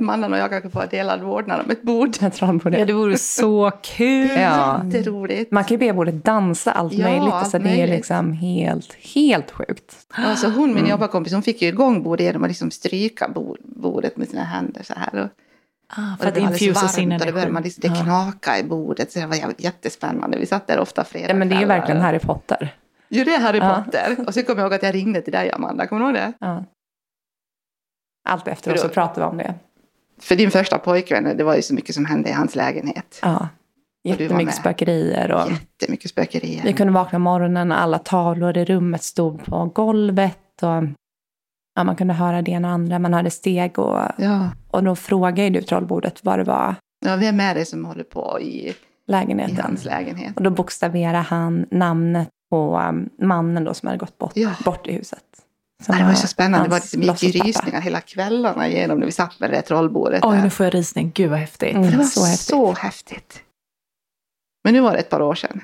Mannen 0.00 0.32
och 0.32 0.38
jag 0.38 0.50
kanske 0.50 0.70
får 0.70 0.86
delad 0.90 1.20
vårdnad 1.22 1.60
om 1.64 1.70
ett 1.70 1.82
bord. 1.82 2.16
Jag 2.20 2.32
tror 2.32 2.58
på 2.58 2.70
det. 2.70 2.78
Ja, 2.78 2.84
det 2.84 2.92
vore 2.92 3.18
så 3.18 3.70
kul. 3.82 4.30
Ja. 4.36 4.80
Jätteroligt. 4.84 5.50
Man 5.52 5.64
kan 5.64 5.74
ju 5.74 5.78
be 5.78 5.92
bordet 5.92 6.24
dansa 6.24 6.72
allt 6.72 6.92
Ja, 6.92 7.04
möjligt. 7.06 7.22
allt 7.22 7.34
Alltså, 7.34 7.58
det 7.58 7.64
är 7.68 7.76
möjligt. 7.76 7.90
liksom 7.90 8.32
helt, 8.32 8.94
helt 9.14 9.50
sjukt. 9.50 9.96
Alltså 10.14 10.46
hon, 10.48 10.70
Mm. 10.70 10.74
min 10.82 10.90
jobbarkompis, 10.90 11.32
hon 11.32 11.42
fick 11.42 11.62
ju 11.62 11.68
igång 11.68 12.02
bordet 12.02 12.26
genom 12.26 12.42
att 12.44 12.50
liksom 12.50 12.70
stryka 12.70 13.28
bo- 13.28 13.56
bordet 13.62 14.16
med 14.16 14.28
sina 14.28 14.44
händer 14.44 14.82
så 14.82 14.94
här. 14.96 15.20
Och, 15.22 15.28
Ah, 15.96 16.12
och 16.14 16.20
för 16.20 16.28
att 16.28 16.34
det 16.34 16.40
blev 16.40 16.44
alldeles 16.46 16.62
infusa 16.62 16.88
sin 16.88 17.08
varmt 17.08 17.22
och 17.22 17.26
det 17.26 17.32
började 17.32 17.52
man 17.52 17.62
energi. 17.62 17.80
liksom, 17.80 18.04
det 18.06 18.10
Ja. 18.10 18.32
knaka 18.32 18.58
i 18.58 18.64
bordet. 18.64 19.12
Så 19.12 19.18
det 19.18 19.26
var 19.26 19.34
jä- 19.36 19.54
jättespännande. 19.58 20.38
Vi 20.38 20.46
satt 20.46 20.66
där 20.66 20.78
ofta 20.80 21.04
flera 21.04 21.28
Ja, 21.28 21.34
men 21.34 21.48
det 21.48 21.54
är 21.54 21.60
ju 21.60 21.66
verkligen 21.66 22.00
Harry 22.00 22.18
Potter. 22.18 22.74
Jo, 23.08 23.24
det 23.24 23.34
är 23.34 23.40
Harry 23.40 23.58
Ja. 23.58 23.82
Potter. 23.84 24.16
Och 24.26 24.34
så 24.34 24.42
kommer 24.42 24.60
jag 24.62 24.66
ihåg 24.66 24.74
att 24.74 24.82
jag 24.82 24.94
ringde 24.94 25.20
till 25.22 25.32
dig, 25.32 25.50
Amanda. 25.52 25.86
Kommer 25.86 26.00
du 26.02 26.06
ihåg 26.06 26.14
det? 26.14 26.32
Ja. 26.40 26.64
Allt 28.24 28.48
efteråt 28.48 28.80
så 28.80 28.88
pratar 28.88 29.22
vi 29.22 29.28
om 29.28 29.36
det. 29.36 29.54
För 30.20 30.36
din 30.36 30.50
första 30.50 30.78
pojkvän, 30.78 31.36
det 31.36 31.44
var 31.44 31.56
ju 31.56 31.62
så 31.62 31.74
mycket 31.74 31.94
som 31.94 32.04
hände 32.06 32.28
i 32.28 32.32
hans 32.32 32.54
lägenhet. 32.56 33.18
Ja. 33.22 33.48
Jättemycket 34.04 34.54
spökerier. 34.54 35.32
Och 35.32 35.50
Jättemycket 35.50 36.10
spökerier. 36.10 36.62
vi 36.64 36.72
kunde 36.72 36.92
vakna 36.92 37.18
morgonen 37.18 37.72
och 37.72 37.80
alla 37.80 37.98
tavlor 37.98 38.58
i 38.58 38.64
rummet 38.64 39.02
stod 39.02 39.44
på 39.44 39.64
golvet. 39.74 40.62
Och 40.62 40.84
ja, 41.74 41.84
man 41.84 41.96
kunde 41.96 42.14
höra 42.14 42.42
det 42.42 42.50
ena 42.50 42.68
och 42.68 42.74
andra. 42.74 42.98
Man 42.98 43.14
hörde 43.14 43.30
steg. 43.30 43.78
Och, 43.78 43.98
Ja. 44.18 44.50
och 44.70 44.84
då 44.84 44.96
frågade 44.96 45.50
du 45.50 45.62
trollbordet 45.62 46.24
vad 46.24 46.38
det 46.38 46.44
var, 46.44 46.74
ja, 47.06 47.16
vem 47.16 47.40
är 47.40 47.54
det 47.54 47.64
som 47.64 47.84
håller 47.84 48.04
på 48.04 48.38
i, 48.40 48.68
i 48.68 48.74
lägenheten. 49.06 49.58
hans 49.62 49.84
lägenhet? 49.84 50.36
Och 50.36 50.42
då 50.42 50.50
bokstaverade 50.50 51.18
han 51.18 51.66
namnet 51.70 52.28
på 52.50 52.78
um, 52.88 53.10
mannen 53.18 53.64
då 53.64 53.74
som 53.74 53.86
hade 53.86 53.98
gått 53.98 54.18
bort, 54.18 54.32
Ja. 54.34 54.50
bort 54.64 54.86
i 54.86 54.92
huset. 54.92 55.24
Som 55.84 55.94
Ja, 55.94 56.00
det 56.02 56.06
var 56.08 56.14
så 56.14 56.26
spännande. 56.26 56.66
Det 56.66 56.70
var 56.70 56.80
mycket 56.98 57.06
låtsaspappa. 57.06 57.46
rysningar 57.48 57.80
hela 57.80 58.00
kvällarna 58.00 58.68
igenom 58.68 58.98
när 58.98 59.06
vi 59.06 59.12
satt 59.12 59.40
med 59.40 59.50
det 59.50 59.56
där 59.56 59.62
trollbordet. 59.62 60.24
Oj, 60.24 60.40
nu 60.42 60.50
får 60.50 60.66
jag 60.66 60.74
rysning. 60.74 61.12
Gud 61.14 61.30
vad 61.30 61.38
häftigt. 61.38 61.74
Mm. 61.76 61.90
Det 61.90 61.96
var 61.96 62.04
så 62.04 62.20
så 62.20 62.26
häftigt. 62.72 62.78
häftigt. 62.78 63.42
Men 64.64 64.74
nu 64.74 64.80
var 64.80 64.92
det 64.92 64.98
ett 64.98 65.10
par 65.10 65.20
år 65.22 65.34
sedan. 65.34 65.60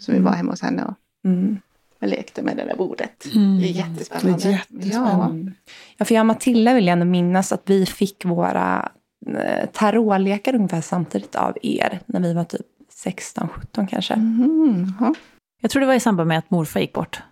Så 0.00 0.12
vi 0.12 0.18
var 0.18 0.32
hemma 0.32 0.52
hos 0.52 0.62
henne 0.62 0.84
och 0.84 0.94
Mm. 1.24 1.58
jag 1.98 2.10
lekte 2.10 2.42
med 2.42 2.56
det 2.56 2.64
där 2.64 2.76
bordet. 2.76 3.26
Mm. 3.34 3.58
Det 3.60 3.66
är 3.68 3.72
jättespännande. 3.72 4.50
Jättespännande. 4.50 5.52
Ja, 5.96 6.04
för 6.04 6.14
jag 6.14 6.22
och 6.22 6.26
Matilda 6.26 6.74
vill 6.74 6.86
jag 6.86 6.92
ändå 6.92 7.04
minnas 7.06 7.52
att 7.52 7.62
vi 7.66 7.86
fick 7.86 8.24
våra 8.24 8.88
eh, 9.26 9.66
tarotlekar 9.72 10.54
ungefär 10.54 10.80
samtidigt 10.80 11.34
av 11.36 11.56
er. 11.62 12.00
När 12.06 12.20
vi 12.20 12.34
var 12.34 12.44
typ 12.44 12.66
16-17 13.04 13.86
kanske. 13.90 14.14
Ja. 14.14 14.18
Mm, 14.20 14.92
ja. 15.00 15.14
Jag 15.60 15.70
tror 15.70 15.80
det 15.80 15.86
var 15.86 15.94
i 15.94 16.00
samband 16.00 16.28
med 16.28 16.38
att 16.38 16.50
morfar 16.50 16.80
gick 16.80 16.92
bort. 16.92 17.22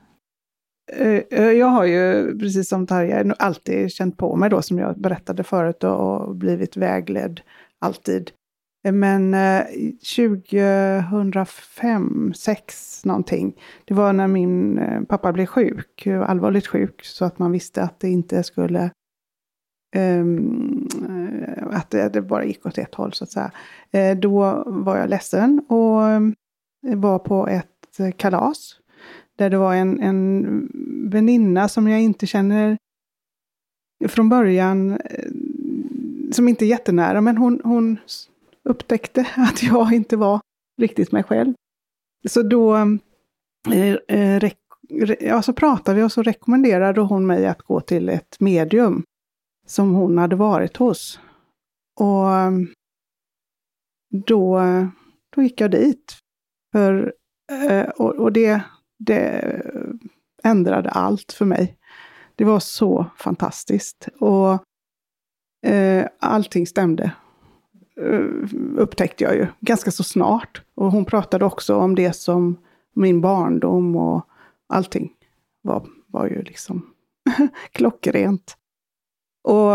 Eh, 0.93 1.22
eh, 1.30 1.51
jag 1.51 1.66
har 1.66 1.84
ju, 1.84 2.38
precis 2.38 2.68
som 2.68 2.86
Tarja, 2.86 3.34
alltid 3.38 3.93
känt 3.93 4.16
på 4.16 4.36
mig 4.36 4.51
då, 4.51 4.62
som 4.62 4.78
jag 4.78 5.01
berättade 5.01 5.45
förut, 5.45 5.84
och, 5.84 6.36
blivit 6.36 6.76
vägledd 6.76 7.41
alltid. 7.78 8.30
Eh, 8.84 8.93
men 8.93 9.36
2005, 10.16 12.32
6 12.34 13.05
någonting, 13.05 13.61
det 13.84 13.95
var 13.95 14.12
när 14.12 14.28
min 14.28 14.80
pappa 15.09 15.32
blev 15.32 15.47
sjuk, 15.47 16.07
allvarligt 16.07 16.66
sjuk, 16.66 17.05
så 17.05 17.24
att 17.24 17.38
man 17.38 17.53
visste 17.53 17.82
att 17.82 18.01
det 18.01 18.09
inte 18.09 18.43
skulle 18.43 18.91
ehm, 19.97 20.88
att 21.72 21.91
det, 21.91 22.09
det 22.09 22.22
bara 22.22 22.45
gick 22.45 22.66
åt 22.66 22.78
ett 22.78 22.95
håll 22.95 23.12
så 23.12 23.24
att 23.24 23.30
säga. 23.30 23.53
Då 24.14 24.64
var 24.66 24.97
jag 24.97 25.11
ledsen 25.11 25.61
och 25.68 26.01
var 26.97 27.18
på 27.18 27.49
ett 27.49 28.16
kalas 28.16 28.80
där 29.41 29.51
det 29.51 29.59
var 29.59 29.74
en, 29.74 30.01
en 30.01 30.68
väninna 31.11 31.68
som 31.68 31.88
jag 31.88 32.01
inte 32.01 32.26
känner 32.26 32.78
från 34.09 34.28
början, 34.28 34.91
eh, 34.91 35.30
som 36.32 36.49
inte 36.49 36.64
är 36.64 36.66
jättenära, 36.66 37.20
men 37.20 37.36
hon, 37.36 37.61
hon 37.64 37.99
upptäckte 38.64 39.20
att 39.36 39.62
jag 39.62 39.93
inte 39.93 40.16
var 40.16 40.41
riktigt 40.80 41.12
mig 41.12 41.22
själv. 41.22 41.55
Så 42.28 42.43
då 42.43 42.76
eh, 42.76 43.95
eh 44.09 44.41
re, 44.41 45.16
ja, 45.20 45.43
så 45.43 45.53
pratade 45.53 45.97
vi 45.97 46.03
och 46.03 46.12
så 46.12 46.22
rekommenderade 46.22 47.01
hon 47.01 47.26
mig 47.26 47.47
att 47.47 47.62
gå 47.62 47.80
till 47.80 48.09
ett 48.09 48.41
medium 48.41 49.03
som 49.66 49.95
hon 49.95 50.18
hade 50.18 50.36
varit 50.36 50.76
hos. 50.76 51.20
Och 52.01 52.26
då, 54.26 54.62
då 55.36 55.43
gick 55.43 55.61
jag 55.61 55.70
dit. 55.70 56.16
För, 56.72 57.14
eh, 57.53 57.88
och, 57.88 58.14
och 58.14 58.32
det, 58.32 58.62
det 59.01 59.62
ändrade 60.42 60.90
allt 60.90 61.32
för 61.32 61.44
mig. 61.44 61.76
Det 62.36 62.44
var 62.44 62.61
så 62.61 63.07
fantastiskt. 63.16 64.09
Och 64.18 64.53
eh, 65.70 66.07
allting 66.18 66.66
stämde. 66.66 67.12
Eh, 68.01 68.24
upptäckte 68.76 69.24
jag 69.24 69.34
ju 69.34 69.46
ganska 69.61 69.90
så 69.90 70.03
snart. 70.03 70.62
Och 70.74 70.92
hon 70.92 71.05
pratade 71.05 71.44
också 71.44 71.76
om 71.76 71.94
det 71.94 72.12
som 72.12 72.57
min 72.94 73.20
barndom 73.20 73.96
och 73.96 74.26
allting 74.68 75.12
var, 75.62 75.86
var 76.07 76.26
ju 76.26 76.42
liksom 76.42 76.86
klockrent. 77.72 78.57
Och 79.42 79.72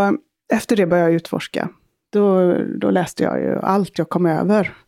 efter 0.53 0.75
det 0.75 0.87
började 0.87 1.09
jag 1.09 1.15
utforska. 1.15 1.69
Då, 2.09 2.53
då 2.77 2.91
läste 2.91 3.23
jag 3.23 3.39
ju 3.39 3.59
allt 3.59 3.97
jag 3.97 4.09
kom 4.09 4.25
över. 4.25 4.84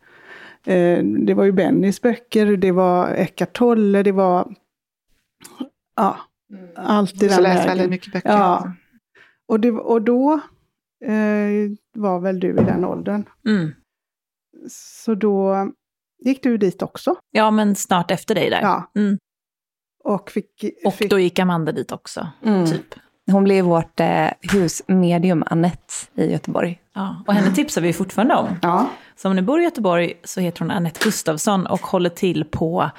Eh, 0.67 1.03
det 1.03 1.33
var 1.33 1.43
ju 1.43 1.51
Bennys 1.51 2.01
böcker, 2.01 2.57
det 2.57 2.71
var 2.71 3.13
Eckart 3.13 3.53
Tolle, 3.53 4.03
det 4.03 4.11
var 4.11 4.55
ja, 5.95 6.17
allt 6.75 7.15
i 7.15 7.17
Så 7.17 7.25
den 7.35 7.43
läst 7.43 7.59
vägen. 7.59 7.67
väldigt 7.67 7.89
mycket 7.89 8.13
böcker. 8.13 8.29
Ja. 8.29 8.35
alltså. 8.35 8.71
Och, 9.47 9.59
det, 9.59 9.71
och 9.71 10.01
då 10.01 10.33
eh, 11.05 11.71
var 11.93 12.19
väl 12.19 12.39
du 12.39 12.49
i 12.49 12.53
den 12.53 12.85
åldern. 12.85 13.25
Mm. 13.47 13.71
Så 14.69 15.15
då 15.15 15.67
gick 16.25 16.43
du 16.43 16.57
dit 16.57 16.81
också. 16.81 17.15
Ja, 17.31 17.51
men 17.51 17.75
snart 17.75 18.11
efter 18.11 18.35
dig 18.35 18.49
där. 18.49 18.61
Ja. 18.61 18.91
Mm. 18.95 19.17
Och 20.03 20.31
fick... 20.31 20.63
Och 20.85 20.93
fick 20.93 21.09
då 21.09 21.19
gick 21.19 21.39
Amanda 21.39 21.71
dit 21.71 21.91
också. 21.91 22.27
Mm. 22.43 22.65
Typ. 22.65 22.95
Hon 23.31 23.43
blev 23.43 23.65
vårt 23.65 23.99
eh, 23.99 24.27
husmedium 24.41 25.43
Annette 25.47 25.93
i 26.15 26.31
Göteborg. 26.31 26.79
Ja. 26.95 27.23
Och 27.27 27.33
henne 27.33 27.55
tipsar 27.55 27.81
vi 27.81 27.93
fortfarande 27.93 28.35
om. 28.35 28.47
ja, 28.61 28.87
Så 29.15 29.29
om 29.29 29.35
ni 29.35 29.41
bor 29.41 29.59
i 29.59 29.63
Göteborg 29.63 30.13
så 30.23 30.39
heter 30.41 30.59
hon 30.59 30.71
Annette 30.71 30.99
Gustafsson 31.03 31.65
och 31.67 31.79
håller 31.81 32.09
till 32.09 32.45
på, 32.45 32.89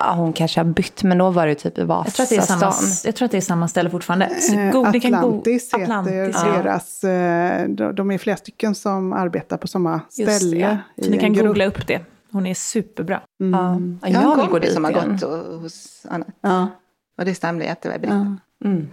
Ja, 0.00 0.12
hon 0.14 0.32
kanske 0.32 0.60
har 0.60 0.64
bytt, 0.64 1.02
men 1.02 1.18
då 1.18 1.30
var 1.30 1.46
det 1.46 1.54
typ 1.54 1.78
i 1.78 1.80
jag 1.80 2.14
tror 2.14 2.24
att 2.24 2.28
det 2.30 2.36
är 2.36 2.40
samma, 2.40 2.60
Vasastan. 2.66 3.08
jag 3.08 3.16
tror 3.16 3.26
att 3.26 3.30
det 3.32 3.36
är 3.36 3.40
samma 3.40 3.68
ställe 3.68 3.90
fortfarande. 3.90 4.30
Så 4.40 4.54
eh, 4.58 4.70
go- 4.72 4.84
kan 5.00 5.10
go- 5.12 5.16
Atlantis 5.18 5.72
heter 5.74 5.82
Atlantis, 5.82 6.36
ja. 6.44 6.62
deras... 6.62 7.04
Eh, 7.04 7.68
de, 7.68 8.10
är 8.10 8.18
flera 8.18 8.36
stycken 8.36 8.74
som 8.74 9.12
arbetar 9.12 9.56
på 9.56 9.68
samma 9.68 10.00
Just, 10.18 10.32
ställe. 10.36 10.56
ja. 10.56 11.04
Så 11.04 11.10
ni 11.10 11.18
kan 11.18 11.32
grupp. 11.32 11.46
googla 11.46 11.64
upp 11.66 11.86
det. 11.86 12.00
Hon 12.32 12.46
är 12.46 12.54
superbra. 12.54 13.20
Mm. 13.40 13.98
Ja. 14.02 14.08
Jag 14.08 14.22
Jag 14.22 14.28
har 14.28 14.42
en 14.42 14.48
kompis 14.48 14.74
som 14.74 14.84
har 14.84 14.92
gått 14.92 15.22
och, 15.22 15.60
hos 15.60 16.06
Anna. 16.10 16.24
Ja, 16.40 16.68
Och 17.18 17.24
det 17.24 17.34
stämde 17.34 17.64
jättebra. 17.64 17.98
ja. 18.02 18.36
Mm. 18.64 18.86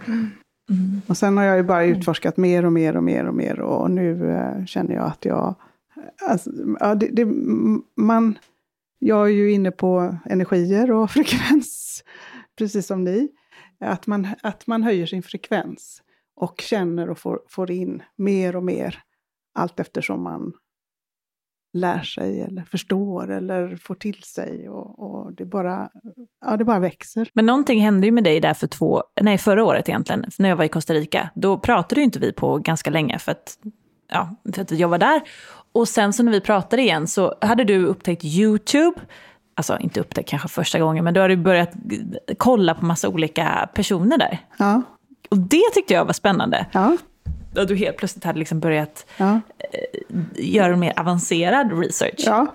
Och 1.06 1.16
sen 1.16 1.36
har 1.36 1.44
jag 1.44 1.56
ju 1.56 1.62
bara 1.62 1.84
utforskat 1.84 2.36
mer 2.36 2.64
och 2.64 2.72
mer 2.72 2.96
och 2.96 3.04
mer 3.04 3.26
och 3.26 3.34
mer 3.34 3.60
och 3.60 3.90
nu 3.90 4.30
eh, 4.30 4.64
känner 4.64 4.94
jag 4.94 5.04
att 5.04 5.24
jag 5.24 5.54
eh, 5.96 6.30
Alltså, 6.30 6.50
ja, 6.80 6.94
det, 6.94 7.06
det, 7.06 7.24
man, 7.96 8.38
jag 8.98 9.26
är 9.26 9.32
ju 9.32 9.52
inne 9.52 9.70
på 9.70 10.16
energier 10.24 10.90
och 10.90 11.10
frekvens, 11.10 12.04
precis 12.58 12.86
som 12.86 13.04
ni. 13.04 13.28
Att 13.80 14.06
man, 14.06 14.28
att 14.42 14.66
man 14.66 14.82
höjer 14.82 15.06
sin 15.06 15.22
frekvens 15.22 16.02
och 16.36 16.60
känner 16.60 17.10
och 17.10 17.18
får, 17.18 17.40
får 17.48 17.70
in 17.70 18.02
mer 18.16 18.56
och 18.56 18.64
mer 18.64 19.02
allt 19.54 19.80
eftersom 19.80 20.22
man 20.22 20.52
lär 21.74 22.02
sig 22.02 22.40
eller 22.40 22.62
förstår 22.62 23.30
eller 23.30 23.76
får 23.76 23.94
till 23.94 24.22
sig. 24.22 24.68
Och, 24.68 24.98
och, 24.98 25.32
det, 25.32 25.44
bara, 25.44 25.88
ja, 26.44 26.56
det 26.56 26.64
bara 26.64 26.78
växer. 26.78 27.30
Men 27.32 27.46
någonting 27.46 27.80
hände 27.80 28.06
ju 28.06 28.12
med 28.12 28.24
dig 28.24 28.40
där 28.40 28.54
för 28.54 28.66
två, 28.66 29.02
nej 29.20 29.38
förra 29.38 29.64
året 29.64 29.88
egentligen, 29.88 30.24
när 30.38 30.48
jag 30.48 30.56
var 30.56 30.64
i 30.64 30.68
Costa 30.68 30.94
Rica. 30.94 31.30
Då 31.34 31.58
pratade 31.58 32.00
ju 32.00 32.04
inte 32.04 32.18
vi 32.18 32.32
på 32.32 32.58
ganska 32.58 32.90
länge 32.90 33.18
för 33.18 33.32
att, 33.32 33.58
ja, 34.12 34.36
för 34.54 34.62
att 34.62 34.70
jag 34.70 34.88
var 34.88 34.98
där. 34.98 35.22
Och 35.72 35.88
sen 35.88 36.12
så 36.12 36.22
när 36.22 36.32
vi 36.32 36.40
pratade 36.40 36.82
igen 36.82 37.06
så 37.06 37.34
hade 37.40 37.64
du 37.64 37.86
upptäckt 37.86 38.24
YouTube. 38.24 39.00
Alltså 39.56 39.78
inte 39.78 40.00
upptäckt 40.00 40.28
kanske 40.28 40.48
första 40.48 40.78
gången, 40.78 41.04
men 41.04 41.14
du 41.14 41.20
hade 41.20 41.36
börjat 41.36 41.72
kolla 42.36 42.74
på 42.74 42.84
massa 42.84 43.08
olika 43.08 43.68
personer 43.74 44.18
där. 44.18 44.38
Ja. 44.58 44.82
Och 45.30 45.38
det 45.38 45.70
tyckte 45.74 45.94
jag 45.94 46.04
var 46.04 46.12
spännande. 46.12 46.66
Ja. 46.72 46.96
Och 47.58 47.66
du 47.66 47.76
helt 47.76 47.96
plötsligt 47.96 48.24
hade 48.24 48.38
liksom 48.38 48.60
börjat 48.60 49.06
Ja. 49.16 49.40
eh, 49.58 50.14
göra 50.34 50.76
mer 50.76 51.00
avancerad 51.00 51.78
research. 51.78 52.22
Ja, 52.26 52.46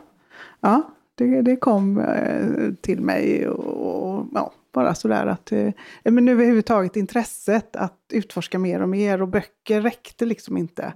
ja 0.62 0.82
det, 1.16 1.42
det 1.42 1.56
kom 1.56 2.00
eh, 2.00 2.74
till 2.82 3.02
mig. 3.02 3.48
Och, 3.48 4.18
och, 4.20 4.26
ja, 4.34 4.52
bara 4.74 4.96
sådär 4.96 5.26
att... 5.26 5.52
Eh, 5.52 5.70
men 6.04 6.28
överhuvudtaget 6.28 6.96
intresset 6.96 7.76
att 7.76 7.98
utforska 8.14 8.60
mer 8.60 8.82
och 8.82 8.90
mer. 8.90 9.22
Och 9.22 9.28
böcker 9.28 9.82
räckte 9.82 10.26
liksom 10.26 10.58
inte. 10.58 10.94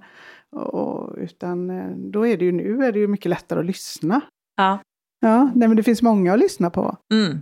Och, 0.52 1.16
utan 1.18 1.68
då 2.12 2.28
är 2.28 2.38
det 2.38 2.46
ju 2.46 2.52
nu 2.52 2.86
är 2.86 2.92
det 2.92 3.00
ju 3.00 3.08
mycket 3.08 3.30
lättare 3.30 3.60
att 3.60 3.66
lyssna. 3.66 4.22
Ja. 4.58 4.80
Ja, 5.20 5.52
nej, 5.56 5.68
men 5.68 5.78
det 5.78 5.84
finns 5.84 6.02
många 6.02 6.34
att 6.34 6.40
lyssna 6.40 6.70
på. 6.70 6.98
Mm. 7.14 7.42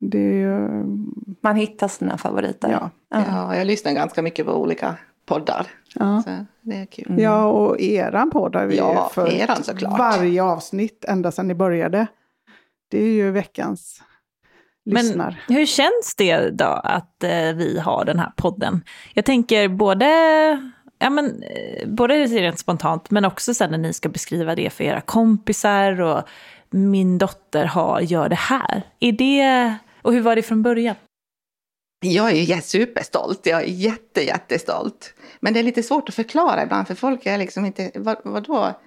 Det 0.00 0.18
är 0.18 0.32
ju... 0.32 0.84
Man 1.40 1.56
hittar 1.56 1.88
sina 1.88 2.18
favoriter. 2.18 2.70
Ja. 2.70 2.90
Ja, 3.08 3.56
jag 3.56 3.66
lyssnar 3.66 3.92
ganska 3.92 4.22
mycket 4.22 4.46
på 4.46 4.52
olika 4.52 4.96
poddar. 5.26 5.66
Ja. 5.94 6.22
Så 6.24 6.46
det 6.60 6.76
är 6.76 6.86
kul. 6.86 7.06
Mm. 7.08 7.22
Ja, 7.22 7.44
och 7.44 7.80
eran 7.80 8.30
podd 8.30 8.56
har 8.56 8.66
vi 8.66 8.76
Ja, 8.76 8.92
ju 9.08 9.14
följt 9.14 9.34
eran 9.40 9.62
såklart. 9.64 9.98
varje 9.98 10.42
avsnitt 10.42 11.04
ända 11.08 11.32
sedan 11.32 11.48
ni 11.48 11.54
började. 11.54 12.06
Det 12.90 12.98
är 13.02 13.12
ju 13.12 13.30
veckans 13.30 14.02
lyssnar. 14.84 15.42
Men 15.48 15.56
hur 15.56 15.66
känns 15.66 16.14
det 16.16 16.50
då 16.50 16.64
att 16.84 17.24
eh, 17.24 17.30
vi 17.54 17.78
har 17.84 18.04
den 18.04 18.18
här 18.18 18.32
podden? 18.36 18.84
Jag 19.14 19.24
tänker 19.24 19.68
både, 19.68 20.06
ja, 20.98 21.10
men, 21.10 21.26
eh, 21.42 21.88
både 21.88 22.14
rent 22.14 22.58
spontant 22.58 23.10
men 23.10 23.24
också 23.24 23.54
sen 23.54 23.70
när 23.70 23.78
ni 23.78 23.92
ska 23.92 24.08
beskriva 24.08 24.54
det 24.54 24.70
för 24.70 24.84
era 24.84 25.00
kompisar 25.00 26.00
och 26.00 26.22
min 26.70 27.18
dotter 27.18 27.64
har, 27.64 28.00
gör 28.00 28.28
det 28.28 28.34
här. 28.38 28.82
Är 29.00 29.12
det, 29.12 29.74
och 30.02 30.12
hur 30.12 30.20
var 30.20 30.36
det 30.36 30.42
från 30.42 30.62
början? 30.62 30.94
Jag 32.04 32.30
är 32.30 32.56
ju 32.56 32.60
superstolt, 32.60 33.46
jag 33.46 33.62
är 33.62 33.66
jätte, 33.66 34.22
jättestolt. 34.22 35.14
Men 35.40 35.52
det 35.52 35.58
är 35.58 35.64
lite 35.64 35.82
svårt 35.82 36.08
att 36.08 36.14
förklara 36.14 36.62
ibland 36.62 36.86
för 36.86 36.94
folk 36.94 37.26
är 37.26 37.38
liksom 37.38 37.66
inte, 37.66 37.90
vad, 37.94 38.16
vadå 38.24 38.80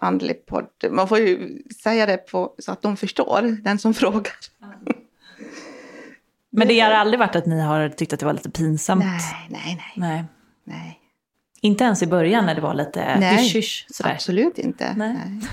andlig 0.00 0.46
podd? 0.46 0.68
Man 0.90 1.08
får 1.08 1.18
ju 1.18 1.62
säga 1.82 2.06
det 2.06 2.16
på, 2.16 2.54
så 2.58 2.72
att 2.72 2.82
de 2.82 2.96
förstår, 2.96 3.62
den 3.62 3.78
som 3.78 3.94
frågar. 3.94 4.32
Men 6.50 6.68
det 6.68 6.80
har 6.80 6.90
aldrig 6.90 7.18
varit 7.18 7.36
att 7.36 7.46
ni 7.46 7.60
har 7.60 7.88
tyckt 7.88 8.12
att 8.12 8.20
det 8.20 8.26
var 8.26 8.32
lite 8.32 8.50
pinsamt? 8.50 9.04
Nej, 9.04 9.48
nej, 9.50 9.76
nej. 9.76 9.92
Nej. 9.96 10.24
nej. 10.64 11.00
Inte 11.60 11.84
ens 11.84 12.02
i 12.02 12.06
början 12.06 12.46
när 12.46 12.54
det 12.54 12.60
var 12.60 12.74
lite 12.74 13.00
hysch-hysch 13.02 13.86
sådär? 13.90 14.12
Absolut 14.12 14.58
inte. 14.58 14.94
Nej. 14.96 15.16
Nej. 15.26 15.48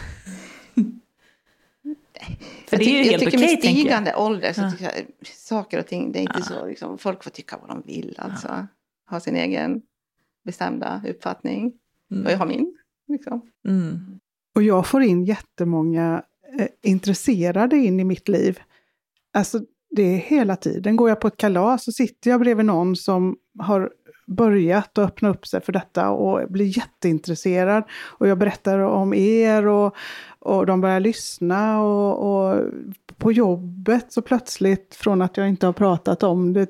För 2.68 2.78
jag 2.78 2.80
det 2.80 2.86
är 2.86 2.98
ju 2.98 3.04
tycker, 3.04 3.12
helt 3.12 3.12
jag 3.12 3.20
tycker 3.32 3.38
okej, 3.38 3.40
med 3.40 3.62
tänker 3.62 3.68
jag. 3.68 3.80
stigande 3.80 4.16
ålder 4.16 4.54
så 4.54 4.62
Ja. 4.62 4.72
tycker 4.72 4.86
jag 4.86 4.94
saker 5.28 5.80
och 5.80 5.88
ting, 5.88 6.12
det 6.12 6.20
är 6.20 6.22
inte 6.22 6.42
så, 6.42 6.66
liksom, 6.66 6.98
folk 6.98 7.24
får 7.24 7.32
tycka 7.32 7.58
vad 7.58 7.70
de 7.70 7.82
vill 7.86 8.16
alltså. 8.20 8.68
Ha 9.10 9.20
sin 9.20 9.36
egen 9.36 9.82
bestämda 10.46 11.02
uppfattning. 11.08 11.74
Och 12.26 12.32
jag 12.32 12.38
har 12.38 12.46
min. 12.46 12.78
Liksom. 13.08 13.42
Mm. 13.68 14.20
Och 14.56 14.64
jag 14.64 14.88
får 14.88 15.04
in 15.04 15.26
jättemånga 15.26 16.24
eh, 16.60 16.68
intresserade 16.82 17.78
in 17.78 18.00
i 18.00 18.04
mitt 18.04 18.28
liv. 18.28 18.60
Alltså 19.34 19.60
det 19.90 20.04
är 20.04 20.18
hela 20.18 20.56
tiden. 20.56 20.96
Går 20.96 21.10
jag 21.10 21.20
på 21.22 21.28
ett 21.28 21.38
kalas 21.38 21.84
så 21.84 21.92
sitter 21.92 22.30
jag 22.30 22.40
bredvid 22.40 22.66
någon 22.66 22.96
som 22.96 23.38
har 23.60 23.92
börjat 24.28 24.98
att 24.98 25.06
öppna 25.06 25.30
upp 25.30 25.48
sig 25.48 25.62
för 25.62 25.74
detta 25.74 26.10
och 26.10 26.52
blir 26.52 26.78
jätteintresserad. 26.78 27.84
Och 28.20 28.28
jag 28.28 28.38
berättar 28.38 28.80
om 28.80 29.14
er 29.14 29.68
och, 29.68 29.96
och 30.40 30.66
de 30.66 30.82
börjar 30.82 31.00
lyssna 31.00 31.82
och, 31.82 32.50
och 32.52 32.62
på 33.18 33.32
jobbet 33.32 34.12
så 34.14 34.22
plötsligt 34.22 34.96
från 34.96 35.22
att 35.22 35.38
jag 35.38 35.50
inte 35.50 35.66
har 35.66 35.74
pratat 35.74 36.24
om 36.24 36.54
det. 36.54 36.70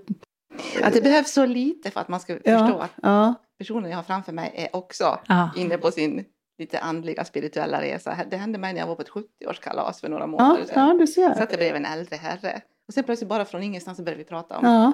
Att 0.83 0.93
det 0.93 1.01
behövs 1.01 1.31
så 1.33 1.45
lite 1.45 1.91
för 1.91 1.99
att 1.99 2.07
man 2.07 2.19
ska 2.19 2.33
förstå 2.33 2.49
Ja, 2.51 2.81
att 2.83 2.91
ja, 3.01 3.33
personen 3.57 3.89
jag 3.89 3.97
har 3.97 4.03
framför 4.03 4.31
mig 4.31 4.53
är 4.55 4.75
också 4.75 5.19
Ja. 5.27 5.49
inne 5.55 5.77
på 5.77 5.91
sin 5.91 6.25
lite 6.59 6.79
andliga 6.79 7.23
spirituella 7.25 7.81
resa. 7.81 8.17
Det 8.31 8.37
hände 8.37 8.57
mig 8.59 8.73
när 8.73 8.79
jag 8.79 8.87
var 8.87 8.95
på 8.95 9.01
ett 9.01 9.09
70-årskalas 9.09 10.01
för 10.01 10.09
några 10.09 10.23
ja, 10.23 10.27
månader 10.27 10.63
sedan. 10.65 10.87
ja, 10.87 10.93
du 10.99 11.07
ser. 11.07 11.33
Satt 11.33 11.51
jag 11.51 11.59
bredvid 11.59 11.75
en 11.85 11.85
äldre 11.85 12.15
herre. 12.15 12.61
Och 12.87 12.93
sen 12.93 13.03
plötsligt 13.03 13.29
bara 13.29 13.45
från 13.45 13.63
ingenstans 13.63 13.97
så 13.97 14.03
började 14.03 14.23
vi 14.23 14.29
prata 14.29 14.57
om 14.57 14.65
Ja. 14.65 14.93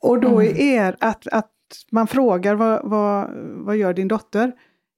Och 0.00 0.20
då 0.20 0.42
är 0.42 0.60
er, 0.60 0.96
att, 1.00 1.26
att 1.26 1.50
man 1.90 2.06
frågar 2.06 2.54
vad, 2.54 2.80
vad, 2.84 3.30
vad 3.56 3.76
gör 3.76 3.92
din 3.94 4.08
dotter? 4.08 4.52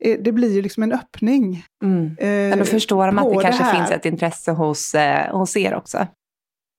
Eh, 0.05 0.19
Det 0.21 0.33
blir 0.33 0.55
ju 0.55 0.63
liksom 0.63 0.83
en 0.83 0.93
öppning. 0.93 1.65
Mm. 1.83 2.17
eh, 2.53 2.59
då 2.59 2.65
förstår 2.65 3.07
de 3.07 3.19
att 3.19 3.33
det 3.33 3.43
kanske 3.43 3.65
finns 3.65 3.91
ett 3.91 4.07
intresse 4.07 4.53
hos, 4.53 4.95
eh, 4.95 5.37
hos 5.39 5.57
er 5.57 5.75
också. 5.75 6.07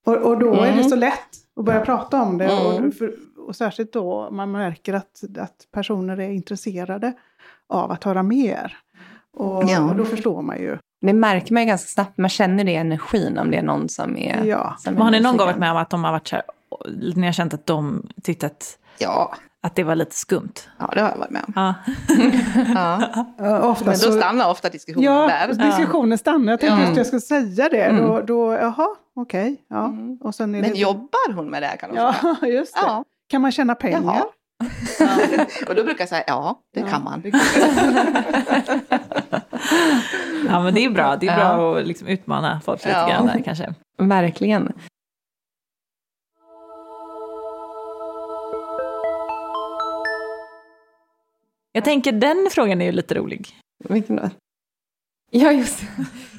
Och, 0.05 0.15
och 0.17 0.39
då 0.39 0.53
är 0.53 0.61
det 0.61 0.67
Mm. 0.71 0.83
så 0.83 0.95
lätt 0.95 1.19
att 1.59 1.65
börja 1.65 1.79
prata 1.85 2.21
om 2.21 2.37
det. 2.37 2.45
Mm. 2.45 2.87
Och, 2.87 2.93
för, 2.93 3.13
och 3.47 3.55
särskilt 3.55 3.93
då 3.93 4.29
man 4.31 4.51
märker 4.51 4.93
att, 4.93 5.21
att 5.39 5.67
personer 5.71 6.19
är 6.19 6.29
intresserade 6.29 7.13
av 7.69 7.91
att 7.91 8.03
höra 8.03 8.23
mer. 8.23 8.77
Och, 9.37 9.63
Ja. 9.67 9.89
och 9.89 9.95
då 9.95 10.05
förstår 10.05 10.41
man 10.41 10.57
ju. 10.57 10.77
Det 11.01 11.13
märker 11.13 11.53
man 11.53 11.63
ju 11.63 11.67
ganska 11.67 11.87
snabbt. 11.87 12.17
Man 12.17 12.29
känner 12.29 12.63
det 12.63 12.71
i 12.71 12.75
energin 12.75 13.37
om 13.37 13.51
det 13.51 13.57
är 13.57 13.63
någon 13.63 13.89
som 13.89 14.17
är... 14.17 14.43
Ja. 14.45 14.75
Som 14.79 14.97
är 14.97 15.01
har 15.01 15.11
ni 15.11 15.19
någon 15.19 15.37
gång 15.37 15.47
varit 15.47 15.57
med 15.59 15.71
om 15.71 15.77
att 15.77 15.89
de 15.89 16.03
har 16.03 16.11
varit 16.11 16.27
så 16.27 16.35
här, 16.35 16.43
ni 17.15 17.25
har 17.25 17.33
känt 17.33 17.53
att 17.53 17.65
de 17.67 18.07
tyckte 18.23 18.45
att, 18.45 18.77
Ja, 18.97 19.35
att 19.63 19.75
det 19.75 19.83
var 19.83 19.95
lite 19.95 20.15
skumt? 20.15 20.53
ja, 20.79 20.89
det 20.93 21.01
har 21.01 21.09
jag 21.09 21.17
varit 21.17 21.29
med 21.29 21.43
om. 21.47 21.53
Ja. 21.55 21.73
Ja. 23.37 23.59
Ofta 23.61 23.85
Men 23.85 23.93
då 23.93 23.99
så, 23.99 24.11
stannar 24.11 24.49
ofta 24.49 24.69
diskussionen 24.69 25.13
ja, 25.13 25.27
där. 25.27 25.53
diskussionen 25.69 26.17
stannar. 26.17 26.51
Jag 26.53 26.59
tänkte 26.59 26.75
Ja. 26.75 26.79
just 26.81 26.91
att 26.91 26.97
jag 26.97 27.05
skulle 27.05 27.21
säga 27.21 27.69
det. 27.69 27.83
Mm. 27.83 28.05
Då, 28.05 28.21
då, 28.21 28.53
jaha, 28.53 28.87
okej. 29.15 29.61
ja. 29.69 29.85
Mm. 29.85 30.17
Och 30.21 30.35
sen 30.35 30.55
är 30.55 30.61
Men 30.61 30.71
det, 30.71 30.77
jobbar 30.77 31.33
hon 31.35 31.49
med 31.49 31.61
det 31.63 31.67
här 31.67 31.77
kan 31.77 31.89
hon 31.89 32.13
fråga. 32.13 32.37
Ja, 32.41 32.47
just 32.47 32.73
det. 32.75 32.81
Ja. 32.85 33.03
Kan 33.29 33.41
man 33.41 33.51
tjäna 33.51 33.75
pengar? 33.75 34.01
Jaha. 34.03 34.23
Och 35.69 35.75
då 35.75 35.83
brukar 35.83 36.01
jag 36.01 36.09
säga 36.09 36.23
ja, 36.27 36.59
det 36.73 36.79
Ja, 36.79 36.87
kan 36.87 37.03
man. 37.03 37.21
det 37.21 37.31
kan- 37.31 37.39
ja, 40.47 40.59
men 40.63 40.73
det 40.73 40.85
är 40.85 40.89
bra. 40.89 41.15
Det 41.15 41.27
är 41.27 41.39
Ja. 41.39 41.55
bra 41.55 41.77
att 41.79 41.87
liksom 41.87 42.07
utmana 42.07 42.61
folk 42.65 42.85
lite 42.85 42.97
Ja. 42.97 43.07
grann 43.09 43.25
där 43.27 43.41
kanske. 43.45 43.73
Verkligen. 43.97 44.73
Jag 51.75 51.83
tänker 51.83 52.11
den 52.11 52.47
frågan 52.51 52.81
är 52.81 52.85
ju 52.85 52.91
lite 52.91 53.13
rolig. 53.15 53.47
Vilken 53.89 54.15
då? 54.15 54.29
Ja, 55.31 55.51
just 55.51 55.79
det. 55.79 55.87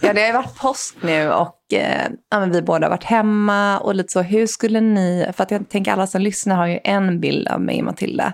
Ja, 0.07 0.13
det 0.13 0.21
har 0.21 0.27
ju 0.27 0.33
varit 0.33 0.57
påsk 0.59 0.97
nu 1.01 1.31
och 1.33 1.73
eh, 1.73 2.09
ja, 2.31 2.41
vi 2.41 2.63
båda 2.63 2.87
har 2.87 2.91
varit 2.91 3.05
hemma 3.05 3.79
och 3.79 3.95
lite 3.95 4.13
så. 4.13 4.23
Hur 4.23 4.47
skulle 4.47 4.81
ni, 4.81 5.27
för 5.37 5.43
att 5.43 5.51
jag 5.51 5.69
tänker 5.69 5.93
alla 5.93 6.07
som 6.07 6.21
lyssnar 6.21 6.57
har 6.57 6.67
ju 6.67 6.79
en 6.85 7.21
bild 7.21 7.49
av 7.49 7.61
mig 7.61 7.79
och 7.79 7.85
Matilda. 7.85 8.33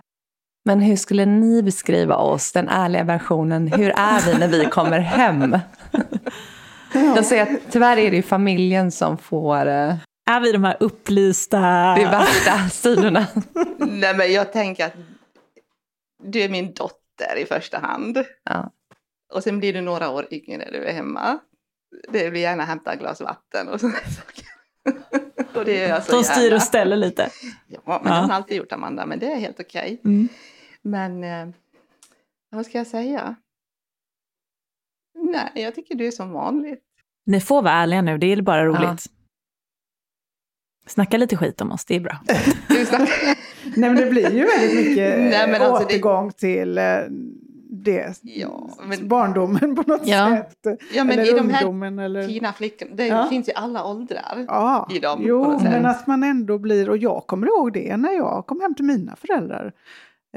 Men 0.65 0.81
hur 0.81 0.97
skulle 0.97 1.27
ni 1.27 1.63
beskriva 1.63 2.17
oss, 2.17 2.53
den 2.53 2.69
ärliga 2.69 3.05
versionen? 3.05 3.73
Hur 3.73 3.91
är 3.97 4.21
vi 4.27 4.39
när 4.39 4.49
vi 4.49 4.65
kommer 4.65 4.99
hem? 4.99 5.59
Jag 6.93 7.25
säger 7.25 7.43
att 7.43 7.73
tyvärr 7.73 7.97
är 7.97 8.11
det 8.11 8.17
ju 8.17 8.23
familjen 8.23 8.91
som 8.91 9.19
får 9.19 9.67
eh, 9.67 9.95
Är 10.31 10.41
vi 10.41 10.53
de 10.53 10.65
här 10.65 10.77
upplysta... 10.81 11.61
de 11.95 12.05
värsta 12.05 12.69
sidorna. 12.71 13.27
Nej 13.79 14.15
men 14.15 14.33
jag 14.33 14.53
tänker 14.53 14.87
att 14.87 14.95
du 16.25 16.41
är 16.43 16.49
min 16.49 16.75
dotter 16.75 17.37
i 17.39 17.47
första 17.47 17.79
hand. 17.79 18.25
Ja. 18.45 18.73
Och 19.33 19.43
sen 19.43 19.59
blir 19.59 19.73
du 19.73 19.81
några 19.81 20.11
år 20.11 20.27
yngre 20.31 20.57
när 20.59 20.71
du 20.73 20.85
är 20.85 20.93
hemma. 20.93 21.39
Det 22.09 22.31
blir 22.31 22.41
gärna 22.41 22.65
hämta 22.65 22.93
ett 22.93 22.99
glas 23.01 23.21
vatten 23.21 23.69
och 23.69 23.81
sådana 23.81 23.99
saker. 23.99 24.47
och 25.59 25.65
det 25.65 25.77
gör 25.79 25.89
jag 25.89 26.05
så 26.05 26.13
De 26.13 26.25
styr 26.25 26.43
gärna. 26.43 26.57
och 26.57 26.63
ställer 26.63 26.97
lite. 26.97 27.31
Ja, 27.67 27.81
men 27.87 27.95
Ja. 27.95 27.99
det 28.03 28.11
har 28.11 28.21
hon 28.23 28.31
alltid 28.31 28.57
gjort 28.57 28.73
Amanda, 28.73 29.07
men 29.07 29.19
det 29.19 29.27
är 29.33 29.37
helt 29.37 29.61
okej. 29.61 30.01
Mm. 30.05 30.29
Men 30.83 31.25
eh, 31.25 31.49
vad 32.51 32.67
ska 32.67 32.79
jag 32.79 32.87
säga? 32.87 33.37
Nej, 35.19 35.51
jag 35.55 35.75
tycker 35.75 35.95
du 35.95 36.07
är 36.07 36.11
som 36.11 36.31
vanligt. 36.33 36.85
Ni 37.27 37.41
får 37.41 37.63
vara 37.63 37.75
ärliga 37.75 38.03
nu, 38.03 38.19
det 38.19 38.27
är 38.27 38.43
bara 38.43 38.65
roligt. 38.67 38.83
Ja. 38.83 38.97
Snacka 40.87 41.17
lite 41.17 41.37
skit 41.37 41.61
om 41.61 41.73
oss, 41.73 41.85
det 41.85 41.95
är 41.97 42.01
bra. 42.01 42.21
Nej, 43.77 43.91
men 43.91 43.97
det 43.97 44.11
blir 44.11 44.31
ju 44.31 44.47
väldigt 44.47 44.89
mycket 44.89 45.19
Nej, 45.19 45.55
alltså 45.55 45.79
det- 45.79 45.85
återgång 45.85 46.33
till 46.33 46.79
eh, 46.79 46.85
det, 47.73 48.19
Ja, 48.23 48.69
men- 48.87 49.09
barndomen 49.09 49.77
på 49.77 49.83
något 49.87 50.07
Ja. 50.07 50.37
sätt. 50.37 50.79
Ja, 50.95 51.05
men 51.05 51.19
eller 51.19 51.35
i 51.35 51.39
de 51.39 51.51
här 51.51 51.65
ungdomen. 51.65 51.99
Eller... 51.99 52.23
fina 52.29 52.53
flickorna, 52.53 52.91
det 52.95 53.07
Ja. 53.07 53.27
finns 53.31 53.49
i 53.49 53.53
alla 53.55 53.85
åldrar. 53.85 54.45
Ja, 54.49 54.89
i 54.95 54.99
dem 54.99 55.21
jo, 55.25 55.59
men 55.63 55.87
att 55.87 56.07
man 56.07 56.23
ändå 56.23 56.59
blir, 56.59 56.91
och 56.91 56.97
jag 56.97 57.27
kommer 57.27 57.47
ihåg 57.47 57.73
det 57.73 57.97
när 57.97 58.13
jag 58.13 58.45
kom 58.47 58.61
hem 58.61 58.75
till 58.75 58.85
mina 58.85 59.17
föräldrar 59.17 59.73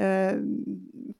eh, 0.00 0.38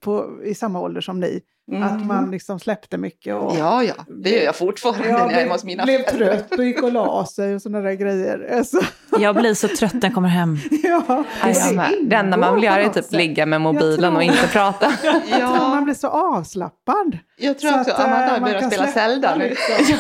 på, 0.01 0.31
i 0.45 0.55
samma 0.55 0.81
ålder 0.81 1.01
som 1.01 1.21
ni. 1.21 1.41
Mm. 1.73 1.83
Att 1.83 2.07
man 2.07 2.31
liksom 2.31 2.59
släppte 2.61 2.99
mycket 2.99 3.35
och 3.35 3.57
Ja, 3.59 3.83
ja, 3.83 3.95
det 4.09 4.31
gör 4.31 4.43
jag 4.45 4.57
fortfarande 4.57 5.09
när 5.09 5.19
jag 5.19 5.33
är 5.33 5.49
hos 5.51 5.65
mina 5.65 5.85
blev 5.85 6.03
föräldrar. 6.05 6.37
trött 6.37 6.59
och 6.59 6.65
gick 6.65 6.83
och 6.83 6.93
la 6.93 7.27
sig 7.27 7.55
och 7.55 7.63
sådana 7.63 7.81
där 7.81 7.93
grejer. 7.95 8.57
Alltså, 8.57 8.81
Jag 9.19 9.37
blir 9.37 9.55
så 9.55 9.69
trött 9.69 9.93
när 9.93 10.03
jag 10.03 10.15
kommer 10.15 10.29
hem. 10.29 10.57
ja, 10.83 11.25
Ja, 11.43 11.73
med. 11.75 11.91
Det 12.03 12.17
enda 12.17 12.37
man 12.37 12.55
vill 12.55 12.65
göra 12.65 12.83
är 12.83 12.89
typ 12.89 13.13
ligga 13.13 13.47
med 13.47 13.61
mobilen 13.61 13.97
tror- 13.99 14.17
och 14.17 14.23
inte 14.23 14.47
prata. 14.53 14.87
Jag 15.05 15.13
tror 15.23 15.41
Ja, 15.41 15.69
man 15.69 15.85
blir 15.85 15.95
så 15.95 16.09
avslappad. 16.09 17.19
jag 17.39 17.59
tror 17.59 17.71
Så 17.71 17.81
också 17.81 17.93
att, 17.93 17.99
eh, 18.01 18.05
Amanda 18.13 18.41
börjat 18.41 18.61
kan 18.61 18.71
spela 18.71 18.87
Zelda 18.87 19.37
nu. 19.37 19.49
liksom. 19.49 19.97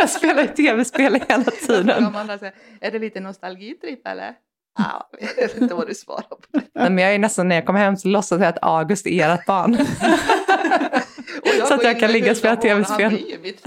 Jag 0.00 0.10
spelar 0.10 0.42
ju 0.42 0.48
tv-spel 0.48 1.20
hela 1.28 1.44
tiden. 1.44 2.04
Amanda, 2.04 2.38
är 2.80 2.90
det 2.90 2.98
lite 2.98 3.20
nostalgitripp 3.20 4.06
eller? 4.06 4.32
Ja, 4.84 5.10
jag 5.20 5.34
vet 5.48 5.60
inte 5.62 5.74
vad 5.74 5.86
du 5.88 5.94
svarar 5.94 6.22
på 6.22 6.36
det. 6.52 6.60
Nej, 6.74 6.90
Men 6.90 6.98
jag 6.98 7.14
är 7.14 7.18
nästan, 7.18 7.48
när 7.48 7.56
jag 7.56 7.66
kommer 7.66 7.80
hem 7.80 7.96
så 7.96 8.08
låtsas 8.08 8.40
jag 8.40 8.48
att 8.48 8.58
August 8.62 9.06
är 9.06 9.30
ert 9.34 9.46
barn. 9.46 9.78
Så 11.68 11.74
att 11.74 11.84
jag 11.84 12.00
kan 12.00 12.12
ligga 12.12 12.30
och 12.30 12.36
spela 12.36 12.56
TV-spel. 12.56 13.02
Han 13.02 13.14
blir 13.14 13.30
ju 13.30 13.38
mitt 13.38 13.66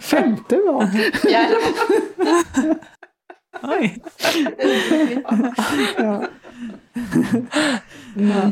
Femte 0.00 0.56
var. 0.56 0.86
fjärde 1.18 1.56
Oj. 3.62 4.02
Ja. 8.16 8.50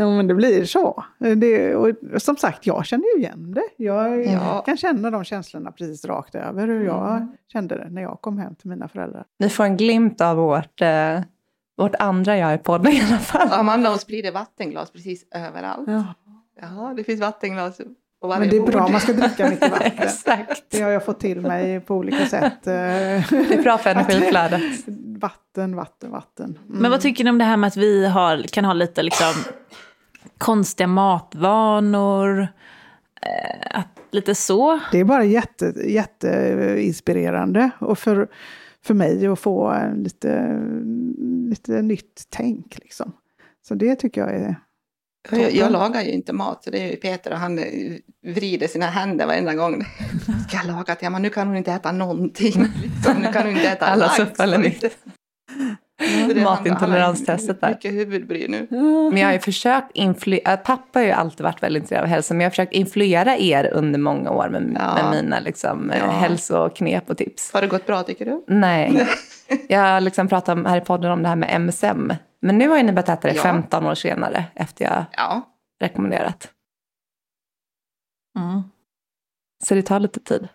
Ja, 0.00 0.10
men 0.10 0.26
det 0.26 0.34
blir 0.34 0.64
så. 0.64 1.04
Det, 1.36 1.74
och 1.74 1.88
som 2.18 2.36
sagt, 2.36 2.66
jag 2.66 2.86
känner 2.86 3.04
ju 3.16 3.22
igen 3.22 3.54
det. 3.54 3.84
Jag 3.84 4.24
Ja. 4.26 4.62
kan 4.66 4.76
känna 4.76 5.10
de 5.10 5.24
känslorna 5.24 5.72
precis 5.72 6.04
rakt 6.04 6.34
över 6.34 6.66
hur 6.68 6.84
jag 6.84 7.28
kände 7.52 7.76
det 7.76 7.88
när 7.90 8.02
jag 8.02 8.20
kom 8.20 8.38
hem 8.38 8.54
till 8.54 8.70
mina 8.70 8.88
föräldrar. 8.88 9.24
Ni 9.38 9.48
får 9.48 9.64
en 9.64 9.76
glimt 9.76 10.20
av 10.20 10.36
vårt, 10.36 10.80
eh, 10.80 11.20
vårt 11.76 11.94
andra 11.98 12.36
jag 12.38 12.54
i 12.54 12.58
podden 12.58 12.92
i 12.92 13.02
alla 13.08 13.18
fall. 13.18 13.48
Amanda 13.52 13.88
hon 13.90 13.98
sprider 13.98 14.32
vattenglas 14.32 14.90
precis 14.90 15.24
överallt. 15.34 15.88
Ja. 15.88 16.04
Ja, 16.60 16.92
det 16.96 17.04
finns 17.04 17.20
vattenglas 17.20 17.80
på 18.20 18.26
varje 18.28 18.40
Men 18.40 18.48
det 18.50 18.56
är 18.56 18.60
bord. 18.60 18.70
bra, 18.70 18.88
man 18.88 19.00
ska 19.00 19.12
dricka 19.12 19.50
mycket 19.50 19.70
vatten. 19.72 19.92
Exakt. 19.96 20.64
Det 20.70 20.80
har 20.82 20.90
jag 20.90 21.04
fått 21.04 21.20
till 21.20 21.40
mig 21.40 21.80
på 21.80 21.94
olika 21.96 22.26
sätt. 22.26 22.62
Det 22.64 22.72
är 22.72 23.62
bra 23.62 23.78
för 23.78 23.90
energiflödet. 23.90 24.60
Vatten, 25.20 25.76
vatten, 25.76 26.10
vatten. 26.10 26.58
Mm. 26.68 26.80
Men 26.82 26.90
vad 26.90 27.00
tycker 27.00 27.24
ni 27.24 27.30
om 27.30 27.38
det 27.38 27.44
här 27.44 27.56
med 27.56 27.68
att 27.68 27.76
vi 27.76 28.06
har, 28.06 28.42
kan 28.42 28.64
ha 28.64 28.72
lite 28.72 29.02
liksom 29.02 29.26
konstiga 30.38 30.86
matvanor? 30.86 32.40
Eh, 33.22 33.78
att, 33.78 33.88
lite 34.10 34.34
så. 34.34 34.80
Det 34.92 34.98
är 34.98 35.04
bara 35.04 35.24
jätte, 35.24 35.66
jätteinspirerande. 35.86 37.70
Och 37.80 37.98
för, 37.98 38.28
för 38.84 38.94
mig 38.94 39.26
att 39.26 39.38
få 39.38 39.68
en 39.68 40.02
lite, 40.02 40.60
lite 41.50 41.82
nytt 41.82 42.22
tänk. 42.28 42.78
Liksom. 42.78 43.12
Så 43.68 43.74
det 43.74 43.96
tycker 43.96 44.20
jag 44.20 44.34
är... 44.34 44.56
Jag, 45.30 45.54
jag 45.54 45.72
lagar 45.72 46.02
ju 46.02 46.10
inte 46.10 46.32
mat, 46.32 46.64
så 46.64 46.70
det 46.70 46.78
är 46.78 46.90
ju 46.90 46.96
Peter 46.96 47.32
och 47.32 47.38
han 47.38 47.58
eh, 47.58 47.64
vrider 48.26 48.66
sina 48.66 48.86
händer 48.86 49.26
varenda 49.26 49.54
gång. 49.54 49.84
Ska 50.48 50.56
jag 50.56 50.66
laga 50.66 50.94
till? 50.94 51.04
Ja, 51.04 51.10
men 51.10 51.22
nu 51.22 51.30
kan 51.30 51.46
hon 51.46 51.56
inte 51.56 51.72
äta 51.72 51.92
någonting. 51.92 52.64
Liksom. 52.82 53.14
Nu 53.22 53.32
kan 53.32 53.42
hon 53.42 53.56
inte 53.56 53.68
äta 53.68 53.86
Alla 53.86 54.06
lax. 54.06 54.96
Är- 55.98 56.44
Matintoleranstestet 56.44 57.60
där. 57.60 57.68
Mycket 57.68 57.92
huvudbry 57.92 58.48
nu. 58.48 58.66
Men 59.10 59.16
jag 59.16 59.26
har 59.28 59.32
ju 59.32 59.38
försökt 59.38 59.90
influera, 59.94 60.56
pappa 60.56 60.98
har 60.98 61.06
ju 61.06 61.12
alltid 61.12 61.40
varit 61.44 61.62
väldigt 61.62 61.80
intresserad 61.80 62.02
av 62.02 62.08
hälsa, 62.08 62.34
men 62.34 62.40
jag 62.40 62.46
har 62.46 62.50
försökt 62.50 62.72
influera 62.72 63.36
er 63.36 63.70
under 63.72 63.98
många 63.98 64.30
år 64.30 64.48
med, 64.48 64.76
Ja. 64.80 64.94
med 64.94 65.24
mina 65.24 65.40
liksom, 65.40 65.92
Ja. 65.98 66.10
hälsoknep 66.10 67.10
och 67.10 67.16
tips. 67.18 67.52
Har 67.52 67.60
det 67.60 67.66
gått 67.66 67.86
bra 67.86 68.02
tycker 68.02 68.24
du? 68.24 68.44
Nej. 68.46 69.06
Jag 69.68 69.80
har 69.80 70.00
liksom 70.00 70.28
pratat 70.28 70.48
om, 70.58 70.64
här 70.66 70.76
i 70.76 70.80
podden 70.80 71.10
om 71.12 71.22
det 71.22 71.28
här 71.28 71.36
med 71.36 71.54
MSM. 71.60 72.12
Men 72.42 72.58
nu 72.58 72.68
har 72.68 72.76
ju 72.76 72.82
ni 72.82 72.92
börjat 72.92 73.08
äta 73.08 73.28
det 73.28 73.34
Ja. 73.34 73.42
15 73.42 73.86
år 73.86 73.94
senare 73.94 74.44
efter 74.54 74.84
jag 74.84 75.04
Ja. 75.12 75.42
rekommenderat. 75.80 76.50
Mm. 78.38 78.62
Så 79.64 79.74
det 79.74 79.82
tar 79.82 80.00
lite 80.00 80.20
tid. 80.20 80.48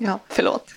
Ja, 0.00 0.18
förlåt. 0.28 0.70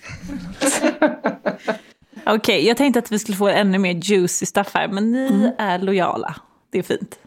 Okej, 2.35 2.67
jag 2.67 2.77
tänkte 2.77 2.99
att 2.99 3.11
vi 3.11 3.19
skulle 3.19 3.37
få 3.37 3.47
ännu 3.47 3.77
mer 3.77 3.93
juicy 3.93 4.45
stuff 4.45 4.71
här, 4.73 4.87
men 4.87 5.11
ni 5.11 5.51
är 5.57 5.79
lojala. 5.79 6.35
Det 6.71 6.79
är 6.79 6.83
fint. 6.83 7.19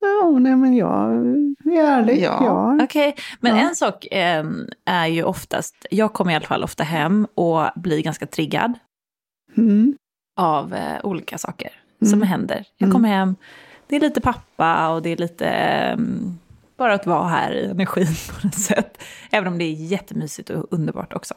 Ja, 0.00 0.38
nej 0.38 0.56
men 0.56 0.76
jag 0.76 1.12
är 1.74 1.82
ärlig. 1.84 2.22
Ja. 2.22 2.38
Ja. 2.44 2.84
Okej, 2.84 3.14
men 3.40 3.56
Ja. 3.56 3.62
en 3.68 3.76
sak 3.76 4.06
eh, 4.06 4.44
är 4.84 5.06
ju 5.06 5.22
oftast, 5.22 5.86
jag 5.90 6.12
kommer 6.12 6.32
i 6.32 6.34
alla 6.34 6.46
fall 6.46 6.64
ofta 6.64 6.84
hem 6.84 7.26
och 7.34 7.62
blir 7.76 8.02
ganska 8.02 8.26
triggad 8.26 8.72
Mm. 9.56 9.96
av 10.40 10.74
eh, 10.74 11.04
olika 11.04 11.38
saker 11.38 11.70
Mm. 12.02 12.10
som 12.10 12.22
händer. 12.22 12.64
Jag 12.76 12.86
Mm. 12.86 12.92
kommer 12.94 13.08
hem, 13.08 13.36
det 13.86 13.96
är 13.96 14.00
lite 14.00 14.20
pappa 14.20 14.88
och 14.88 15.02
det 15.02 15.10
är 15.10 15.16
lite 15.16 15.46
ehm, 15.48 16.38
bara 16.76 16.94
att 16.94 17.06
vara 17.06 17.28
här 17.28 17.52
i 17.52 17.64
energin 17.70 18.06
på 18.40 18.46
något 18.46 18.54
sätt. 18.60 19.02
Även 19.30 19.52
om 19.52 19.58
det 19.58 19.64
är 19.64 19.72
jättemysigt 19.72 20.50
och 20.50 20.66
underbart 20.70 21.12
också. 21.12 21.34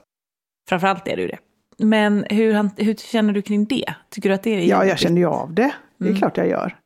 Framförallt 0.70 1.08
är 1.08 1.16
det 1.16 1.22
ju 1.22 1.28
det. 1.28 1.38
Men 1.78 2.26
hur, 2.30 2.54
han- 2.54 2.70
hur 2.78 2.94
känner 2.94 3.34
du 3.34 3.42
kring 3.42 3.66
det? 3.66 3.96
Tycker 4.10 4.30
du 4.30 4.36
att 4.36 4.44
det 4.44 4.50
är 4.52 4.60
Ja, 4.60 4.66
jag 4.66 4.86
jobbigt? 4.86 5.00
känner 5.00 5.18
ju 5.22 5.28
av 5.28 5.54
det. 5.54 5.74
Det 5.98 6.06
är 6.06 6.10
Mm. 6.10 6.20
klart 6.20 6.38
jag 6.38 6.48
gör. 6.48 6.78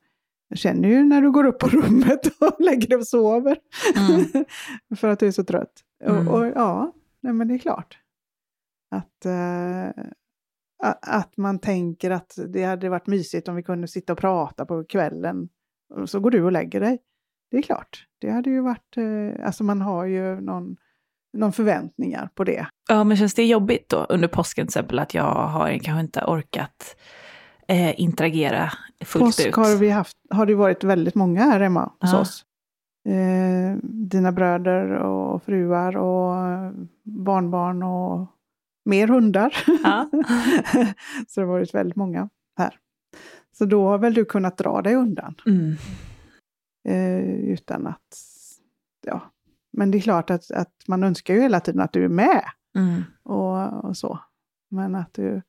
Jag 0.48 0.58
känner 0.58 0.90
ju 0.90 1.04
när 1.04 1.22
du 1.22 1.32
går 1.32 1.46
upp 1.46 1.60
på 1.60 1.68
rummet 1.68 2.20
och 2.40 2.56
lägger 2.62 2.88
dig 2.88 2.98
och 2.98 3.08
sover. 3.08 3.58
Mm. 3.98 4.46
för 4.98 5.08
att 5.10 5.20
du 5.20 5.28
är 5.28 5.32
så 5.32 5.44
trött. 5.44 5.74
Mm. 6.04 6.28
Och, 6.28 6.40
och 6.40 6.46
ja, 6.48 6.94
nej 7.22 7.34
men 7.34 7.48
det 7.48 7.54
är 7.54 7.58
klart. 7.58 7.98
Att, 8.92 9.26
a- 10.84 10.98
att 11.02 11.38
man 11.38 11.60
tänker 11.60 12.12
att 12.12 12.38
det 12.48 12.64
hade 12.64 12.90
varit 12.90 13.08
mysigt 13.08 13.48
om 13.48 13.56
vi 13.56 13.64
kunde 13.64 13.88
sitta 13.88 14.14
och 14.14 14.20
prata 14.20 14.66
på 14.66 14.84
kvällen. 14.84 15.50
Och 15.94 16.10
så 16.10 16.20
går 16.20 16.32
du 16.32 16.44
och 16.44 16.52
lägger 16.52 16.80
dig. 16.80 17.00
Det 17.52 17.58
är 17.58 17.62
klart. 17.62 18.08
Det 18.20 18.30
hade 18.32 18.50
ju 18.50 18.60
varit, 18.62 18.98
eh, 18.98 19.46
alltså 19.46 19.64
man 19.64 19.82
har 19.82 20.06
ju 20.06 20.42
någon, 20.42 20.78
någon 21.38 21.54
förväntningar 21.54 22.30
på 22.36 22.44
det. 22.44 22.68
Ja, 22.90 23.04
men 23.04 23.18
känns 23.18 23.34
det 23.34 23.46
jobbigt 23.46 23.90
då 23.90 23.98
under 24.10 24.28
påsken 24.28 24.66
till 24.68 24.70
exempel 24.70 25.00
att 25.00 25.14
jag 25.14 25.24
har 25.34 25.78
kanske 25.78 26.00
inte 26.02 26.24
orkat 26.26 26.96
eh, 27.68 28.00
interagera 28.02 28.72
fullt 29.06 29.26
Påsk 29.26 29.46
ut? 29.48 29.56
har, 29.56 29.76
vi 29.78 29.90
haft, 29.90 30.18
har 30.30 30.46
det 30.46 30.56
varit 30.56 30.84
väldigt 30.84 31.16
många 31.16 31.44
här 31.44 31.60
hemma 31.60 31.92
hos 32.00 32.12
Ja. 32.14 32.20
oss. 32.20 32.46
Eh, 33.10 33.78
dina 33.84 34.32
bröder 34.32 34.92
och 34.92 35.44
fruar 35.44 35.98
och 35.98 36.36
barnbarn 37.04 37.84
och 37.84 38.28
mer 38.86 39.08
hundar. 39.08 39.54
Ja. 39.84 40.10
så 41.28 41.42
det 41.42 41.46
har 41.48 41.54
varit 41.54 41.74
väldigt 41.74 41.96
många 41.96 42.30
här. 42.58 42.80
Så 43.58 43.66
då 43.66 43.88
har 43.88 43.98
väl 43.98 44.14
du 44.14 44.26
kunnat 44.26 44.58
dra 44.58 44.82
dig 44.82 44.96
undan 44.96 45.36
Mm. 45.46 45.76
eh, 46.88 47.50
utan 47.52 47.88
att... 47.88 48.18
Ja. 49.06 49.22
Men 49.78 49.92
det 49.92 49.98
är 49.98 50.02
klart 50.02 50.30
att, 50.30 50.52
att 50.52 50.74
man 50.88 51.04
önskar 51.04 51.34
ju 51.34 51.42
hela 51.42 51.60
tiden 51.60 51.82
att 51.82 51.94
du 51.94 52.04
är 52.06 52.10
med 52.10 52.44
Mm. 52.76 53.04
och, 53.24 53.84
och 53.86 53.98
så. 53.98 54.20
Men 54.72 54.96
att 54.96 55.14
du 55.14 55.42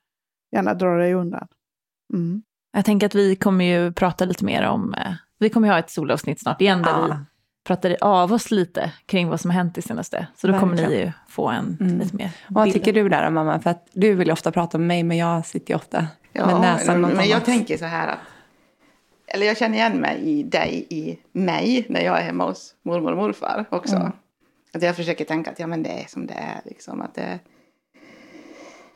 gärna 0.52 0.74
drar 0.74 0.98
dig 0.98 1.14
undan. 1.14 1.48
Mm. 2.14 2.42
Jag 2.72 2.84
tänker 2.84 3.06
att 3.06 3.14
vi 3.14 3.36
kommer 3.36 3.64
ju 3.64 3.92
prata 3.92 4.24
lite 4.24 4.44
mer 4.44 4.66
om, 4.66 4.94
eh, 4.94 5.12
vi 5.38 5.48
kommer 5.50 5.68
ju 5.68 5.72
ha 5.72 5.78
ett 5.78 5.90
solavsnitt 5.90 6.40
snart 6.40 6.60
igen 6.60 6.82
där 6.82 6.90
Ja. 6.90 7.06
vi 7.06 7.14
pratar 7.66 7.96
av 8.00 8.32
oss 8.32 8.50
lite 8.50 8.92
kring 9.06 9.28
vad 9.28 9.40
som 9.40 9.50
har 9.50 9.54
hänt 9.56 9.78
i 9.78 9.82
senaste. 9.82 10.26
Så 10.36 10.46
då 10.46 10.58
kommer 10.58 10.74
ni 10.74 10.82
Verkligen. 10.82 11.06
ju 11.06 11.12
få 11.28 11.48
en 11.48 11.76
Mm. 11.80 11.98
lite 11.98 12.16
mer 12.16 12.30
Och 12.48 12.54
vad 12.54 12.64
bild. 12.64 12.74
tycker 12.74 12.92
du 12.92 13.08
där 13.08 13.30
mamma? 13.30 13.60
För 13.60 13.70
att 13.70 13.88
du 13.92 14.14
vill 14.14 14.26
ju 14.28 14.32
ofta 14.32 14.52
prata 14.52 14.78
med 14.78 14.86
mig, 14.86 15.02
men 15.02 15.16
jag 15.16 15.46
sitter 15.46 15.70
ju 15.70 15.76
ofta 15.76 16.00
med 16.00 16.08
Ja, 16.32 16.58
näsan 16.60 17.00
någon 17.02 17.10
men 17.12 17.28
jag 17.28 17.44
tänker 17.44 17.76
så 17.76 17.84
här 17.84 18.08
att, 18.08 18.18
eller 19.26 19.46
jag 19.46 19.56
känner 19.56 19.74
igen 19.78 19.96
mig 20.00 20.20
i 20.20 20.42
dig, 20.42 20.86
i 20.90 21.18
mig, 21.32 21.86
när 21.88 22.00
jag 22.00 22.18
är 22.18 22.22
hemma 22.24 22.44
hos 22.46 22.74
mormor 22.82 23.10
och 23.12 23.18
morfar 23.18 23.64
också. 23.70 23.96
Mm. 23.96 24.12
Att 24.76 24.82
jag 24.82 24.96
försöker 24.96 25.24
tänka 25.24 25.50
att 25.50 25.58
ja, 25.58 25.66
men 25.66 25.82
det 25.82 25.88
är 25.90 26.06
som 26.08 26.26
det 26.26 26.34
är, 26.34 26.60
liksom. 26.64 27.00
Att 27.00 27.14
det, 27.14 27.38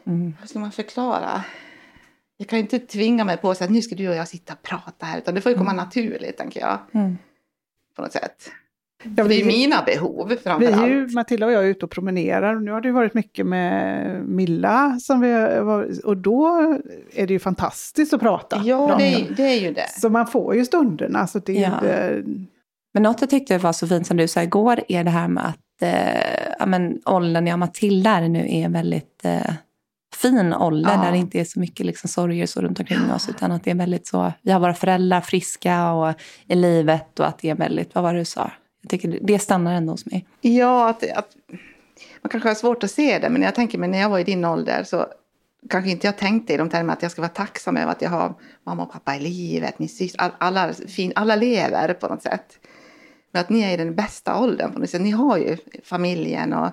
Mm. 0.07 0.35
hur 0.41 0.47
ska 0.47 0.59
man 0.59 0.73
förklara? 0.73 1.45
Jag 2.37 2.49
kan 2.49 2.59
ju 2.59 2.63
inte 2.63 2.79
tvinga 2.79 3.25
mig 3.25 3.37
på 3.37 3.55
så 3.55 3.65
att 3.65 3.71
nu 3.71 3.83
ska 3.83 3.95
du 3.95 4.09
och 4.09 4.15
jag 4.15 4.29
sitta 4.29 4.53
och 4.53 4.63
prata 4.63 5.07
här, 5.07 5.19
utan 5.19 5.35
det 5.35 5.41
får 5.41 5.53
ju 5.53 5.59
komma 5.59 5.73
naturligt, 5.73 6.37
tänker 6.37 6.61
jag. 6.61 6.79
Mm. 6.95 7.19
På 7.97 8.03
något 8.03 8.13
sätt. 8.13 8.51
Ja, 9.03 9.11
det 9.25 9.35
är 9.35 9.39
ju 9.39 9.43
vi- 9.45 9.49
mina 9.49 9.83
behov 9.87 10.29
Vi 10.29 10.37
framför 10.37 10.67
är 10.67 10.87
ju, 10.89 11.03
allt. 11.03 11.13
Matilda 11.15 11.47
och 11.47 11.53
jag 11.53 11.65
är 11.65 11.69
ute 11.69 11.85
och 11.85 11.91
promenerar. 11.91 12.55
och 12.57 12.63
Nu 12.63 12.71
har 12.71 12.81
det 12.81 12.89
ju 12.89 12.93
varit 12.95 13.15
mycket 13.15 13.47
med 13.47 14.25
Milla. 14.29 14.99
Som 15.01 15.21
vi 15.21 15.33
har, 15.33 16.07
och 16.07 16.17
då 16.17 16.47
är 17.15 17.27
det 17.27 17.33
ju 17.33 17.39
fantastiskt 17.39 18.13
att 18.15 18.21
prata. 18.21 18.61
Ja, 18.65 18.95
det 18.99 19.05
är, 19.15 19.35
det 19.37 19.43
är 19.43 19.61
ju 19.61 19.73
det. 19.73 19.89
Så 20.01 20.09
man 20.09 20.27
får 20.27 20.55
ju 20.55 20.65
stunderna. 20.65 21.27
Så 21.27 21.39
det 21.39 21.57
är 21.59 21.61
Ja. 21.63 21.75
inte, 21.75 22.23
Men 22.95 23.03
något 23.03 23.21
jag 23.21 23.31
tyckte 23.31 23.59
var 23.59 23.73
så 23.73 23.87
fint 23.89 24.07
som 24.07 24.17
du 24.17 24.29
sa 24.29 24.43
igår 24.43 24.81
är 24.89 25.05
det 25.05 25.11
här 25.11 25.29
med 25.29 25.47
att 25.47 25.59
eh, 25.83 26.53
ja, 26.59 26.67
men, 26.67 27.01
åldern 27.05 27.47
jag 27.47 27.59
Matilda 27.59 28.11
är 28.11 28.29
nu 28.29 28.47
är 28.49 28.69
väldigt 28.69 29.25
eh, 29.25 29.53
fin 30.17 30.55
ålder 30.55 30.91
Ja. 30.91 31.03
där 31.03 31.13
det 31.13 31.19
inte 31.19 31.41
är 31.41 31.45
så 31.45 31.61
mycket 31.61 31.87
liksom 31.87 32.09
sorger 32.09 32.47
så 32.47 32.61
runt 32.61 32.81
omkring 32.81 33.13
oss. 33.13 33.29
Utan 33.29 33.53
att 33.53 33.65
det 33.65 33.71
är 33.71 33.75
väldigt 33.75 34.07
så, 34.07 34.33
vi 34.43 34.53
har 34.53 34.61
våra 34.61 34.75
föräldrar 34.75 35.21
friska 35.21 35.93
och 35.93 36.15
i 36.47 36.55
livet 36.55 37.21
och 37.21 37.27
att 37.27 37.39
det 37.39 37.51
är 37.51 37.55
väldigt, 37.55 37.95
vad 37.95 38.05
var 38.05 38.13
det 38.13 38.19
du 38.19 38.25
sa? 38.25 38.51
Jag 38.83 38.91
tycker 38.91 39.09
det, 39.09 39.19
det 39.21 39.39
stannar 39.39 39.75
ändå 39.75 39.93
hos 39.93 40.07
mig. 40.07 40.27
Ja, 40.41 40.89
att, 40.89 41.11
att, 41.11 41.37
man 42.23 42.31
kanske 42.31 42.49
har 42.49 42.55
svårt 42.55 42.85
att 42.85 42.91
se 42.91 43.19
det, 43.19 43.31
men 43.31 43.43
jag 43.43 43.55
tänker 43.55 43.79
mig 43.79 43.89
när 43.89 44.01
jag 44.01 44.09
var 44.09 44.19
i 44.19 44.25
din 44.25 44.45
ålder 44.45 44.85
så 44.85 45.07
kanske 45.71 45.91
inte 45.91 46.07
jag 46.07 46.19
tänkte 46.19 46.55
i 46.55 46.57
de 46.57 46.71
termerna 46.71 46.93
att 46.93 47.03
jag 47.03 47.11
ska 47.11 47.23
vara 47.23 47.33
tacksam 47.33 47.77
över 47.77 47.93
att 47.93 48.03
jag 48.03 48.11
har 48.11 48.35
mamma 48.67 48.83
och 48.83 48.93
pappa 48.93 49.17
i 49.17 49.21
livet, 49.21 49.79
min 49.79 49.89
syster, 49.89 50.21
all, 50.21 50.31
alla, 50.39 50.73
fin, 50.73 51.13
alla 51.15 51.37
lever 51.37 51.95
på 51.95 52.09
något 52.09 52.23
sätt. 52.23 52.59
Men 53.33 53.41
att 53.41 53.51
ni 53.51 53.61
är 53.61 53.71
i 53.73 53.77
den 53.77 53.95
bästa 53.95 54.41
åldern 54.41 54.73
på 54.73 54.79
något 54.79 54.91
sätt. 54.91 55.01
Ni 55.01 55.11
har 55.11 55.39
ju 55.39 55.57
familjen 55.85 56.53
och 56.53 56.71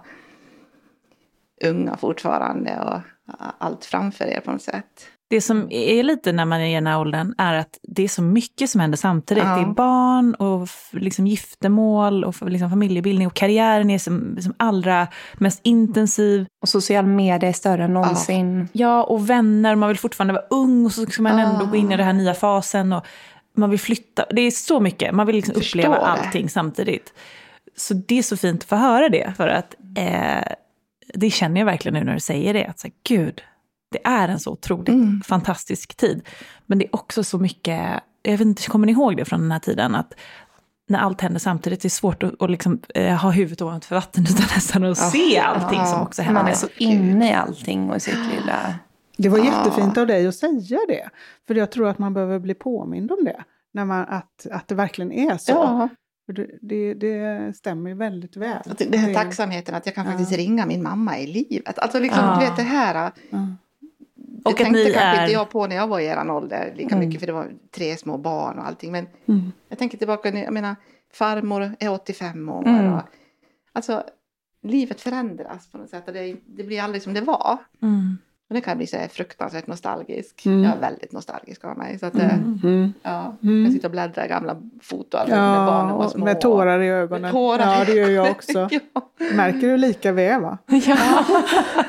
unga 1.65 1.97
fortfarande 1.97 2.79
och 2.79 2.99
allt 3.57 3.85
framför 3.85 4.25
er 4.25 4.39
på 4.39 4.51
något 4.51 4.61
sätt. 4.61 5.07
Det 5.29 5.41
som 5.41 5.71
är 5.71 6.03
lite 6.03 6.31
när 6.31 6.45
man 6.45 6.61
är 6.61 6.65
i 6.65 6.73
den 6.73 6.87
här 6.87 6.99
åldern 6.99 7.35
är 7.37 7.53
att 7.53 7.79
det 7.83 8.03
är 8.03 8.07
så 8.07 8.21
mycket 8.21 8.69
som 8.69 8.81
händer 8.81 8.97
samtidigt. 8.97 9.43
Ja. 9.43 9.55
Det 9.55 9.61
är 9.61 9.73
barn 9.73 10.35
och 10.35 10.69
liksom 10.91 11.27
giftermål 11.27 12.23
och 12.23 12.49
liksom 12.49 12.69
familjebildning 12.69 13.27
och 13.27 13.33
karriären 13.33 13.89
är 13.89 13.99
som, 13.99 14.37
som 14.41 14.53
allra 14.57 15.07
mest 15.33 15.59
intensiv. 15.63 16.45
Och 16.61 16.69
social 16.69 17.05
media 17.05 17.49
är 17.49 17.53
större 17.53 17.83
än 17.83 17.93
någonsin. 17.93 18.67
Ja, 18.71 19.03
och 19.03 19.29
vänner, 19.29 19.75
man 19.75 19.87
vill 19.89 19.97
fortfarande 19.97 20.33
vara 20.33 20.45
ung 20.49 20.85
och 20.85 20.91
så 20.91 21.05
ska 21.05 21.21
man 21.21 21.39
ändå 21.39 21.65
Ah. 21.65 21.69
gå 21.69 21.75
in 21.75 21.91
i 21.91 21.97
den 21.97 22.05
här 22.05 22.13
nya 22.13 22.33
fasen. 22.33 22.93
Och 22.93 23.05
man 23.57 23.69
vill 23.69 23.79
flytta. 23.79 24.25
Det 24.29 24.41
är 24.41 24.51
så 24.51 24.79
mycket, 24.79 25.15
man 25.15 25.27
vill 25.27 25.35
liksom 25.35 25.55
uppleva 25.55 25.95
det. 25.95 26.05
allting 26.05 26.49
samtidigt. 26.49 27.13
Så 27.75 27.93
det 27.93 28.17
är 28.19 28.23
så 28.23 28.37
fint 28.37 28.63
att 28.63 28.69
få 28.69 28.75
höra 28.75 29.09
det, 29.09 29.33
för 29.37 29.47
att 29.47 29.75
eh, 29.97 30.53
det 31.13 31.29
känner 31.29 31.61
jag 31.61 31.65
verkligen 31.65 31.93
nu 31.93 32.03
när 32.03 32.13
du 32.13 32.19
säger 32.19 32.53
det. 32.53 32.65
Att 32.65 32.79
så 32.79 32.87
här, 32.87 32.93
gud, 33.07 33.41
det 33.91 33.99
är 34.03 34.27
en 34.27 34.39
så 34.39 34.51
otroligt 34.51 34.89
Mm. 34.89 35.21
fantastisk 35.25 35.95
tid. 35.95 36.21
Men 36.65 36.79
det 36.79 36.85
är 36.85 36.95
också 36.95 37.23
så 37.23 37.37
mycket, 37.37 37.81
jag 38.23 38.31
vet 38.31 38.41
inte, 38.41 38.67
kommer 38.67 38.85
ni 38.85 38.91
ihåg 38.91 39.17
det 39.17 39.25
från 39.25 39.41
den 39.41 39.51
här 39.51 39.59
tiden? 39.59 39.95
Att 39.95 40.13
när 40.89 40.99
allt 40.99 41.21
händer 41.21 41.39
samtidigt, 41.39 41.81
det 41.81 41.87
är 41.87 41.89
svårt 41.89 42.23
att, 42.23 42.41
att 42.41 42.49
liksom, 42.51 42.79
eh, 42.95 43.15
ha 43.15 43.31
huvudet 43.31 43.61
ovanför 43.61 43.95
vatten 43.95 44.23
utan 44.23 44.45
nästan 44.55 44.83
att 44.83 44.97
se 44.97 45.39
allting 45.39 45.85
som 45.85 46.01
också 46.01 46.21
händer. 46.21 46.41
Man 46.43 46.51
är 46.51 46.55
så 46.55 46.67
inne 46.77 47.29
i 47.31 47.33
allting 47.33 47.89
och 47.89 48.01
sitt 48.01 48.17
lilla... 48.35 48.75
Det 49.17 49.29
var 49.29 49.37
jättefint 49.39 49.97
av 49.97 50.07
dig 50.07 50.27
att 50.27 50.35
säga 50.35 50.79
det. 50.87 51.09
För 51.47 51.55
jag 51.55 51.71
tror 51.71 51.87
att 51.87 51.99
man 51.99 52.13
behöver 52.13 52.39
bli 52.39 52.53
påmind 52.53 53.11
om 53.11 53.23
det. 53.23 53.43
När 53.71 53.85
man, 53.85 54.05
att, 54.09 54.47
att 54.51 54.67
det 54.67 54.75
verkligen 54.75 55.11
är 55.11 55.37
så. 55.37 55.51
Ja. 55.51 55.89
För 56.25 56.33
det, 56.33 56.47
det, 56.61 56.93
det 56.93 57.53
stämmer 57.57 57.89
ju 57.89 57.95
väldigt 57.95 58.37
väl. 58.37 58.57
Att 58.65 58.77
Den 58.77 58.93
här 58.99 59.07
Det- 59.07 59.13
tacksamheten 59.13 59.75
att 59.75 59.85
jag 59.85 59.95
kan 59.95 60.05
Ja. 60.05 60.11
faktiskt 60.11 60.31
ringa 60.37 60.65
min 60.65 60.83
mamma 60.83 61.19
i 61.19 61.27
livet. 61.27 61.79
Alltså 61.79 61.99
liksom, 61.99 62.23
Ja. 62.25 62.39
du 62.39 62.45
vet 62.45 62.55
det 62.55 62.63
här. 62.63 63.11
Ja. 63.29 63.47
Det 64.15 64.49
Och 64.49 64.57
tänkte 64.57 64.83
kanske 64.83 64.99
är- 64.99 65.21
inte 65.21 65.33
jag 65.33 65.49
på 65.49 65.67
när 65.67 65.75
jag 65.75 65.87
var 65.87 65.99
i 65.99 66.05
eran 66.05 66.29
ålder 66.29 66.73
lika 66.75 66.95
Mm. 66.95 67.07
mycket 67.07 67.19
för 67.19 67.27
det 67.27 67.33
var 67.33 67.51
tre 67.71 67.97
små 67.97 68.17
barn 68.17 68.59
och 68.59 68.67
allting. 68.67 68.91
Men 68.91 69.07
Mm. 69.25 69.51
jag 69.69 69.79
tänker 69.79 69.97
tillbaka, 69.97 70.31
nu, 70.31 70.39
jag 70.39 70.53
menar 70.53 70.75
farmor 71.13 71.75
är 71.79 71.89
85 71.91 72.49
år. 72.49 72.67
Mm. 72.67 72.93
Och, 72.93 73.01
alltså 73.73 74.03
livet 74.61 75.01
förändras 75.01 75.71
på 75.71 75.77
något 75.77 75.89
sätt 75.89 76.07
och 76.07 76.13
det, 76.13 76.35
det 76.45 76.63
blir 76.63 76.81
aldrig 76.81 77.01
som 77.01 77.13
det 77.13 77.21
var. 77.21 77.57
Mm. 77.81 78.17
Och 78.49 78.55
det 78.55 78.61
kan 78.61 78.77
bli 78.77 78.87
så 78.87 78.97
fruktansvärt 79.11 79.67
nostalgisk. 79.67 80.45
Mm. 80.45 80.63
Jag 80.63 80.73
är 80.73 80.79
väldigt 80.79 81.11
nostalgisk 81.11 81.65
av 81.65 81.77
mig. 81.77 81.99
Så 81.99 82.05
att, 82.05 82.15
eh, 82.15 82.33
Mm. 82.33 82.93
ja, 83.03 83.35
Mm. 83.43 83.63
jag 83.63 83.73
sitter 83.73 83.87
och 83.87 83.91
bläddrar 83.91 84.25
i 84.25 84.27
gamla 84.27 84.57
foton 84.81 85.29
när 85.29 85.65
barnen 85.65 85.89
Ja, 85.91 85.97
var 85.97 86.09
små. 86.09 86.25
med 86.25 86.41
tårar 86.41 86.79
i 86.81 86.87
ögonen. 86.89 87.31
Tårar 87.31 87.79
Ja, 87.79 87.85
det 87.85 87.93
gör 87.93 88.09
jag 88.09 88.31
också. 88.31 88.69
ja. 88.93 89.01
Märker 89.35 89.67
du 89.67 89.77
lika 89.77 90.11
väl 90.11 90.41
va? 90.41 90.57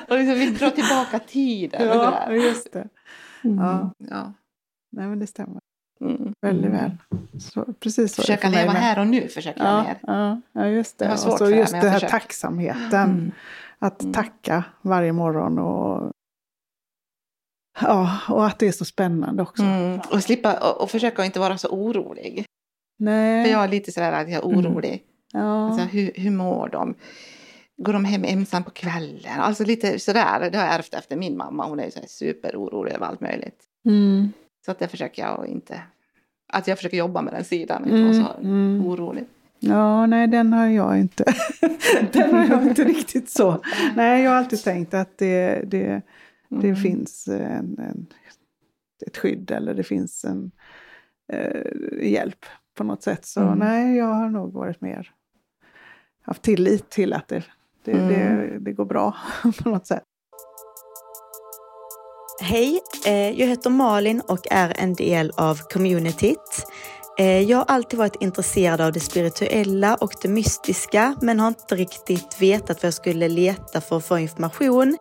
Och 0.09 0.19
liksom, 0.19 0.35
vi 0.35 0.51
drar 0.51 0.71
tillbaka 0.71 1.19
tiden. 1.19 1.87
Ja, 1.87 2.33
just 2.33 2.73
det. 2.73 2.89
Ja, 3.43 3.91
Ja. 3.99 4.33
nej 4.93 5.07
men 5.07 5.19
det 5.19 5.27
stämmer. 5.27 5.61
Mm. 6.01 6.33
Väldigt 6.41 6.71
väl. 6.73 6.91
Så, 7.41 7.65
precis 7.81 8.15
så 8.15 8.23
det 8.23 8.27
Försöka 8.27 8.49
leva 8.49 8.73
med. 8.73 8.83
här 8.83 8.99
och 8.99 9.07
nu 9.07 9.29
försöker 9.29 9.65
jag 9.65 9.71
Ja, 9.73 9.83
mer. 9.83 9.99
ja, 10.03 10.41
ja, 10.53 10.67
just 10.67 10.99
det. 10.99 11.05
Det 11.05 11.09
var 11.09 11.33
Och 11.33 11.39
så 11.39 11.45
det, 11.45 11.57
just 11.57 11.73
den 11.73 11.81
här 11.81 11.93
försöker. 11.93 12.11
tacksamheten. 12.11 13.11
Mm. 13.11 13.33
Att 13.79 14.03
Mm. 14.03 14.13
tacka 14.13 14.65
varje 14.83 15.13
morgon 15.13 15.59
och, 15.59 16.13
ja, 17.81 18.19
och 18.29 18.47
att 18.47 18.59
det 18.59 18.69
är 18.69 18.73
så 18.73 18.85
spännande 18.85 19.43
också. 19.43 19.63
Mm. 19.63 20.01
Och 20.11 20.23
slippa 20.23 20.71
och, 20.71 20.83
och 20.83 20.91
försöka 20.91 21.25
inte 21.25 21.41
vara 21.41 21.59
så 21.59 21.69
orolig. 21.69 22.45
Nej. 22.99 23.45
För 23.45 23.53
jag 23.53 23.65
är 23.65 23.69
lite 23.69 23.93
sådär 23.93 24.13
att 24.13 24.31
jag 24.31 24.45
är 24.45 24.49
orolig. 24.49 25.03
ja. 25.33 25.67
Alltså, 25.67 25.85
hur, 25.85 26.13
hur 26.15 26.31
mår 26.31 26.69
de? 26.69 26.95
Går 27.83 27.93
de 27.93 28.05
hem 28.05 28.25
ensam 28.25 28.65
på 28.65 28.71
kvällen? 28.71 29.41
Alltså 29.41 29.65
lite 29.65 29.99
sådär. 29.99 30.51
Det 30.51 30.59
har 30.59 30.65
jag 30.65 30.75
ärvt 30.75 30.95
efter 30.95 31.17
min 31.17 31.37
mamma. 31.37 31.67
Hon 31.67 31.81
är 31.81 31.85
ju 31.85 31.91
så 31.91 32.01
superorolig 32.07 32.93
över 32.93 33.07
allt 33.07 33.21
möjligt. 33.21 33.61
Mm. 33.87 34.33
Så 34.65 34.71
att 34.71 34.79
det 34.79 34.89
försöker 34.89 35.23
jag 35.23 35.47
inte... 35.47 35.83
Att 36.53 36.69
jag 36.69 36.79
försöker 36.79 36.97
jobba 36.97 37.23
med 37.23 37.33
den 37.33 37.45
sidan. 37.45 37.83
Inte 37.85 37.97
Mm, 37.97 38.23
vara 38.23 38.33
så 38.35 38.41
mm. 38.41 38.87
orolig. 38.87 39.25
Ja, 39.61 40.07
nej 40.07 40.27
den 40.27 40.53
har 40.53 40.67
jag 40.67 40.99
inte. 40.99 41.25
den 42.13 42.35
har 42.35 42.47
jag 42.47 42.63
inte 42.63 42.85
riktigt 42.85 43.31
så. 43.31 43.63
Nej, 43.97 44.23
jag 44.23 44.31
har 44.31 44.39
alltid 44.39 44.65
tänkt 44.65 44.95
att 44.95 45.19
det, 45.19 45.63
det, 45.67 46.03
det 46.49 46.69
Mm. 46.69 46.77
finns 46.77 47.29
en, 47.29 47.79
en, 47.79 48.07
ett 49.07 49.17
skydd 49.17 49.51
eller 49.51 49.75
det 49.75 49.83
finns 49.85 50.25
en 50.25 50.51
eh, 51.33 52.09
hjälp 52.13 52.47
på 52.75 52.85
något 52.85 53.03
sätt. 53.03 53.27
Så 53.27 53.41
Mm. 53.41 53.59
nej, 53.59 53.97
jag 53.97 54.07
har 54.15 54.29
nog 54.29 54.53
varit 54.53 54.81
mer 54.81 55.11
haft 56.23 56.43
tillit 56.43 56.91
till 56.91 57.13
att 57.13 57.29
det, 57.29 57.45
det, 57.85 57.93
Mm. 57.93 58.09
det, 58.09 58.59
det 58.59 58.73
går 58.73 58.85
bra 58.85 59.17
på 59.63 59.69
något 59.69 59.87
sätt. 59.87 60.03
Hej, 62.43 62.81
eh, 63.07 63.41
jag 63.41 63.47
heter 63.47 63.71
Malin 63.71 64.21
och 64.29 64.47
är 64.51 64.73
en 64.81 64.95
del 64.95 65.33
av 65.37 65.55
communityt. 65.73 66.67
Eh, 67.19 67.41
Jag 67.43 67.59
har 67.59 67.65
alltid 67.65 67.99
varit 67.99 68.17
intresserad 68.23 68.81
av 68.81 68.93
det 68.93 69.01
spirituella 69.01 69.95
och 69.95 70.13
det 70.23 70.29
mystiska 70.29 71.15
men 71.23 71.41
har 71.41 71.49
inte 71.49 71.75
riktigt 71.77 72.43
vetat 72.43 72.83
vad 72.83 72.87
jag 72.87 72.95
skulle 72.95 73.29
leta 73.29 73.81
för 73.81 73.97
att 73.97 74.05
få 74.07 74.19
information 74.19 74.97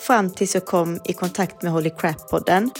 fram 0.00 0.30
tills 0.30 0.54
jag 0.54 0.64
kom 0.64 1.00
i 1.04 1.12
kontakt 1.12 1.62
med 1.62 1.72
Holy 1.72 1.90
Crap-podden. 1.90 2.70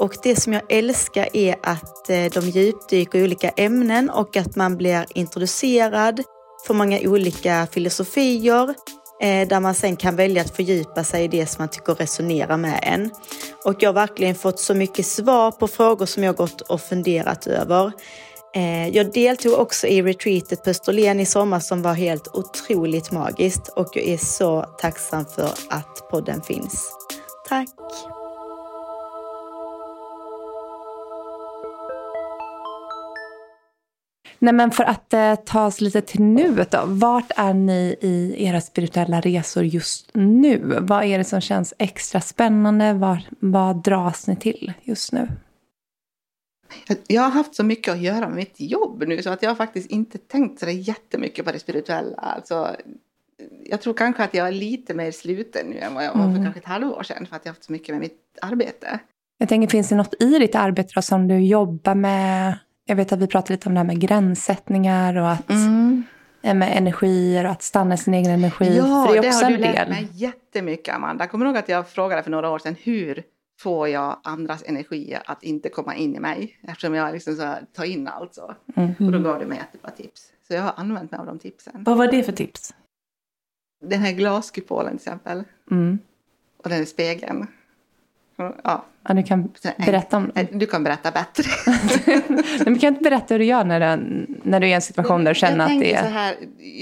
Och 0.00 0.16
det 0.22 0.36
som 0.36 0.52
jag 0.52 0.62
älskar 0.68 1.28
är 1.32 1.56
att 1.62 2.10
eh, 2.10 2.24
de 2.24 2.40
djupdyker 2.40 3.18
i 3.18 3.22
olika 3.22 3.48
ämnen 3.48 4.10
och 4.10 4.36
att 4.36 4.56
man 4.56 4.76
blir 4.76 5.06
introducerad 5.14 6.22
för 6.66 6.74
många 6.74 7.00
olika 7.00 7.66
filosofier 7.72 8.74
eh, 9.20 9.48
där 9.48 9.60
man 9.60 9.74
sen 9.74 9.96
kan 9.96 10.16
välja 10.16 10.42
att 10.42 10.56
fördjupa 10.56 11.04
sig 11.04 11.24
i 11.24 11.28
det 11.28 11.46
som 11.46 11.62
man 11.62 11.68
tycker 11.68 11.94
resonerar 11.94 12.56
med 12.56 12.80
en. 12.82 13.10
Och 13.64 13.74
jag 13.82 13.88
har 13.88 13.94
verkligen 13.94 14.34
fått 14.34 14.60
så 14.60 14.74
mycket 14.74 15.06
svar 15.06 15.50
på 15.50 15.68
frågor 15.68 16.06
som 16.06 16.22
jag 16.22 16.36
gått 16.36 16.60
och 16.60 16.80
funderat 16.80 17.46
över. 17.46 17.92
Eh, 18.56 18.88
jag 18.88 19.12
deltog 19.12 19.52
också 19.52 19.86
i 19.86 20.02
retreatet 20.02 20.64
på 20.64 20.70
Österlen 20.70 21.20
i 21.20 21.26
sommar 21.26 21.60
som 21.60 21.82
var 21.82 21.94
helt 21.94 22.28
otroligt 22.28 23.12
magiskt 23.12 23.68
och 23.68 23.88
jag 23.94 24.04
är 24.04 24.16
så 24.16 24.62
tacksam 24.62 25.24
för 25.24 25.50
att 25.70 26.08
podden 26.10 26.42
finns. 26.42 26.90
Tack! 27.48 27.68
Nej, 34.38 34.54
men 34.54 34.70
för 34.70 34.84
att 34.84 35.14
eh, 35.14 35.34
ta 35.34 35.66
oss 35.66 35.80
lite 35.80 36.00
till 36.00 36.22
nuet 36.22 36.70
då. 36.70 36.82
Vart 36.86 37.30
är 37.36 37.54
ni 37.54 37.96
i 38.00 38.34
era 38.38 38.60
spirituella 38.60 39.20
resor 39.20 39.64
just 39.64 40.10
nu? 40.14 40.78
Vad 40.80 41.04
är 41.04 41.18
det 41.18 41.24
som 41.24 41.40
känns 41.40 41.74
extra 41.78 42.20
spännande? 42.20 42.92
Var, 42.92 43.22
vad 43.40 43.82
dras 43.82 44.26
ni 44.26 44.36
till 44.36 44.72
just 44.82 45.12
nu? 45.12 45.28
Jag- 47.06 47.22
har 47.22 47.30
haft 47.30 47.54
så 47.54 47.64
mycket 47.64 47.92
att 47.94 48.00
göra 48.00 48.20
med 48.28 48.36
mitt 48.36 48.54
jobb 48.60 49.04
nu 49.06 49.22
så 49.22 49.30
att 49.30 49.42
jag 49.42 49.50
har 49.50 49.54
faktiskt 49.54 49.90
inte 49.90 50.18
tänkt 50.18 50.60
så 50.60 50.68
jättemycket 50.70 51.44
på 51.44 51.52
det 51.52 51.58
spirituella. 51.58 52.16
Alltså, 52.16 52.76
jag 53.64 53.80
tror 53.80 53.94
kanske 53.94 54.24
att 54.24 54.34
jag 54.34 54.48
är 54.48 54.52
lite 54.52 54.94
mer 54.94 55.10
sluten 55.10 55.66
nu 55.66 55.78
än 55.78 55.94
vad 55.94 56.04
jag 56.04 56.12
var 56.14 56.22
för 56.22 56.28
Mm. 56.30 56.42
kanske 56.44 56.60
ett 56.60 56.66
halvår 56.66 57.02
sedan 57.02 57.26
för 57.26 57.36
att 57.36 57.44
jag 57.44 57.50
har 57.50 57.54
haft 57.54 57.64
så 57.64 57.72
mycket 57.72 57.88
med 57.94 58.00
mitt 58.00 58.38
arbete. 58.42 58.98
Jag 59.38 59.48
tänker, 59.48 59.68
finns 59.68 59.88
det 59.88 59.94
något 59.94 60.22
i 60.22 60.38
ditt 60.38 60.54
arbete 60.54 60.92
då, 60.94 61.02
som 61.02 61.28
du 61.28 61.38
jobbar 61.38 61.94
med? 61.94 62.58
Jag 62.86 62.96
vet 62.96 63.12
att 63.12 63.18
vi 63.18 63.26
pratade 63.26 63.52
lite 63.52 63.68
om 63.68 63.74
det 63.74 63.80
här 63.80 63.86
med 63.86 64.00
gränssättningar 64.00 65.16
och 65.18 65.30
att, 65.30 65.50
eh, 66.42 66.54
med 66.54 66.76
energier 66.78 67.44
och 67.44 67.50
att 67.50 67.62
stanna 67.62 67.94
i 67.94 67.98
sin 67.98 68.14
egen 68.14 68.30
energi. 68.30 68.76
Ja, 68.76 69.06
för 69.06 69.12
det 69.12 69.18
är 69.18 69.22
det 69.22 69.28
också 69.28 69.44
har 69.44 69.50
du 69.50 69.56
lärt 69.58 69.88
mig 69.88 70.08
jättemycket 70.12 70.94
Amanda. 70.94 71.26
Kommer 71.26 71.44
du 71.44 71.48
ihåg 71.50 71.58
att 71.58 71.68
jag 71.68 71.88
frågade 71.88 72.22
för 72.22 72.30
några 72.30 72.50
år 72.50 72.58
sedan 72.58 72.76
hur 72.82 73.22
får 73.58 73.88
jag 73.88 74.20
andras 74.24 74.62
energi 74.66 75.18
att 75.26 75.42
inte 75.42 75.68
komma 75.68 75.94
in 75.94 76.16
i 76.16 76.20
mig? 76.20 76.58
Eftersom 76.62 76.94
jag 76.94 77.12
liksom 77.12 77.36
så 77.36 77.42
här, 77.42 77.66
tar 77.72 77.84
in 77.84 78.08
allt 78.08 78.34
så. 78.34 78.54
Mm. 78.76 78.94
Och 78.98 79.12
då 79.12 79.18
gav 79.18 79.38
du 79.38 79.46
mig 79.46 79.58
jättebra 79.58 79.90
tips. 79.90 80.32
Så 80.48 80.54
jag 80.54 80.62
har 80.62 80.72
använt 80.76 81.10
mig 81.10 81.20
av 81.20 81.26
de 81.26 81.38
tipsen. 81.38 81.84
Vad 81.84 81.96
var 81.98 82.06
det 82.06 82.22
för 82.22 82.32
tips? 82.32 82.74
Den 83.84 84.00
här 84.00 84.12
glaskupolen 84.12 84.98
till 84.98 85.08
exempel. 85.08 85.44
Mm. 85.70 85.98
Och 86.56 86.68
den 86.68 86.78
här 86.78 86.84
spegeln. 86.84 87.46
Ja, 88.36 88.84
Ja, 89.08 89.14
du 89.14 89.22
kan 89.22 89.52
berätta 89.86 90.16
om 90.16 90.32
Nej, 90.34 90.48
Du 90.52 90.66
kan 90.66 90.84
berätta 90.84 91.10
bättre. 91.10 91.44
Men 92.64 92.78
kan 92.78 92.88
inte 92.88 93.02
berätta 93.02 93.34
hur 93.34 93.38
du 93.38 93.44
gör 93.44 93.64
när 93.64 93.96
du, 93.96 94.26
när 94.42 94.60
du 94.60 94.66
är 94.66 94.70
i 94.70 94.72
en 94.72 94.82
situation 94.82 95.24
där 95.24 95.34
du 95.34 95.40
känner 95.40 95.58
jag 95.58 95.72
att 95.72 95.80
det 95.80 95.94
är... 95.94 96.02
Så 96.02 96.08
här, 96.08 96.36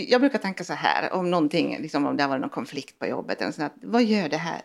jag 0.08 0.20
brukar 0.20 0.38
tänka 0.38 0.64
så 0.64 0.72
här 0.72 1.12
om 1.12 1.30
någonting, 1.30 1.78
liksom 1.80 2.06
om 2.06 2.16
det 2.16 2.26
varit 2.26 2.40
någon 2.40 2.50
konflikt 2.50 2.98
på 2.98 3.06
jobbet. 3.06 3.42
Eller 3.42 3.52
så 3.52 3.62
här, 3.62 3.70
vad 3.82 4.02
gör 4.02 4.28
det 4.28 4.36
här 4.36 4.60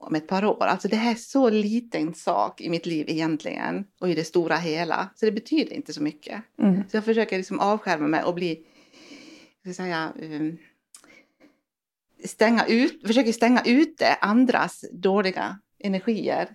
om 0.00 0.14
ett 0.14 0.26
par 0.26 0.44
år. 0.44 0.62
Alltså 0.64 0.88
det 0.88 0.96
här 0.96 1.10
är 1.10 1.14
så 1.14 1.50
liten 1.50 2.14
sak 2.14 2.60
i 2.60 2.70
mitt 2.70 2.86
liv 2.86 3.06
egentligen 3.08 3.84
och 4.00 4.08
i 4.08 4.14
det 4.14 4.24
stora 4.24 4.56
hela. 4.56 5.10
Så 5.14 5.26
det 5.26 5.32
betyder 5.32 5.72
inte 5.72 5.92
så 5.92 6.02
mycket. 6.02 6.42
Mm. 6.58 6.82
Så 6.88 6.96
jag 6.96 7.04
försöker 7.04 7.36
liksom 7.36 7.60
avskärma 7.60 8.06
mig 8.06 8.22
och 8.24 8.34
bli, 8.34 8.60
ska 9.64 9.74
säga, 9.74 10.12
um, 10.22 10.58
stänga 12.24 12.66
ut, 12.66 13.06
försöker 13.06 13.32
stänga 13.32 13.62
ute 13.66 14.14
andras 14.14 14.84
dåliga 14.92 15.58
energier 15.78 16.48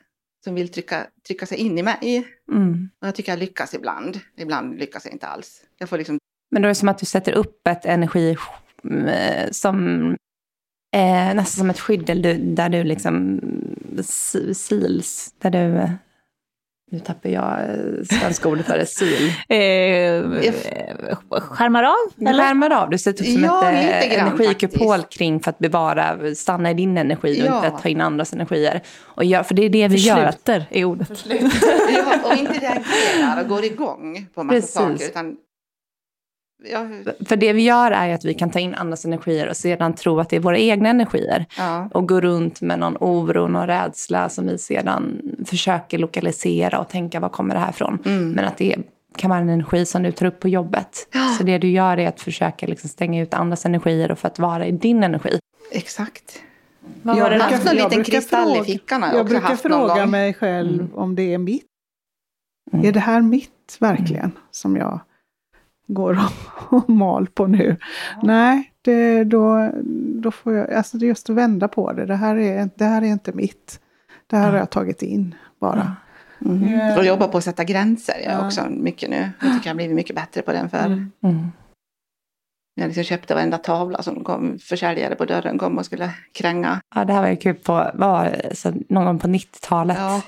som 0.44 0.56
vill 0.56 0.70
trycka, 0.70 1.08
trycka 1.28 1.46
sig 1.46 1.58
in 1.58 1.78
i 1.78 1.84
mig. 1.84 2.28
Mm. 2.52 2.90
Och 3.02 3.08
jag 3.08 3.16
tycker 3.16 3.32
jag 3.32 3.40
lyckas 3.40 3.74
ibland. 3.74 4.20
Ibland 4.38 4.80
lyckas 4.80 5.06
jag 5.06 5.14
inte 5.14 5.28
alls. 5.28 5.62
Jag 5.78 5.90
får 5.90 5.98
liksom, 5.98 6.20
Men 6.52 6.62
då 6.62 6.66
är 6.66 6.70
det 6.70 6.76
som 6.76 6.90
att 6.90 6.98
du 6.98 7.06
sätter 7.06 7.34
upp 7.34 7.68
ett 7.68 7.86
energi 7.86 8.38
eh, 9.08 9.52
som 9.52 10.16
eh, 10.96 11.36
nästan 11.36 11.46
som 11.46 11.70
ett 11.70 11.80
skydd 11.80 12.06
där 12.06 12.16
du, 12.16 12.34
där 12.34 12.70
du 12.70 12.84
liksom 12.84 13.40
si- 14.04 14.54
sils, 14.54 15.34
där 15.42 15.50
du... 15.50 15.90
Nu 16.92 17.00
tappar 17.00 17.30
jag 17.30 17.60
eh, 17.60 18.20
svenska 18.20 18.50
ordet 18.50 18.66
för 18.66 18.78
det, 18.78 18.86
sil. 19.00 19.24
Eh, 19.50 20.46
skärmar 21.42 21.84
av? 21.84 22.28
Eller? 22.28 22.44
skärmar 22.44 22.70
av, 22.70 22.90
du 22.90 22.98
sätter 22.98 23.24
upp 23.24 23.30
som 23.32 23.44
Ja, 23.44 23.70
ett 23.72 24.04
eh, 24.12 24.16
grann 24.18 24.28
energikupol 24.28 24.98
faktiskt. 24.98 25.18
kring 25.20 25.40
för 25.40 25.50
att 25.52 25.60
bevara, 25.60 26.36
stanna 26.36 26.72
i 26.72 26.74
din 26.74 26.98
energi 26.98 27.42
och 27.44 27.46
Ja. 27.48 27.66
inte 27.66 27.82
ta 27.82 27.90
in 27.90 28.02
andras 28.02 28.34
energier. 28.34 28.82
Och 29.02 29.24
gör, 29.26 29.44
för 29.44 29.56
det 29.56 29.66
är 29.66 29.70
det 29.70 29.88
vi 29.88 29.96
gör. 29.98 30.16
Försluter 30.32 30.66
är 30.70 30.86
ordet. 30.86 31.26
ja, 31.30 32.20
och 32.24 32.38
inte 32.38 32.54
reagerar 32.54 33.42
och 33.44 33.50
går 33.50 33.64
igång 33.66 34.28
på 34.36 34.44
massa 34.44 34.56
Precis. 34.56 34.74
saker. 34.74 35.06
Utan, 35.06 35.36
ja, 36.64 36.88
för 37.26 37.36
det 37.36 37.54
vi 37.54 37.62
gör 37.64 37.92
är 37.92 38.14
att 38.14 38.26
vi 38.26 38.34
kan 38.34 38.52
ta 38.52 38.60
in 38.60 38.76
andras 38.76 39.06
energier 39.06 39.48
och 39.50 39.58
sedan 39.58 39.94
tro 39.96 40.20
att 40.20 40.30
det 40.30 40.36
är 40.36 40.40
våra 40.40 40.58
egna 40.58 40.90
energier. 40.90 41.46
ja. 41.58 41.90
och 41.94 42.08
gå 42.08 42.22
runt 42.22 42.62
med 42.62 42.80
någon 42.80 42.98
oro, 43.00 43.48
någon 43.48 43.68
rädsla 43.68 44.30
som 44.30 44.48
vi 44.48 44.58
sedan 44.58 45.22
försöker 45.46 45.98
lokalisera 45.98 46.80
och 46.80 46.90
tänka 46.90 47.20
var 47.20 47.30
kommer 47.30 47.56
det 47.56 47.60
här 47.62 47.70
ifrån. 47.70 48.00
Mm. 48.06 48.32
Men 48.32 48.46
att 48.46 48.58
det 48.58 48.76
kan 49.18 49.30
vara 49.30 49.40
en 49.40 49.50
energi 49.50 49.86
som 49.86 50.04
du 50.04 50.12
tar 50.12 50.26
upp 50.26 50.40
på 50.40 50.50
jobbet. 50.50 51.08
Så 51.38 51.44
det 51.44 51.58
du 51.58 51.70
gör 51.70 51.98
är 51.98 52.08
att 52.08 52.22
försöka 52.22 52.68
liksom 52.68 52.90
stänga 52.90 53.22
ut 53.22 53.34
andras 53.34 53.66
energier 53.66 54.12
och 54.12 54.20
för 54.20 54.28
att 54.28 54.40
vara 54.40 54.66
i 54.66 54.72
din 54.72 55.04
energi. 55.04 55.40
Exakt. 55.72 56.42
Vad 57.02 57.18
Jag 57.18 57.30
brukar- 57.30 57.46
haft 57.50 57.66
någon 57.66 57.76
liten 57.76 58.04
kristall 58.04 58.50
i 58.50 58.54
fråga- 58.54 58.64
fickan 58.66 59.02
har 59.04 59.10
jag 59.10 59.18
Jag 59.20 59.26
brukar 59.26 59.56
fråga 59.56 60.06
mig 60.06 60.34
själv 60.34 60.80
Mm. 60.82 60.96
om 60.96 61.16
det 61.16 61.34
är 61.34 61.38
mitt. 61.38 61.66
Mm. 62.74 62.86
Är 62.86 62.92
det 62.92 63.00
här 63.00 63.22
mitt 63.22 63.78
verkligen 63.80 64.32
som 64.52 64.76
jag 64.76 65.00
går 65.88 66.14
och, 66.14 66.74
och 66.74 66.90
mal 66.90 67.28
på 67.28 67.48
nu? 67.48 67.78
Nej, 68.24 68.72
det, 68.82 69.24
då, 69.24 69.72
då 70.22 70.32
får 70.32 70.54
jag, 70.54 70.74
alltså 70.74 70.98
det 70.98 71.06
är 71.06 71.08
just 71.08 71.30
att 71.30 71.36
vända 71.36 71.68
på 71.68 71.94
det. 71.94 72.06
Det 72.06 72.16
här 72.16 72.36
är, 72.36 72.70
det 72.76 72.86
här 72.86 73.02
är 73.02 73.06
inte 73.06 73.32
mitt. 73.34 73.80
Det 74.28 74.38
här 74.38 74.52
har 74.52 74.58
jag 74.58 74.70
tagit 74.70 75.02
in 75.02 75.36
bara. 75.60 75.96
Mm. 76.46 76.98
Och 76.98 77.06
jobba 77.06 77.28
på 77.28 77.38
att 77.38 77.44
sätta 77.44 77.64
gränser 77.64 78.16
jag 78.24 78.34
Ja. 78.34 78.46
också 78.46 78.66
mycket 78.70 79.10
nu. 79.10 79.30
Jag 79.42 79.54
tycker 79.54 79.68
jag 79.68 79.74
har 79.74 79.76
blivit 79.76 79.96
mycket 79.96 80.16
bättre 80.16 80.42
på 80.42 80.52
den 80.52 80.70
för. 80.70 80.86
Mm. 80.86 81.12
Mm. 81.24 81.52
Jag 82.76 82.88
liksom 82.88 83.04
köpte 83.04 83.36
varenda 83.36 83.58
tavla 83.58 84.02
som 84.02 84.24
kom, 84.24 84.60
försäljare 84.60 85.16
på 85.16 85.26
dörren 85.26 85.58
kom 85.58 85.78
och 85.78 85.86
skulle 85.86 86.12
kränga. 86.34 86.82
Ja, 86.96 87.06
det 87.06 87.14
här 87.14 87.22
var 87.22 87.30
ju 87.30 87.36
kul 87.36 87.56
på, 87.56 87.92
var, 87.94 88.42
så 88.54 88.74
någon 88.90 89.06
gång 89.06 89.20
på 89.20 89.28
90-talet. 89.28 89.98
Ja. 90.00 90.22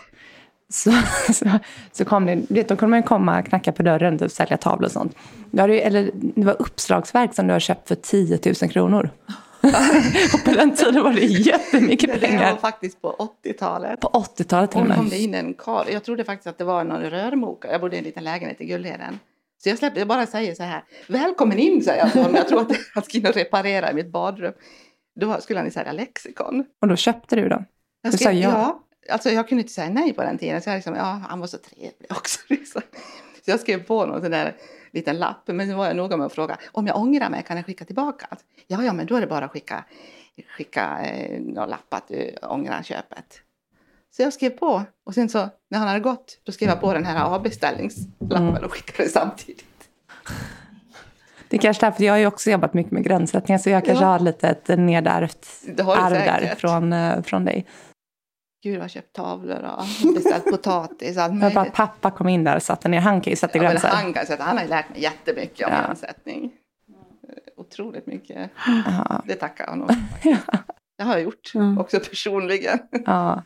Så, 0.70 0.92
så, 1.34 1.46
så 1.92 2.06
kom 2.06 2.26
det, 2.26 2.36
vet, 2.50 2.68
då 2.70 2.76
kunde 2.76 2.90
man 2.90 3.00
ju 3.00 3.04
komma 3.04 3.40
och 3.40 3.46
knacka 3.46 3.72
på 3.72 3.84
dörren 3.84 4.20
och 4.22 4.32
sälja 4.32 4.58
tavlor 4.58 4.86
och 4.86 4.92
sånt. 4.92 5.16
Har 5.58 5.68
du, 5.68 5.80
eller, 5.80 6.12
det 6.14 6.46
var 6.46 6.56
uppslagsverk 6.62 7.36
som 7.36 7.48
du 7.48 7.54
har 7.54 7.60
köpt 7.60 7.88
för 7.88 7.96
10 7.96 8.40
000 8.62 8.72
kronor. 8.72 9.10
och 10.34 10.44
på 10.46 10.52
den 10.52 10.76
tiden 10.76 11.04
var 11.04 11.14
det 11.14 11.26
jättemycket 11.26 12.10
Det 12.10 12.16
var 12.22 12.28
pengar. 12.28 12.56
faktiskt 12.56 13.02
på 13.02 13.30
80-talet. 13.46 14.00
På 14.02 14.08
80-talet 14.08 14.72
till 14.72 14.80
Och 14.80 14.84
och 14.84 14.90
då 14.90 14.96
kom 14.96 15.04
med. 15.04 15.12
det 15.14 15.18
in 15.20 15.34
en 15.34 15.54
karl. 15.54 15.88
Jag 15.92 16.04
trodde 16.04 16.24
faktiskt 16.24 16.48
att 16.48 16.58
det 16.58 16.64
var 16.64 16.84
någon 16.84 17.02
rörmokare. 17.02 17.72
Jag 17.72 17.82
bodde 17.82 17.96
i 17.96 18.00
en 18.00 18.06
liten 18.06 18.24
lägenhet 18.24 18.62
i 18.62 18.66
Gullheden. 18.66 19.20
Så 19.64 19.70
jag 19.70 19.78
släppte, 19.78 20.00
jag 20.00 20.08
bara 20.08 20.26
säger 20.26 20.56
så 20.56 20.64
här. 20.64 20.84
Välkommen 21.08 21.60
in, 21.60 21.84
säger 21.84 22.00
jag 22.04 22.12
till 22.12 22.22
honom. 22.22 22.36
Jag 22.36 22.48
tror 22.48 22.62
att 22.62 22.72
han 22.94 23.04
skulle 23.04 23.32
reparera 23.32 23.92
i 23.92 23.94
mitt 23.94 24.12
badrum. 24.12 24.54
Då 25.20 25.42
skulle 25.42 25.60
han 25.60 25.72
sälja 25.72 25.92
lexikon. 25.92 26.66
Och 26.82 26.88
då 26.88 26.96
köpte 26.96 27.36
du 27.36 27.50
dem. 27.50 27.66
Jag 28.02 28.12
Du 28.14 28.18
sa 28.18 28.32
ja. 28.32 28.50
ja. 28.50 28.84
Alltså 29.10 29.30
jag 29.30 29.48
kunde 29.48 29.62
inte 29.62 29.74
säga 29.74 29.90
nej 29.90 30.14
på 30.14 30.22
den 30.24 30.38
tiden. 30.38 30.62
Så 30.62 30.70
jag 30.70 30.76
liksom, 30.76 30.96
ja, 30.96 31.22
han 31.30 31.40
var 31.40 31.48
så 31.48 31.58
trevlig 31.58 32.08
också. 32.10 32.40
Liksom. 32.50 32.82
Så 33.46 33.52
jag 33.52 33.60
skrev 33.60 33.84
på 33.84 34.06
någon 34.06 34.22
sån 34.22 34.32
där 34.32 34.56
liten 34.92 35.20
lapp. 35.20 35.42
Men 35.48 35.70
så 35.70 35.76
var 35.78 35.86
jag 35.88 35.96
noga 35.96 36.18
med 36.18 36.26
att 36.26 36.34
fråga. 36.34 36.58
Om 36.72 36.88
jag 36.88 36.98
ångrar 36.98 37.30
mig, 37.30 37.44
kan 37.44 37.58
jag 37.58 37.66
skicka 37.66 37.86
tillbaka? 37.86 38.28
Ja, 38.68 38.84
ja, 38.84 38.94
men 38.94 39.06
då 39.06 39.16
är 39.16 39.22
det 39.22 39.28
bara 39.28 39.46
att 39.46 39.52
skicka, 39.52 39.84
skicka 40.58 41.00
eh, 41.06 41.42
någon 41.42 41.70
lapp 41.70 41.94
att 41.94 42.08
du 42.08 42.36
ångrar 42.42 42.84
köpet. 42.84 43.42
Så 44.16 44.22
jag 44.22 44.34
skrev 44.34 44.50
på. 44.50 44.84
Och 45.06 45.14
sen 45.14 45.30
så 45.30 45.50
när 45.70 45.80
han 45.80 45.88
hade 45.88 46.00
gått, 46.00 46.40
då 46.44 46.52
skrev 46.52 46.70
jag 46.70 46.82
på 46.82 46.94
den 46.94 47.06
här 47.06 47.26
avbeställningslappen 47.26 48.48
Mm. 48.50 48.64
och 48.64 48.72
skickade 48.74 49.10
samtidigt. 49.10 49.66
Det 51.50 51.58
är 51.58 51.62
kanske 51.62 51.86
därför 51.86 52.04
jag 52.04 52.14
har 52.14 52.18
ju 52.18 52.28
också 52.28 52.52
jobbat 52.52 52.74
mycket 52.74 52.92
med 52.92 53.04
gränssättningar. 53.04 53.60
Så 53.60 53.70
jag 53.70 53.86
kanske 53.86 54.04
Ja. 54.04 54.10
har 54.10 54.20
lite 54.20 54.48
ett 54.50 54.68
nedärvt 54.68 55.48
arv 55.80 56.14
där 56.14 56.56
från, 56.58 56.94
eh, 56.94 57.22
från 57.22 57.46
dig. 57.46 57.66
Gud, 58.64 58.76
jag 58.76 58.82
har 58.82 58.88
köpt 58.88 59.14
tavlor 59.16 59.70
och 59.78 60.14
beställt 60.14 60.46
potatis. 60.52 61.18
Allt 61.18 61.42
Jag 61.42 61.54
bara, 61.54 61.66
pappa 61.66 62.12
kom 62.12 62.28
in 62.30 62.44
där 62.44 62.56
och 62.56 62.64
satte 62.64 62.88
ner. 62.88 63.00
Han 63.00 63.22
kan 63.22 63.32
ju 63.32 63.38
sätta 63.38 63.58
Ja, 63.58 63.64
gränser. 63.64 63.88
han, 63.88 64.14
kan 64.14 64.26
sätta, 64.26 64.44
han 64.44 64.58
har 64.58 64.64
ju 64.64 64.70
lärt 64.70 64.90
mig 64.90 65.02
jättemycket 65.02 65.68
om 65.68 65.74
Ja. 65.74 65.86
gränssättning. 65.88 66.44
Eh, 67.30 67.34
Otroligt 67.58 68.08
mycket. 68.08 68.50
Ja. 68.86 69.24
Det 69.28 69.36
tackar 69.36 69.64
jag 69.64 69.72
honom 69.72 69.88
faktiskt. 70.12 70.46
Det 70.98 71.04
har 71.04 71.14
jag 71.14 71.22
gjort, 71.22 71.52
Mm. 71.56 71.78
också 71.78 72.00
personligen. 72.00 72.80
Ja. 73.06 73.44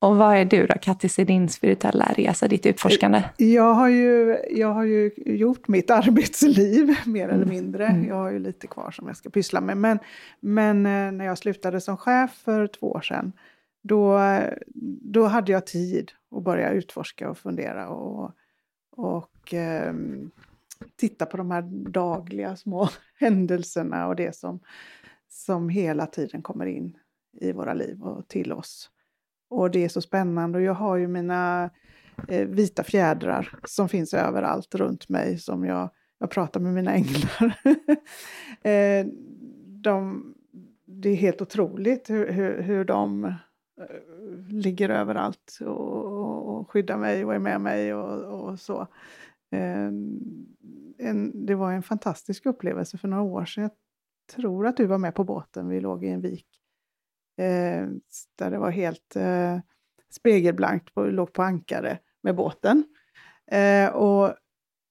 Och 0.00 0.16
vad 0.16 0.36
är 0.36 0.44
du 0.44 0.66
då, 0.66 0.74
Kattis, 0.82 1.18
i 1.18 1.24
din 1.24 1.48
spirituella 1.48 2.12
resa, 2.16 2.48
ditt 2.48 2.66
utforskande? 2.66 3.22
Jag 3.36 3.74
har, 3.74 3.88
ju, 3.88 4.36
jag 4.50 4.68
har 4.74 4.84
ju 4.84 5.10
gjort 5.16 5.68
mitt 5.68 5.90
arbetsliv, 6.30 6.96
mer 7.04 7.28
eller 7.28 7.46
mindre. 7.46 7.86
Mm. 7.86 8.08
Jag 8.08 8.14
har 8.16 8.30
ju 8.30 8.38
lite 8.38 8.66
kvar 8.66 8.90
som 8.90 9.06
jag 9.06 9.16
ska 9.16 9.30
pyssla 9.30 9.60
med. 9.60 9.76
Men, 9.76 9.98
men 10.40 10.86
eh, 10.86 11.12
när 11.12 11.24
jag 11.24 11.38
slutade 11.38 11.80
som 11.80 11.96
chef 11.96 12.30
för 12.44 12.66
två 12.66 12.86
år 12.92 13.00
sedan, 13.00 13.32
då, 13.86 14.20
då 15.00 15.24
hade 15.24 15.52
jag 15.52 15.66
tid 15.66 16.12
att 16.36 16.44
börja 16.44 16.70
utforska 16.70 17.30
och 17.30 17.38
fundera 17.38 17.88
och, 17.88 18.32
och 18.90 19.54
eh, 19.54 19.94
titta 20.96 21.26
på 21.26 21.36
de 21.36 21.50
här 21.50 21.62
dagliga 21.90 22.56
små 22.56 22.88
händelserna 23.18 24.06
och 24.06 24.16
det 24.16 24.36
som, 24.36 24.60
som 25.28 25.68
hela 25.68 26.06
tiden 26.06 26.42
kommer 26.42 26.66
in 26.66 26.98
i 27.40 27.52
våra 27.52 27.74
liv 27.74 28.02
och 28.02 28.28
till 28.28 28.52
oss. 28.52 28.90
Och 29.48 29.70
det 29.70 29.84
är 29.84 29.88
så 29.88 30.00
spännande 30.00 30.58
och 30.58 30.64
jag 30.64 30.74
har 30.74 30.96
ju 30.96 31.08
mina 31.08 31.70
eh, 32.28 32.48
vita 32.48 32.84
fjädrar 32.84 33.58
som 33.64 33.88
finns 33.88 34.14
överallt 34.14 34.74
runt 34.74 35.08
mig 35.08 35.38
som 35.38 35.64
jag, 35.64 35.90
jag 36.18 36.30
pratar 36.30 36.60
med 36.60 36.74
mina 36.74 36.94
änglar. 36.94 37.60
eh, 38.62 39.06
de, 39.66 40.34
det 40.84 41.08
är 41.08 41.16
helt 41.16 41.42
otroligt 41.42 42.10
hur, 42.10 42.32
hur, 42.32 42.62
hur 42.62 42.84
de 42.84 43.34
Eh, 43.80 44.54
ligger 44.54 44.88
överallt 44.88 45.58
och, 45.60 46.04
och, 46.04 46.48
och 46.48 46.70
skyddar 46.70 46.98
mig 46.98 47.24
och 47.24 47.34
är 47.34 47.38
med 47.38 47.60
mig 47.60 47.94
och, 47.94 48.40
och 48.40 48.60
så. 48.60 48.80
Eh, 49.50 49.90
en, 50.98 51.46
det 51.46 51.54
var 51.54 51.72
en 51.72 51.82
fantastisk 51.82 52.46
upplevelse 52.46 52.98
för 52.98 53.08
några 53.08 53.22
år 53.22 53.44
sedan. 53.44 53.62
Jag 53.62 53.72
tror 54.36 54.66
att 54.66 54.76
du 54.76 54.86
var 54.86 54.98
med 54.98 55.14
på 55.14 55.24
båten. 55.24 55.68
Vi 55.68 55.80
låg 55.80 56.04
i 56.04 56.08
en 56.08 56.20
vik 56.20 56.46
eh, 57.38 57.86
där 58.38 58.50
det 58.50 58.58
var 58.58 58.70
helt 58.70 59.16
eh, 59.16 59.58
spegelblankt, 60.10 60.94
på, 60.94 61.04
låg 61.04 61.32
på 61.32 61.42
ankare 61.42 61.98
med 62.22 62.36
båten. 62.36 62.84
Eh, 63.50 63.88
och 63.88 64.34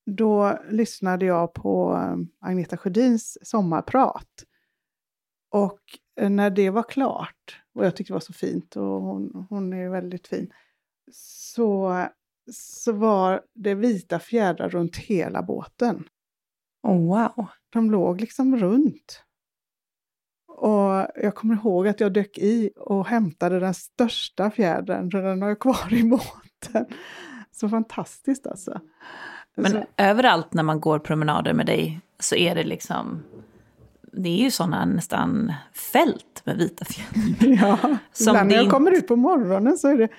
då 0.06 0.60
lyssnade 0.70 1.26
jag 1.26 1.54
på 1.54 1.94
eh, 1.94 2.48
Agneta 2.50 2.78
Sjödins 2.78 3.38
sommarprat. 3.42 4.46
Och 5.52 5.80
eh, 6.20 6.30
när 6.30 6.50
det 6.50 6.70
var 6.70 6.84
klart, 6.84 7.64
och 7.76 7.86
jag 7.86 7.95
tyckte 7.95 8.13
det 8.13 8.15
var 8.15 8.19
så 8.19 8.34
fint, 8.34 8.76
och 8.76 9.01
hon, 9.01 9.47
hon 9.49 9.73
är 9.73 9.89
väldigt 9.89 10.28
fin, 10.28 10.53
så, 11.11 12.05
så 12.51 12.91
var 12.91 13.41
det 13.53 13.76
vita 13.76 14.19
fjädrar 14.19 14.69
runt 14.69 14.95
hela 14.95 15.41
båten. 15.41 16.03
Oh, 16.84 17.07
wow. 17.07 17.47
De 17.69 17.91
låg 17.91 18.21
liksom 18.21 18.57
runt. 18.57 19.21
Och 20.47 21.07
jag 21.15 21.36
kommer 21.36 21.55
ihåg 21.55 21.88
att 21.88 21.99
jag 21.99 22.13
dök 22.13 22.38
i 22.38 22.71
och 22.76 23.07
hämtade 23.07 23.59
den 23.59 23.73
största 23.73 24.51
fjädern, 24.51 25.11
så 25.11 25.17
den 25.17 25.41
har 25.41 25.49
jag 25.49 25.59
kvar 25.59 25.93
i 25.93 26.03
båten. 26.03 26.86
Så 27.51 27.69
fantastiskt 27.69 28.47
alltså. 28.47 28.82
Men 29.55 29.71
så, 29.71 29.86
överallt 29.97 30.53
när 30.53 30.63
man 30.63 30.82
går 30.82 30.99
promenader 30.99 31.53
med 31.53 31.65
dig 31.65 32.01
så 32.19 32.36
är 32.36 32.55
det 32.55 32.63
liksom... 32.63 33.23
Det 34.18 34.30
är 34.30 34.43
ju 34.43 34.51
sådana 34.51 34.86
nästan 34.86 35.53
fält 35.93 36.41
med 36.45 36.57
vita 36.57 36.86
fjädrar. 36.86 37.57
ja, 37.84 37.97
som 38.11 38.32
ibland 38.32 38.47
när 38.49 38.55
jag 38.55 38.63
inte- 38.63 38.72
kommer 38.74 38.91
ut 38.91 39.07
på 39.07 39.16
morgonen 39.16 39.78
så 39.78 39.88
är 39.88 39.97
det 39.97 40.09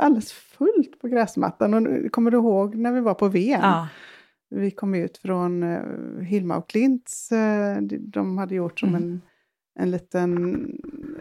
alldeles 0.00 0.32
fullt 0.32 0.98
på 1.00 1.08
gräsmattan. 1.08 1.74
Och 1.74 2.12
kommer 2.12 2.30
du 2.30 2.36
ihåg 2.36 2.74
när 2.74 2.92
vi 2.92 3.00
var 3.00 3.14
på 3.14 3.28
Ven? 3.28 3.60
Ja. 3.62 3.88
Vi 4.50 4.70
kom 4.70 4.94
ut 4.94 5.18
från 5.18 5.62
uh, 5.62 6.20
Hilma 6.22 6.56
och 6.56 6.68
Klints, 6.68 7.32
eh, 7.32 7.76
de- 7.82 7.98
de 8.10 8.38
hade 8.38 8.54
gjort 8.54 8.80
som 8.80 8.88
Mm. 8.88 9.02
en, 9.02 9.20
en 9.78 9.90
liten, 9.90 10.54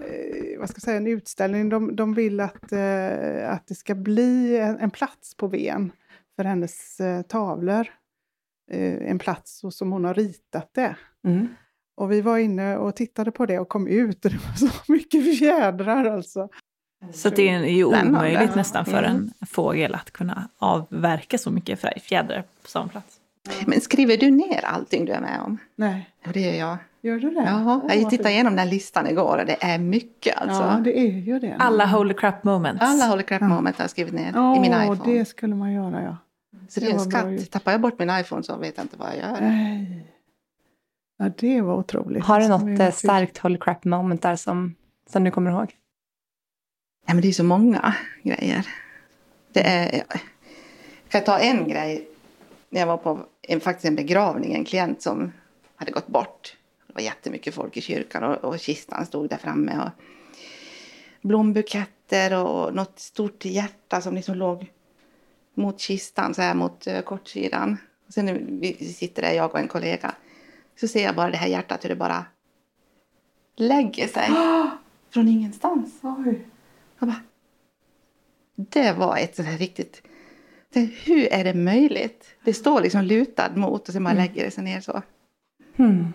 eh, 0.07 0.59
vad 0.59 0.69
ska 0.69 0.75
jag 0.77 0.83
säga, 0.83 0.97
en 0.97 1.07
utställning. 1.07 1.69
De, 1.69 1.95
de 1.95 2.13
vill 2.13 2.39
att, 2.39 2.71
eh, 2.71 3.51
att 3.51 3.67
det 3.67 3.75
ska 3.75 3.95
bli 3.95 4.57
en, 4.57 4.77
en 4.79 4.91
plats 4.91 5.35
på 5.37 5.47
Ven 5.47 5.91
för 6.35 6.43
hennes 6.43 6.99
eh, 6.99 7.21
tavlor. 7.21 7.87
Eh, 8.71 9.09
en 9.11 9.19
plats 9.19 9.59
så 9.59 9.71
som 9.71 9.91
hon 9.91 10.05
har 10.05 10.13
ritat 10.13 10.69
det. 10.73 10.95
Mm. 11.27 11.47
Och 12.01 12.11
vi 12.11 12.21
var 12.21 12.37
inne 12.37 12.77
och 12.77 12.95
tittade 12.95 13.31
på 13.31 13.45
det 13.45 13.59
och 13.59 13.69
kom 13.69 13.87
ut 13.87 14.25
och 14.25 14.31
det 14.31 14.37
var 14.37 14.69
så 14.69 14.91
mycket 14.91 15.39
fjädrar 15.39 16.05
alltså. 16.05 16.49
Så 17.13 17.29
det 17.29 17.49
är 17.49 17.65
ju 17.65 17.83
omöjligt 17.85 18.55
nästan 18.55 18.85
för 18.85 19.03
Mm. 19.03 19.31
en 19.39 19.47
fågel 19.47 19.95
att 19.95 20.11
kunna 20.11 20.49
avverka 20.57 21.37
så 21.37 21.51
mycket 21.51 21.79
fjädrar 22.03 22.41
på 22.63 22.69
samma 22.69 22.87
plats. 22.87 23.17
Men 23.65 23.81
skriver 23.81 24.17
du 24.17 24.31
ner 24.31 24.65
allting 24.65 25.05
du 25.05 25.11
är 25.11 25.21
med 25.21 25.39
om? 25.45 25.57
Nej, 25.75 26.09
Ja, 26.23 26.31
det 26.33 26.39
gör 26.41 26.53
jag. 26.53 26.77
gör 27.01 27.19
du 27.19 27.29
det? 27.29 27.43
Jaha, 27.45 27.81
jag 27.95 28.09
tittade 28.09 28.31
igenom 28.31 28.55
den 28.55 28.69
listan 28.69 29.07
igår 29.07 29.37
och 29.37 29.45
det 29.45 29.57
är 29.63 29.77
mycket 29.77 30.37
alltså. 30.37 30.61
Ja, 30.61 30.79
det 30.83 30.99
är 30.99 31.11
ju 31.11 31.39
det. 31.39 31.55
Alla 31.59 31.85
holy 31.85 32.13
crap 32.13 32.43
moments. 32.43 32.81
Alla 32.81 33.05
Holy 33.07 33.23
Crap 33.23 33.41
Ja. 33.41 33.47
Moment 33.47 33.77
har 33.77 33.83
jag 33.83 33.89
skrivit 33.91 34.13
ner 34.13 34.33
Åh, 34.35 34.57
i 34.57 34.59
min 34.59 34.71
iPhone. 34.73 34.99
det 35.05 35.25
skulle 35.25 35.55
man 35.55 35.71
göra 35.73 36.03
ja. 36.03 36.17
så 36.69 36.79
det 36.79 36.85
är 36.85 36.89
det 36.89 36.91
en 36.93 36.97
var 36.97 37.05
bra 37.05 37.37
skatt. 37.37 37.51
Tappar 37.51 37.71
jag 37.71 37.81
bort 37.81 37.99
min 37.99 38.09
iPhone 38.09 38.43
så 38.43 38.57
vet 38.57 38.77
jag 38.77 38.83
inte 38.83 38.97
vad 38.97 39.09
jag 39.09 39.17
gör. 39.17 39.37
Nej. 39.41 40.05
Ja, 41.21 41.29
det 41.37 41.61
var 41.61 41.75
otroligt. 41.75 42.23
Har 42.23 42.39
du 42.39 42.47
något 42.47 42.79
eh, 42.79 42.91
starkt 42.91 43.37
holy 43.37 43.57
crap 43.57 43.85
moment 43.85 44.21
där 44.21 44.35
som, 44.35 44.75
som 45.09 45.23
du 45.23 45.31
kommer 45.31 45.51
ihåg? 45.51 45.75
Nej, 47.07 47.15
men 47.15 47.21
det 47.21 47.27
är 47.27 47.33
så 47.33 47.43
många 47.43 47.95
grejer. 48.23 48.67
Det 49.51 49.61
är, 49.67 49.95
jag 49.95 50.19
kan 51.09 51.23
ta 51.23 51.39
en 51.39 51.67
grej. 51.67 52.07
När 52.69 52.79
jag 52.79 52.87
var 52.87 52.97
på 52.97 53.19
en, 53.41 53.59
faktiskt 53.59 53.85
en 53.85 53.95
begravning, 53.95 54.53
en 54.53 54.65
klient 54.65 55.01
som 55.01 55.31
hade 55.75 55.91
gått 55.91 56.07
bort. 56.07 56.57
Det 56.87 56.93
var 56.93 57.01
jättemycket 57.01 57.53
folk 57.53 57.77
i 57.77 57.81
kyrkan 57.81 58.23
och, 58.23 58.43
och 58.43 58.59
kistan 58.59 59.05
stod 59.05 59.29
där 59.29 59.37
framme. 59.37 59.79
Och 59.79 60.03
blombuketter 61.21 62.43
och 62.45 62.75
något 62.75 62.99
stort 62.99 63.45
hjärta 63.45 64.01
som 64.01 64.15
liksom 64.15 64.35
låg 64.35 64.71
mot 65.53 65.79
kistan, 65.79 66.33
så 66.33 66.41
här 66.41 66.53
mot 66.53 66.87
uh, 66.87 67.01
kortsidan. 67.01 67.77
Och 68.07 68.13
sen 68.13 68.59
vi 68.61 68.93
sitter 68.93 69.21
där, 69.21 69.31
jag 69.31 69.51
och 69.51 69.59
en 69.59 69.67
kollega, 69.67 70.15
så 70.79 70.87
ser 70.87 71.03
jag 71.03 71.15
bara 71.15 71.31
det 71.31 71.37
här 71.37 71.47
hjärtat 71.47 71.83
hur 71.83 71.89
det 71.89 71.95
bara 71.95 72.25
lägger 73.55 74.07
sig 74.07 74.29
från 75.09 75.27
ingenstans. 75.27 75.99
Oj. 76.01 76.47
Jag 76.99 77.07
bara, 77.09 77.21
det 78.55 78.91
var 78.93 79.17
ett 79.17 79.35
sånt 79.35 79.47
här 79.47 79.57
riktigt... 79.57 80.01
det- 80.73 80.79
Hur 81.05 81.33
är 81.33 81.43
det 81.43 81.53
möjligt? 81.53 82.25
Det 82.43 82.53
står 82.53 82.81
liksom 82.81 83.01
lutad 83.01 83.55
mot 83.55 83.87
och 83.87 83.93
sen 83.93 84.03
bara 84.03 84.13
lägger 84.13 84.45
det 84.45 84.51
sig 84.51 84.63
ner 84.63 84.81
så. 84.81 85.01
Hmm. 85.75 86.13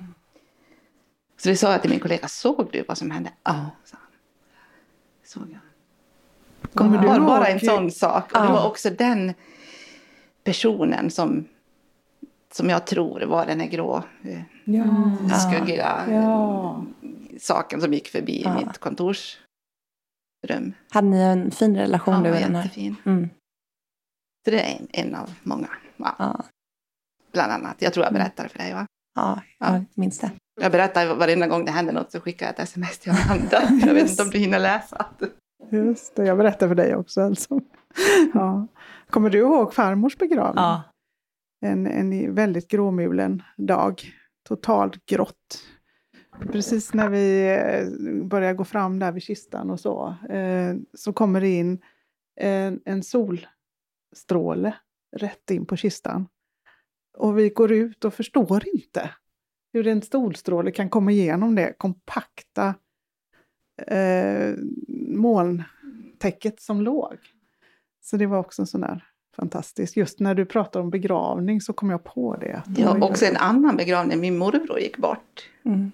Så 1.36 1.48
det 1.48 1.56
sa 1.56 1.72
jag 1.72 1.80
till 1.82 1.90
min 1.90 2.00
kollega, 2.00 2.28
såg 2.28 2.68
du 2.72 2.84
vad 2.88 2.98
som 2.98 3.10
hände? 3.10 3.30
Ja, 3.42 3.70
sa 3.84 3.96
han. 4.00 4.10
Såg 5.24 5.42
jag. 5.52 5.60
Kommer 6.74 6.98
du 6.98 7.06
Bara, 7.06 7.16
ihåg- 7.16 7.26
bara 7.26 7.46
en 7.48 7.60
sån 7.60 7.90
sak. 7.90 8.32
Och 8.32 8.38
det 8.40 8.46
Ja. 8.46 8.52
var 8.52 8.66
också 8.68 8.90
den 8.90 9.34
personen 10.44 11.10
som, 11.10 11.44
som 12.52 12.68
jag 12.70 12.86
tror 12.86 13.20
var 13.20 13.46
den 13.46 13.60
här 13.60 13.68
grå, 13.68 14.02
eh, 14.22 14.40
Ja. 14.64 14.84
skuggiga 15.38 16.04
Ja. 16.10 16.84
saken 17.40 17.80
som 17.80 17.92
gick 17.92 18.08
förbi 18.08 18.42
Ja. 18.44 18.54
mitt 18.58 18.78
kontorsrum. 18.78 20.72
Hade 20.90 21.08
ni 21.08 21.20
en 21.20 21.50
fin 21.50 21.76
relation 21.76 22.14
Ja, 22.14 22.20
du 22.20 22.30
var 22.30 22.38
jättefin. 22.38 22.96
Mm. 23.06 23.28
Så 24.44 24.50
det 24.50 24.60
är 24.72 24.78
en, 24.80 24.88
en 25.08 25.14
av 25.14 25.30
många. 25.42 25.68
Ja, 25.96 26.14
Ja, 26.18 26.44
bland 27.32 27.52
annat. 27.52 27.76
Jag 27.82 27.92
tror 27.92 28.04
jag 28.04 28.12
berättade 28.14 28.48
för 28.48 28.58
dig 28.58 28.74
va? 28.74 28.86
ja, 29.14 29.40
Ja. 29.58 29.66
jag 29.74 29.84
minns 29.94 30.18
det. 30.18 30.30
Jag 30.60 30.72
berättar 30.72 31.14
varenda 31.14 31.46
gång 31.46 31.64
det 31.64 31.70
händer 31.70 31.92
något 31.92 32.12
så 32.12 32.20
skickar 32.20 32.46
jag 32.46 32.52
ett 32.54 32.60
sms 32.60 32.98
till 32.98 33.12
Amanda. 33.12 33.62
Jag 33.86 33.94
vet 33.94 34.10
inte 34.10 34.22
om 34.22 34.30
du 34.30 34.38
hinner 34.38 34.58
läsa. 34.58 35.06
Just 35.70 36.16
det, 36.16 36.24
jag 36.24 36.36
berättar 36.38 36.68
för 36.68 36.74
dig 36.74 36.96
också 36.96 37.20
alltså. 37.22 37.60
Ja. 38.34 38.66
Kommer 39.10 39.30
du 39.30 39.38
ihåg 39.38 39.74
farmors 39.74 40.16
begravning? 40.18 40.64
Ja. 40.64 40.82
En, 41.60 41.86
en 41.86 42.34
väldigt 42.34 42.68
gråmulen 42.68 43.42
dag. 43.56 44.02
Totalt 44.42 45.06
grått. 45.06 45.62
Precis 46.52 46.94
när 46.94 47.08
vi 47.08 47.48
eh, 47.48 48.24
börjar 48.24 48.54
gå 48.54 48.64
fram 48.64 48.98
där 48.98 49.12
vid 49.12 49.22
kistan 49.22 49.70
och 49.70 49.80
så, 49.80 50.16
eh, 50.30 50.74
så 50.94 51.12
kommer 51.12 51.40
det 51.40 51.48
in 51.48 51.82
en, 52.40 52.80
en 52.84 53.02
solstråle 53.02 54.74
rätt 55.16 55.50
in 55.50 55.66
på 55.66 55.76
kistan. 55.76 56.28
Och 57.18 57.38
vi 57.38 57.48
går 57.48 57.72
ut 57.72 58.04
och 58.04 58.14
förstår 58.14 58.62
inte 58.74 59.10
hur 59.72 59.86
en 59.86 60.02
solstråle 60.02 60.70
kan 60.70 60.90
komma 60.90 61.10
igenom 61.10 61.54
det 61.54 61.74
kompakta 61.78 62.74
eh, 63.86 64.54
molntäcket 65.08 66.60
som 66.60 66.80
låg. 66.80 67.16
Så 68.00 68.16
det 68.16 68.26
var 68.26 68.38
också 68.38 68.62
en 68.62 68.66
sån 68.66 68.80
där 68.80 69.04
fantastiskt. 69.36 69.96
Just 69.96 70.20
när 70.20 70.34
du 70.34 70.44
pratar 70.44 70.80
om 70.80 70.90
begravning 70.90 71.60
så 71.60 71.72
kom 71.72 71.90
jag 71.90 72.04
på 72.04 72.36
det. 72.36 72.62
Ja, 72.76 72.98
också 73.00 73.26
en 73.26 73.36
annan 73.36 73.76
begravning. 73.76 74.20
Min 74.20 74.38
morbror 74.38 74.78
gick 74.78 74.96
bort. 74.96 75.50
Mm. 75.64 75.92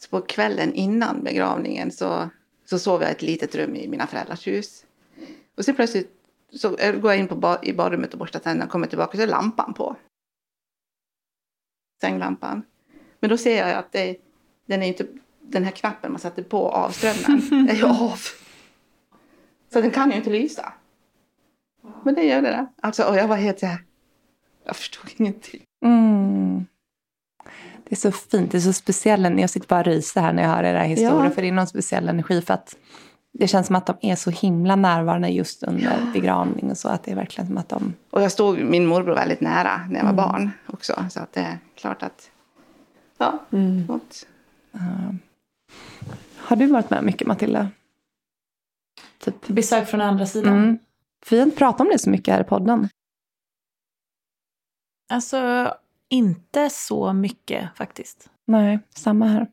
Så 0.00 0.08
på 0.08 0.20
kvällen 0.20 0.74
innan 0.74 1.24
begravningen 1.24 1.90
så, 1.90 2.28
så 2.64 2.78
sov 2.78 3.02
jag 3.02 3.10
i 3.10 3.12
ett 3.12 3.22
litet 3.22 3.54
rum 3.54 3.76
i 3.76 3.88
mina 3.88 4.06
föräldrars 4.06 4.46
hus. 4.46 4.84
Och 5.56 5.64
så 5.64 5.74
plötsligt 5.74 6.10
så 6.52 6.68
går 6.70 7.10
jag 7.10 7.18
in 7.18 7.28
på 7.28 7.36
ba, 7.36 7.58
i 7.62 7.72
badrummet 7.72 8.12
och 8.12 8.18
borstar 8.18 8.40
tänderna 8.40 8.64
och 8.64 8.70
kommer 8.70 8.86
tillbaka 8.86 9.16
så 9.16 9.22
är 9.22 9.26
lampan 9.26 9.74
på. 9.74 9.96
Sänglampan. 12.00 12.62
Men 13.20 13.30
då 13.30 13.36
ser 13.36 13.58
jag 13.58 13.78
att 13.78 13.92
det, 13.92 14.16
den, 14.66 14.82
är 14.82 14.86
inte, 14.86 15.06
den 15.40 15.64
här 15.64 15.70
knappen 15.70 16.12
man 16.12 16.20
satte 16.20 16.42
på 16.42 16.68
avströmmen 16.68 17.68
är 17.70 17.74
ju 17.74 17.84
av. 17.84 18.20
Så 19.72 19.80
den 19.80 19.90
kan 19.90 20.10
ju 20.10 20.16
inte 20.16 20.30
lysa. 20.30 20.72
Men 22.04 22.14
det 22.14 22.22
gör 22.22 22.42
det. 22.42 22.48
Där. 22.50 22.66
Alltså, 22.82 23.02
och 23.04 23.16
jag 23.16 23.28
var 23.28 23.36
helt 23.36 23.58
så 23.60 23.66
här. 23.66 23.78
Jag 24.66 24.76
förstod 24.76 25.10
ingenting. 25.16 25.60
Mm. 25.84 26.66
Det 27.84 27.94
är 27.94 27.96
så 27.96 28.12
fint, 28.12 28.50
det 28.52 28.58
är 28.58 28.60
så 28.60 28.72
speciell, 28.72 29.38
jag 29.38 29.50
sitter 29.50 29.68
bara 29.68 29.80
och 29.80 29.86
ryser 29.86 30.20
här 30.20 30.32
när 30.32 30.42
jag 30.42 30.50
hör 30.50 30.64
era 30.64 30.82
historier, 30.82 31.24
Ja. 31.24 31.30
för 31.30 31.42
det 31.42 31.48
är 31.48 31.52
någon 31.52 31.66
speciell 31.66 32.08
energi 32.08 32.42
för 32.42 32.54
att 32.54 32.76
det 33.32 33.48
känns 33.48 33.66
som 33.66 33.76
att 33.76 33.86
de 33.86 33.96
är 34.02 34.16
så 34.16 34.30
himla 34.30 34.76
närvarande 34.76 35.28
just 35.28 35.62
under 35.62 36.10
begravning 36.12 36.70
och 36.70 36.78
så, 36.78 36.88
att 36.88 37.02
det 37.02 37.10
är 37.10 37.16
verkligen 37.16 37.46
som 37.46 37.58
att 37.58 37.68
de... 37.68 37.94
Och 38.10 38.22
jag 38.22 38.32
stod 38.32 38.58
min 38.58 38.86
morbror 38.86 39.14
väldigt 39.14 39.40
nära 39.40 39.80
när 39.88 39.96
jag 39.96 40.04
var 40.04 40.12
Mm. 40.12 40.16
barn 40.16 40.50
också. 40.66 41.04
Så 41.10 41.20
att 41.20 41.32
det 41.32 41.40
är 41.40 41.58
klart 41.74 42.02
att... 42.02 42.30
Ja, 43.18 43.38
något. 43.86 44.26
eh, 44.74 45.14
har 46.36 46.56
du 46.56 46.66
varit 46.66 46.90
med 46.90 47.04
mycket 47.04 47.26
Matilda? 47.26 47.68
Typ. 49.18 49.46
Besök 49.46 49.88
från 49.88 50.00
andra 50.00 50.26
sidan. 50.26 50.52
Mm. 50.58 50.78
För 51.24 51.36
vi 51.36 51.40
har 51.40 51.46
inte 51.46 51.58
pratat 51.58 51.80
om 51.80 51.88
det 51.92 51.98
så 51.98 52.10
mycket 52.10 52.34
här 52.34 52.40
i 52.40 52.44
podden. 52.44 52.88
Alltså, 55.12 55.74
inte 56.08 56.70
så 56.70 57.12
mycket 57.12 57.76
faktiskt. 57.76 58.30
Nej, 58.46 58.78
samma 58.94 59.26
här. 59.26 59.50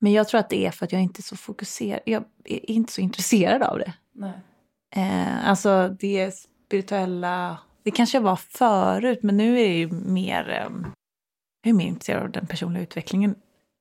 Men 0.00 0.12
jag 0.12 0.28
tror 0.28 0.40
att 0.40 0.50
det 0.50 0.66
är 0.66 0.70
för 0.70 0.84
att 0.86 0.92
jag 0.92 1.02
inte 1.02 1.20
är 1.20 1.22
så 1.22 1.36
fokuserad. 1.36 2.00
Jag 2.06 2.24
är 2.44 2.70
inte 2.70 2.92
så 2.92 3.00
intresserad 3.00 3.62
av 3.62 3.78
det. 3.78 3.92
Nej. 4.12 4.32
Eh, 4.96 5.48
alltså 5.48 5.96
det 6.00 6.34
spirituella, 6.34 7.58
det 7.82 7.90
kanske 7.90 8.16
jag 8.18 8.22
var 8.22 8.36
förut, 8.36 9.18
men 9.22 9.36
nu 9.36 9.60
är 9.60 9.68
det 9.68 9.78
ju 9.78 9.90
mer, 9.92 10.50
eh, 10.50 10.86
jag 11.62 11.70
är 11.70 11.72
mer 11.72 11.86
intresserad 11.86 12.22
av 12.22 12.30
den 12.30 12.46
personliga 12.46 12.82
utvecklingen 12.82 13.34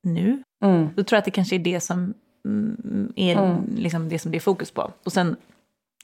nu. 0.03 0.43
Mm. 0.63 0.89
Då 0.95 1.03
tror 1.03 1.15
jag 1.15 1.19
att 1.19 1.25
det 1.25 1.31
kanske 1.31 1.55
är 1.55 1.59
det 1.59 1.79
som 1.79 2.13
mm, 2.45 3.13
är 3.15 3.35
Mm. 3.35 3.75
liksom 3.75 4.09
det 4.09 4.19
som 4.19 4.31
det 4.31 4.37
är 4.37 4.39
fokus 4.39 4.71
på. 4.71 4.91
Och 5.03 5.13
sen 5.13 5.35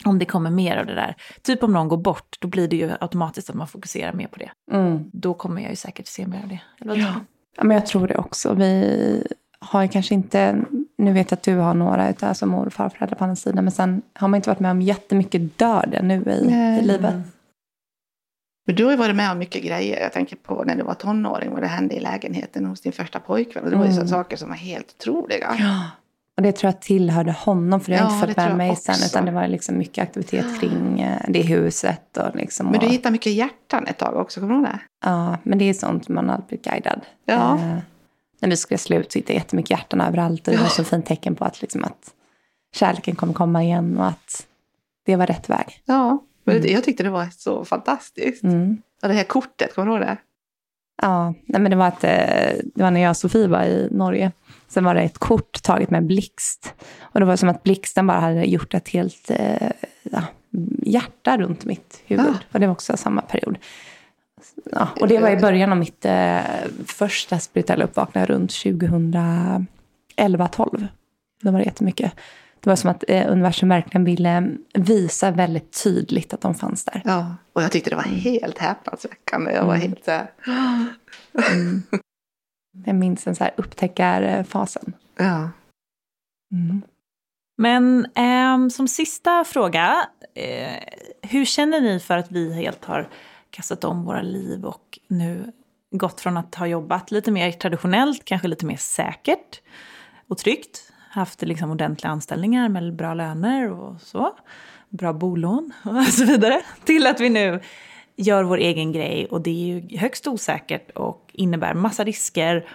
om 0.06 0.20
det 0.20 0.26
kommer 0.26 0.50
mer 0.52 0.78
av 0.78 0.86
det 0.86 0.96
där, 0.96 1.16
typ 1.42 1.64
om 1.64 1.74
någon 1.74 1.88
går 1.88 1.98
bort, 1.98 2.36
då 2.40 2.48
blir 2.48 2.68
det 2.68 2.76
ju 2.76 2.92
automatiskt 3.00 3.50
att 3.50 3.56
man 3.56 3.68
fokuserar 3.68 4.14
mer 4.14 4.28
på 4.28 4.40
det. 4.40 4.52
Mm. 4.72 5.04
Då 5.14 5.34
kommer 5.34 5.62
jag 5.62 5.70
ju 5.70 5.76
säkert 5.76 6.08
se 6.08 6.28
mer 6.28 6.44
av 6.44 6.50
det. 6.50 6.60
Eller 6.82 6.92
vad 6.96 7.04
tror 7.04 7.14
du? 7.14 7.26
Ja, 7.58 7.64
men 7.64 7.76
jag 7.76 7.86
tror 7.86 8.08
det 8.08 8.16
också. 8.18 8.54
Vi 8.54 9.24
har 9.60 9.82
ju 9.82 9.88
kanske 9.88 10.14
inte, 10.14 10.62
nu 10.98 11.14
vet 11.14 11.32
jag 11.32 11.38
att 11.38 11.44
du 11.44 11.56
har 11.56 11.74
några 11.74 12.10
utav 12.10 12.34
som 12.34 12.50
mor 12.50 12.66
och 12.66 12.74
farföräldrar 12.74 13.18
på 13.18 13.24
andra 13.24 13.36
sidan, 13.36 13.64
men 13.64 13.72
sen 13.72 14.02
har 14.14 14.28
man 14.28 14.36
inte 14.38 14.50
varit 14.50 14.60
med 14.60 14.72
om 14.72 14.82
jättemycket 14.82 15.58
död 15.58 16.00
nu 16.04 16.24
i, 16.28 16.54
i 16.80 16.86
livet. 16.86 17.16
Men 18.68 18.76
du 18.76 18.84
har 18.84 18.92
ju 18.92 18.98
varit 18.98 19.16
med 19.16 19.32
om 19.32 19.38
mycket 19.38 19.64
grejer. 19.64 20.02
Jag 20.02 20.14
tänker 20.14 20.36
på 20.36 20.64
när 20.64 20.76
du 20.76 20.84
var 20.84 20.94
tonåring 20.94 21.52
vad 21.52 21.62
det 21.62 21.68
hände 21.68 21.96
i 21.96 22.00
lägenheten 22.00 22.66
hos 22.66 22.82
din 22.82 22.92
första 22.92 23.20
pojkvän. 23.20 23.64
Och 23.64 23.70
det 23.70 23.76
var 23.78 23.86
ju 23.86 23.92
Mm. 23.92 24.02
så 24.04 24.08
saker 24.08 24.38
som 24.38 24.50
var 24.50 24.56
helt 24.56 24.96
otroliga. 25.00 25.56
Ja. 25.60 25.82
Och 26.38 26.44
det 26.44 26.52
tror 26.52 26.68
jag 26.74 26.82
tillhörde 26.82 27.32
honom, 27.32 27.80
för 27.80 27.92
det 27.92 27.98
har 27.98 28.10
Ja, 28.10 28.16
jag 28.20 28.30
inte 28.30 28.42
fått 28.42 28.48
med 28.50 28.58
mig 28.58 28.76
sen, 28.76 28.96
utan 29.06 29.26
det 29.26 29.32
var 29.32 29.48
liksom 29.48 29.78
mycket 29.78 30.02
aktivitet 30.04 30.60
kring 30.60 31.02
eh, 31.02 31.22
det 31.28 31.42
huset. 31.42 32.18
Och 32.18 32.36
liksom, 32.36 32.66
Men 32.68 32.80
du 32.80 32.86
och, 32.86 32.92
hittade 32.92 33.12
mycket 33.12 33.34
hjärtan 33.34 33.88
ett 33.88 33.98
tag 33.98 34.16
också, 34.16 34.40
kommer 34.40 34.54
du 34.54 34.60
ihåg 34.60 34.68
det? 34.70 34.80
Ja, 35.06 35.38
men 35.44 35.58
det 35.58 35.66
är 35.70 35.74
sånt 35.74 36.08
man 36.10 36.30
har 36.30 36.42
blivit 36.48 36.66
guidad. 36.66 37.02
Ja. 37.26 37.54
Eh, 37.56 37.78
när 38.42 38.50
vi 38.50 38.58
skulle 38.58 38.78
slut 38.78 39.12
så 39.12 39.20
hittade 39.20 39.34
jag 39.34 39.40
jättemycket 39.40 39.72
hjärtan 39.72 40.02
överallt. 40.02 40.48
Och 40.48 40.54
det 40.54 40.60
var 40.60 40.68
så 40.68 40.84
fint 40.84 41.06
tecken 41.06 41.36
på 41.36 41.46
att, 41.46 41.62
liksom, 41.62 41.84
att 41.84 42.14
kärleken 42.76 43.16
kommer 43.16 43.34
komma 43.34 43.64
igen 43.64 43.98
och 43.98 44.08
att 44.08 44.46
det 45.06 45.16
var 45.16 45.26
rätt 45.28 45.50
väg. 45.50 45.82
Ja. 45.86 46.24
Men 46.44 46.62
det- 46.62 46.72
Jag 46.72 46.84
tyckte 46.84 47.04
det 47.04 47.10
var 47.10 47.28
så 47.38 47.66
fantastiskt. 47.66 48.44
Mm. 48.44 48.82
Och 49.02 49.08
det 49.08 49.14
här 49.14 49.24
kortet, 49.24 49.76
kommer 49.76 49.86
du 49.86 49.92
ihåg 49.94 50.02
det? 50.02 50.18
Ja, 51.02 51.34
nej, 51.46 51.62
men 51.62 51.72
det 51.72 51.78
var, 51.78 51.88
att, 51.88 52.04
eh, 52.04 52.54
det 52.76 52.84
var 52.84 52.92
när 52.92 53.02
jag 53.02 53.10
och 53.10 53.18
Sofie 53.18 53.48
var 53.48 53.64
i 53.64 53.88
Norge. 53.92 54.32
Sen 54.68 54.84
var 54.84 54.96
det 54.96 55.02
ett 55.02 55.18
kort 55.18 55.64
taget 55.64 55.90
med 55.90 56.06
blixt. 56.06 56.74
Och 57.00 57.20
det 57.20 57.26
var 57.26 57.36
som 57.36 57.50
att 57.50 57.64
blixten 57.64 58.08
bara 58.08 58.20
hade 58.20 58.46
gjort 58.46 58.74
ett 58.74 58.90
helt 58.90 59.32
eh, 59.32 59.72
ja, 60.04 60.24
hjärta 60.82 61.38
runt 61.38 61.66
mitt 61.66 62.02
huvud. 62.06 62.26
Ah. 62.26 62.38
Och 62.52 62.60
det 62.60 62.68
var 62.68 62.74
också 62.74 62.98
samma 62.98 63.22
period. 63.22 63.58
Ja, 64.72 64.88
och 65.02 65.08
det 65.08 65.20
var 65.20 65.30
i 65.30 65.38
början 65.38 65.72
av 65.72 65.78
mitt 65.78 66.06
eh, 66.06 66.40
första 66.86 67.40
spirituella 67.40 67.86
uppvaknande 67.86 68.34
runt 68.34 68.52
2011-12. 68.52 69.68
Då 71.42 71.52
var 71.52 71.60
det 71.60 71.66
jättemycket. 71.66 72.12
Det 72.68 72.72
var 72.72 72.76
som 72.76 72.90
att 72.90 73.04
eh, 73.08 73.32
universum 73.32 73.70
verkligen 73.70 74.04
ville 74.06 74.52
visa 74.74 75.32
väldigt 75.32 75.84
tydligt 75.84 76.34
att 76.34 76.42
de 76.42 76.56
fanns 76.56 76.86
där. 76.86 77.02
Ja, 77.06 77.36
och 77.54 77.64
jag 77.64 77.72
tyckte 77.72 77.90
det 77.90 77.96
var 77.96 78.04
helt 78.04 78.58
häpnadsväckande. 78.58 79.52
Jag 79.52 79.66
var 79.66 79.76
Mm. 79.76 79.88
helt 79.88 80.06
så 80.06 80.12
här, 80.12 80.28
Jag 82.86 82.96
minns 82.96 83.24
den 83.24 83.36
så 83.36 83.44
här 83.44 83.54
upptäckarfasen. 83.58 84.94
ja. 85.18 85.50
Mm. 86.52 86.82
Men 87.58 88.08
ehm, 88.16 88.70
som 88.70 88.88
sista 88.88 89.44
fråga, 89.44 90.08
eh, 90.36 90.84
hur 91.22 91.46
känner 91.46 91.82
ni 91.82 92.00
för 92.00 92.18
att 92.18 92.32
vi 92.32 92.54
helt 92.54 92.86
har 92.86 93.10
kastat 93.50 93.84
om 93.84 94.06
våra 94.06 94.22
liv 94.22 94.66
och 94.66 95.00
nu 95.08 95.52
gått 95.92 96.22
från 96.22 96.38
att 96.38 96.56
ha 96.56 96.68
jobbat 96.68 97.12
lite 97.12 97.32
mer 97.32 97.52
traditionellt, 97.52 98.26
kanske 98.26 98.48
lite 98.48 98.66
mer 98.66 98.78
säkert 98.78 99.62
och 100.28 100.38
tryggt, 100.38 100.94
haft 101.10 101.42
liksom 101.42 101.72
ordentliga 101.72 102.12
anställningar 102.12 102.70
med 102.70 102.96
bra 102.96 103.14
löner 103.14 103.72
och 103.72 104.02
så, 104.02 104.36
bra 104.90 105.14
bolån 105.14 105.72
och 105.84 106.04
så 106.14 106.26
vidare, 106.26 106.62
till 106.84 107.08
att 107.08 107.20
vi 107.20 107.30
nu 107.30 107.60
gör 108.16 108.44
vår 108.44 108.58
egen 108.58 108.92
grej 108.92 109.28
och 109.32 109.42
det 109.42 109.50
är 109.50 109.76
ju 109.76 109.98
högst 109.98 110.28
osäkert 110.28 110.92
och 110.92 111.32
innebär 111.34 111.74
massa 111.74 112.04
risker 112.04 112.70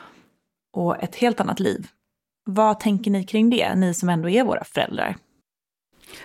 och 0.73 1.03
ett 1.03 1.17
helt 1.17 1.41
annat 1.41 1.61
liv. 1.61 1.87
Vad 2.45 2.81
tänker 2.81 3.11
ni 3.11 3.25
kring 3.25 3.51
det, 3.51 3.75
ni 3.75 3.95
som 3.95 4.09
ändå 4.09 4.29
är 4.29 4.45
våra 4.45 4.65
föräldrar? 4.65 5.17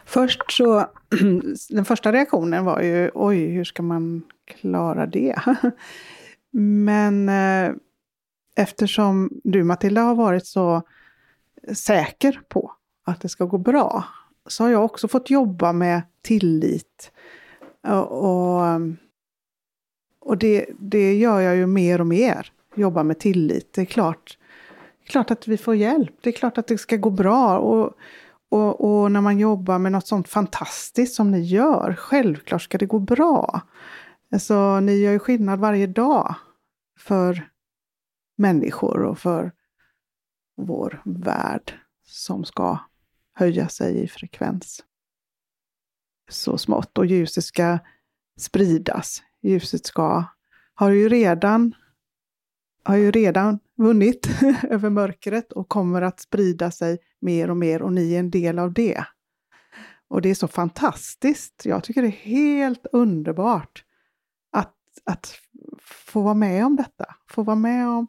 Först 0.05 0.51
så, 0.51 0.85
den 1.69 1.85
första 1.85 2.11
reaktionen 2.11 2.65
var 2.65 2.81
ju 2.81 3.11
oj, 3.13 3.45
hur 3.45 3.63
ska 3.63 3.83
man 3.83 4.23
klara 4.45 5.05
det? 5.05 5.35
Men 6.53 7.29
eh, 7.29 7.75
eftersom 8.55 9.29
du 9.43 9.63
Matilda 9.63 10.01
har 10.01 10.15
varit 10.15 10.45
så 10.45 10.81
säker 11.75 12.41
på 12.49 12.71
att 13.05 13.21
det 13.21 13.29
ska 13.29 13.45
gå 13.45 13.57
bra, 13.57 14.03
så 14.45 14.63
har 14.63 14.69
jag 14.71 14.85
också 14.85 15.07
fått 15.07 15.29
jobba 15.29 15.73
med 15.73 16.01
tillit. 16.21 17.11
Och, 17.87 18.75
och, 20.19 20.37
det, 20.37 20.65
det 20.79 21.15
gör 21.15 21.39
jag 21.39 21.55
ju 21.55 21.67
mer 21.67 22.01
och 22.01 22.07
mer, 22.07 22.51
jobba 22.75 23.03
med 23.03 23.19
tillit. 23.19 23.73
Det 23.73 23.81
är 23.81 23.85
klart, 23.85 24.37
klart 25.05 25.31
att 25.31 25.47
vi 25.47 25.57
får 25.57 25.75
hjälp, 25.75 26.13
det 26.21 26.29
är 26.29 26.33
klart 26.33 26.57
att 26.57 26.67
det 26.67 26.77
ska 26.77 26.95
gå 26.95 27.09
bra. 27.09 27.57
Och, 27.57 27.93
och, 28.49 29.01
och 29.01 29.11
när 29.11 29.21
man 29.21 29.39
jobbar 29.39 29.79
med 29.79 29.91
något 29.91 30.07
sånt 30.07 30.29
fantastiskt 30.29 31.15
som 31.15 31.31
ni 31.31 31.41
gör, 31.41 31.95
självklart 31.97 32.61
ska 32.61 32.77
det 32.77 32.85
gå 32.85 32.99
bra. 32.99 33.61
Alltså, 34.31 34.79
ni 34.79 34.95
gör 34.95 35.11
ju 35.11 35.19
skillnad 35.19 35.59
varje 35.59 35.87
dag 35.87 36.35
för 36.99 37.49
människor 38.37 39.03
och 39.03 39.19
för 39.19 39.51
vår 40.57 41.01
värld 41.05 41.73
som 42.03 42.45
ska 42.45 42.79
höja 43.33 43.69
sig 43.69 44.03
i 44.03 44.07
frekvens. 44.07 44.83
Så 46.29 46.57
smått. 46.57 46.97
Och 46.97 47.05
ljuset 47.05 47.43
ska 47.43 47.77
spridas. 48.39 49.23
Ljuset 49.41 49.85
ska, 49.85 50.23
har 50.73 50.89
ju 50.89 51.09
redan, 51.09 51.75
har 52.83 52.95
ju 52.95 53.11
redan 53.11 53.59
vunnit 53.75 54.29
över 54.63 54.89
mörkret 54.89 55.51
och 55.51 55.69
kommer 55.69 56.01
att 56.01 56.19
sprida 56.19 56.71
sig 56.71 56.99
mer 57.19 57.49
och 57.49 57.57
mer 57.57 57.81
och 57.81 57.93
ni 57.93 58.13
är 58.13 58.19
en 58.19 58.31
del 58.31 58.59
av 58.59 58.73
det. 58.73 59.05
Och 60.07 60.21
det 60.21 60.29
är 60.29 60.35
så 60.35 60.47
fantastiskt. 60.47 61.65
Jag 61.65 61.83
tycker 61.83 62.01
det 62.01 62.07
är 62.07 62.11
helt 62.11 62.85
underbart 62.91 63.83
att, 64.51 64.75
att 65.05 65.35
få 65.79 66.21
vara 66.21 66.33
med 66.33 66.65
om 66.65 66.75
detta. 66.75 67.15
Få 67.29 67.43
vara 67.43 67.55
med 67.55 67.87
om 67.87 68.07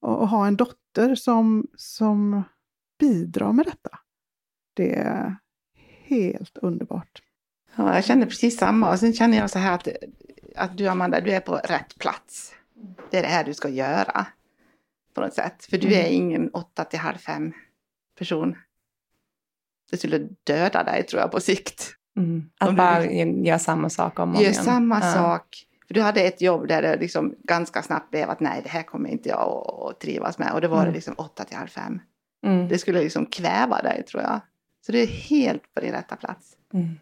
och, 0.00 0.20
och 0.20 0.28
ha 0.28 0.46
en 0.46 0.56
dotter 0.56 0.85
som, 1.16 1.66
som 1.76 2.42
bidrar 2.98 3.52
med 3.52 3.64
detta. 3.66 3.98
Det 4.74 4.94
är 4.94 5.36
helt 6.04 6.58
underbart. 6.58 7.22
Ja, 7.76 7.94
jag 7.94 8.04
känner 8.04 8.26
precis 8.26 8.58
samma. 8.58 8.90
Och 8.90 8.98
sen 8.98 9.12
känner 9.12 9.36
jag 9.38 9.50
så 9.50 9.58
här 9.58 9.74
att, 9.74 9.88
att 10.56 10.78
du 10.78 10.86
Amanda, 10.88 11.20
du 11.20 11.30
är 11.32 11.40
på 11.40 11.54
rätt 11.54 11.98
plats. 11.98 12.54
Det 13.10 13.18
är 13.18 13.22
det 13.22 13.28
här 13.28 13.44
du 13.44 13.54
ska 13.54 13.68
göra. 13.68 14.26
På 15.14 15.20
något 15.20 15.34
sätt. 15.34 15.64
För 15.64 15.78
du 15.78 15.94
är 15.94 16.08
ingen 16.08 16.50
åtta 16.50 16.84
till 16.84 16.98
halv 16.98 17.16
fem 17.18 17.52
person. 18.18 18.56
Det 19.90 19.96
skulle 19.96 20.28
döda 20.44 20.82
dig 20.84 21.06
tror 21.06 21.20
jag 21.22 21.30
på 21.30 21.40
sikt. 21.40 21.92
Mm. 22.16 22.50
Att 22.58 22.76
bara 22.76 22.98
liksom- 22.98 23.44
göra 23.44 23.58
samma 23.58 23.90
sak 23.90 24.18
om 24.18 24.30
och 24.30 24.36
om 24.36 24.42
Gör 24.42 24.50
igen. 24.50 24.64
samma 24.64 25.00
Ja. 25.00 25.12
sak. 25.12 25.65
För 25.86 25.94
du 25.94 26.02
hade 26.02 26.20
ett 26.22 26.40
jobb 26.40 26.68
där 26.68 26.82
det 26.82 26.96
liksom 26.96 27.34
ganska 27.44 27.82
snabbt 27.82 28.10
blev 28.10 28.30
att 28.30 28.40
nej, 28.40 28.60
det 28.62 28.68
här 28.68 28.82
kommer 28.82 29.08
inte 29.10 29.28
jag 29.28 29.40
att- 29.90 30.00
trivas 30.00 30.38
med. 30.38 30.52
Och 30.52 30.60
det 30.60 30.68
var 30.68 30.76
Mm. 30.78 30.88
det 30.88 30.94
liksom 30.94 31.14
åtta 31.18 31.44
till 31.44 31.56
halv 31.56 31.68
fem. 31.68 32.00
Mm. 32.46 32.68
Det 32.68 32.78
skulle 32.78 33.00
liksom 33.02 33.26
kväva 33.26 33.82
dig 33.82 34.02
tror 34.04 34.22
jag. 34.22 34.40
Så 34.86 34.92
du 34.92 35.00
är 35.02 35.06
helt 35.06 35.74
på 35.74 35.80
din 35.80 35.92
rätta 35.92 36.16
plats. 36.16 36.56
Mm. 36.74 36.98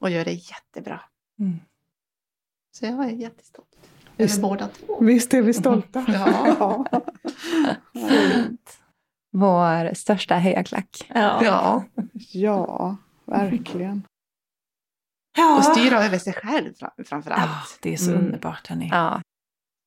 Och 0.00 0.10
gör 0.10 0.24
det 0.24 0.32
jättebra. 0.32 1.00
Mm. 1.38 1.56
Så 2.76 2.86
jag 2.86 3.04
är 3.04 3.10
jättestolt. 3.10 3.68
Visst. 4.16 4.38
Över 4.38 4.48
båda 4.48 4.68
två. 4.68 5.00
Visst 5.00 5.34
är 5.34 5.42
vi 5.42 5.52
stolta. 5.54 6.04
Ja. 6.08 6.84
Vår 9.32 9.94
största 9.94 10.34
hejaklack. 10.34 11.06
ja. 11.14 11.84
ja, 12.32 12.96
verkligen. 13.24 14.02
Och 15.58 15.64
styra 15.64 16.04
över 16.04 16.18
sig 16.18 16.32
själv 16.32 16.74
fram- 16.74 17.04
framför 17.06 17.30
Ja, 17.30 17.36
allt. 17.36 17.78
det 17.82 17.92
är 17.92 17.96
så 17.96 18.10
Mm. 18.10 18.24
underbart 18.24 18.66
hörni. 18.68 18.88
Ja. 18.92 19.20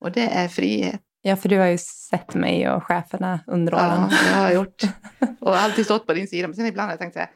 Och 0.01 0.11
det 0.11 0.21
är 0.27 0.47
frihet. 0.47 1.01
ja, 1.21 1.35
för 1.35 1.49
du 1.49 1.57
har 1.59 1.65
ju 1.65 1.77
sett 1.77 2.33
mig 2.35 2.69
och 2.69 2.83
cheferna 2.83 3.39
under 3.47 3.73
åren. 3.73 4.01
Ja, 4.11 4.17
det 4.29 4.35
har 4.35 4.43
jag 4.43 4.53
gjort. 4.53 4.81
Och 5.39 5.55
alltid 5.57 5.85
stått 5.85 6.07
på 6.07 6.13
din 6.13 6.27
sida. 6.27 6.47
Men 6.47 6.55
sen 6.55 6.65
ibland 6.65 6.85
har 6.85 6.91
jag 6.91 6.99
tänkt 6.99 7.13
så 7.13 7.19
här. 7.19 7.29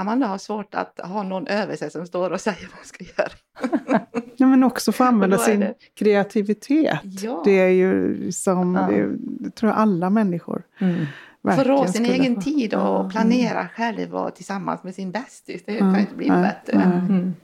Amanda 0.00 0.26
har 0.26 0.38
svårt 0.38 0.74
att 0.74 1.00
ha 1.04 1.22
någon 1.22 1.46
över 1.46 1.76
sig 1.76 1.90
som 1.90 2.06
står 2.06 2.30
och 2.30 2.40
säger 2.40 2.66
vad 2.68 2.76
hon 2.76 2.84
ska 2.84 3.04
göra. 3.04 4.00
Ja, 4.36 4.46
men 4.46 4.64
också 4.64 4.92
få 4.92 5.04
använda 5.04 5.38
sin 5.38 5.60
det- 5.60 5.74
kreativitet. 5.98 6.98
Ja. 7.02 7.42
Det 7.44 7.50
är 7.58 7.68
ju 7.68 8.32
som, 8.32 8.74
Ja. 8.74 8.80
det, 8.86 9.08
det 9.18 9.50
tror 9.50 9.70
jag 9.72 9.78
alla 9.78 10.10
människor 10.10 10.62
Mm. 10.78 11.06
Få 11.42 11.48
verkligen 11.48 11.78
rå 11.78 11.86
sin 11.86 12.04
egen 12.04 12.34
få. 12.34 12.40
tid 12.40 12.74
och 12.74 13.10
planera 13.10 13.68
själv 13.68 14.16
och 14.16 14.34
tillsammans 14.34 14.82
med 14.82 14.94
sin 14.94 15.10
bästis. 15.10 15.62
Det 15.66 15.78
kan 15.78 15.94
ju 15.94 16.00
inte 16.00 16.14
bli 16.14 16.28
bättre. 16.28 16.82
Mm. 16.82 17.34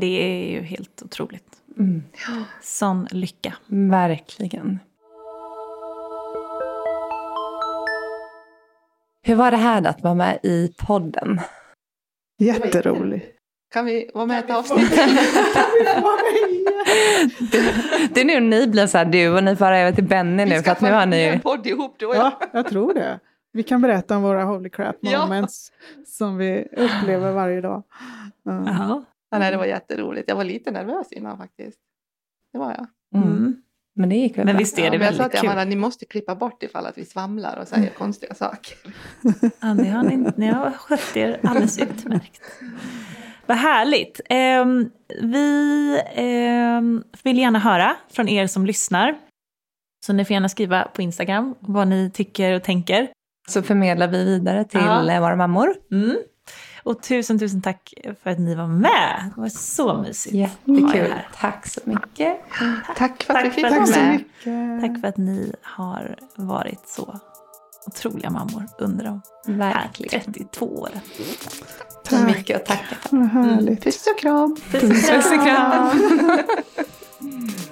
Det 0.00 0.06
är 0.06 0.50
ju 0.50 0.60
helt 0.60 1.02
otroligt. 1.02 1.56
Mm. 1.78 2.02
Sån 2.62 3.08
lycka. 3.10 3.54
Verkligen. 3.66 4.78
Hur 9.22 9.34
var 9.34 9.50
det 9.50 9.56
här 9.56 9.80
då, 9.80 9.88
att 9.88 10.02
vara 10.02 10.14
med 10.14 10.38
i 10.42 10.72
podden? 10.78 11.40
Jätteroligt. 12.38 13.41
Kan 13.72 13.84
vi 13.84 14.10
vara 14.14 14.26
med 14.26 14.36
i 14.36 14.38
ett 14.44 14.50
avsnitt? 14.50 14.90
Det 18.14 18.20
är 18.20 18.24
nu 18.24 18.40
ni 18.40 18.66
blir 18.66 18.86
så 18.86 18.98
här, 18.98 19.04
du 19.04 19.28
och 19.36 19.44
ni 19.44 19.56
far 19.56 19.72
över 19.72 19.92
till 19.92 20.04
Benny 20.04 20.44
nu, 20.44 20.62
för 20.62 20.70
att 20.70 20.80
nu 20.80 20.90
har 20.92 21.06
ni 21.06 21.22
en 21.22 21.40
podd 21.40 21.66
ihop 21.66 21.94
du 21.98 22.06
och 22.06 22.16
jag. 22.16 22.24
Ja, 22.24 22.40
jag 22.52 22.68
tror 22.68 22.94
det. 22.94 23.20
Vi 23.52 23.62
kan 23.62 23.82
berätta 23.82 24.16
om 24.16 24.22
våra 24.22 24.44
holy 24.44 24.70
crap 24.70 24.96
Ja. 25.00 25.22
moments 25.22 25.72
som 26.06 26.36
vi 26.36 26.68
upplever 26.76 27.32
varje 27.32 27.60
dag. 27.60 27.82
Ja. 28.42 28.64
Ja. 28.66 29.04
Ja, 29.30 29.38
nej, 29.38 29.50
det 29.50 29.56
var 29.56 29.64
jätteroligt. 29.64 30.28
Jag 30.28 30.36
var 30.36 30.44
lite 30.44 30.70
nervös 30.70 31.12
innan 31.12 31.38
faktiskt. 31.38 31.78
Det 32.52 32.58
var 32.58 32.70
jag. 32.70 32.86
Mm. 33.22 33.36
Mm. 33.36 33.56
Men 33.94 34.08
det 34.08 34.14
gick 34.16 34.38
väl 34.38 34.46
Men 34.46 34.56
visst 34.56 34.78
är 34.78 34.90
det 34.90 34.98
men 34.98 35.06
jag 35.06 35.14
sa 35.14 35.22
väldigt 35.22 35.40
till. 35.40 35.48
Amanda, 35.48 35.64
ni 35.64 35.76
måste 35.76 36.04
klippa 36.04 36.34
bort 36.34 36.62
ifall 36.62 36.86
att 36.86 36.98
vi 36.98 37.04
svamlar 37.04 37.58
och 37.60 37.68
säger 37.68 37.90
konstiga 37.90 38.34
saker. 38.34 38.78
Ja, 39.60 39.74
ni, 39.74 39.88
har, 39.88 40.02
ni, 40.02 40.32
ni 40.36 40.46
har 40.46 40.70
skött 40.70 41.16
er 41.16 41.40
alldeles 41.42 41.78
utmärkt. 41.78 42.40
Vad 43.46 43.56
härligt. 43.56 44.20
Ehm, 44.28 44.90
vi 45.20 46.00
ehm, 46.14 47.02
vill 47.22 47.38
gärna 47.38 47.58
höra 47.58 47.96
från 48.10 48.28
er 48.28 48.46
som 48.46 48.66
lyssnar. 48.66 49.14
Så 50.06 50.12
ni 50.12 50.24
får 50.24 50.34
gärna 50.34 50.48
skriva 50.48 50.84
på 50.84 51.02
Instagram 51.02 51.54
vad 51.60 51.88
ni 51.88 52.10
tycker 52.10 52.52
och 52.52 52.62
tänker. 52.62 53.08
Så 53.48 53.62
förmedlar 53.62 54.08
vi 54.08 54.24
vidare 54.24 54.64
till 54.64 54.80
Ja. 54.80 55.10
eh, 55.12 55.20
våra 55.20 55.36
mammor. 55.36 55.74
Mm. 55.92 56.16
Och 56.82 57.02
tusen, 57.02 57.38
tusen 57.38 57.62
tack 57.62 57.94
för 58.22 58.30
att 58.30 58.38
ni 58.38 58.54
var 58.54 58.66
med. 58.66 59.30
Det 59.34 59.40
var 59.40 59.48
så 59.48 59.94
mysigt. 60.02 60.34
Jättekul. 60.34 61.12
här. 61.12 61.28
Tack 61.40 61.66
så 61.66 61.80
mycket. 61.84 62.38
Tack 62.96 63.22
för 63.22 63.34
att 63.34 63.40
Tack 63.40 63.44
vi 63.46 63.50
fick 63.50 63.64
vara 63.64 63.74
Tack 63.74 63.88
så 63.88 64.00
med. 64.00 64.12
mycket. 64.12 64.80
Tack 64.80 65.00
för 65.00 65.08
att 65.08 65.16
ni 65.16 65.54
har 65.62 66.16
varit 66.36 66.88
så 66.88 67.18
otroliga 67.86 68.30
mammor 68.30 68.66
under 68.78 69.04
de 69.04 69.20
här 69.46 69.74
Verkligen. 69.74 70.20
32 70.20 70.66
åren. 70.66 71.00
Så 72.08 72.16
mycket 72.16 72.56
att 72.56 72.66
tacka 72.66 72.96
för. 73.02 73.16
Vad 73.16 73.28
härligt. 73.28 73.84
Puss 73.84 74.06
och 74.06 74.18
kram. 74.18 74.56
Puss 74.70 75.26
och 75.32 75.44
kram. 75.44 75.90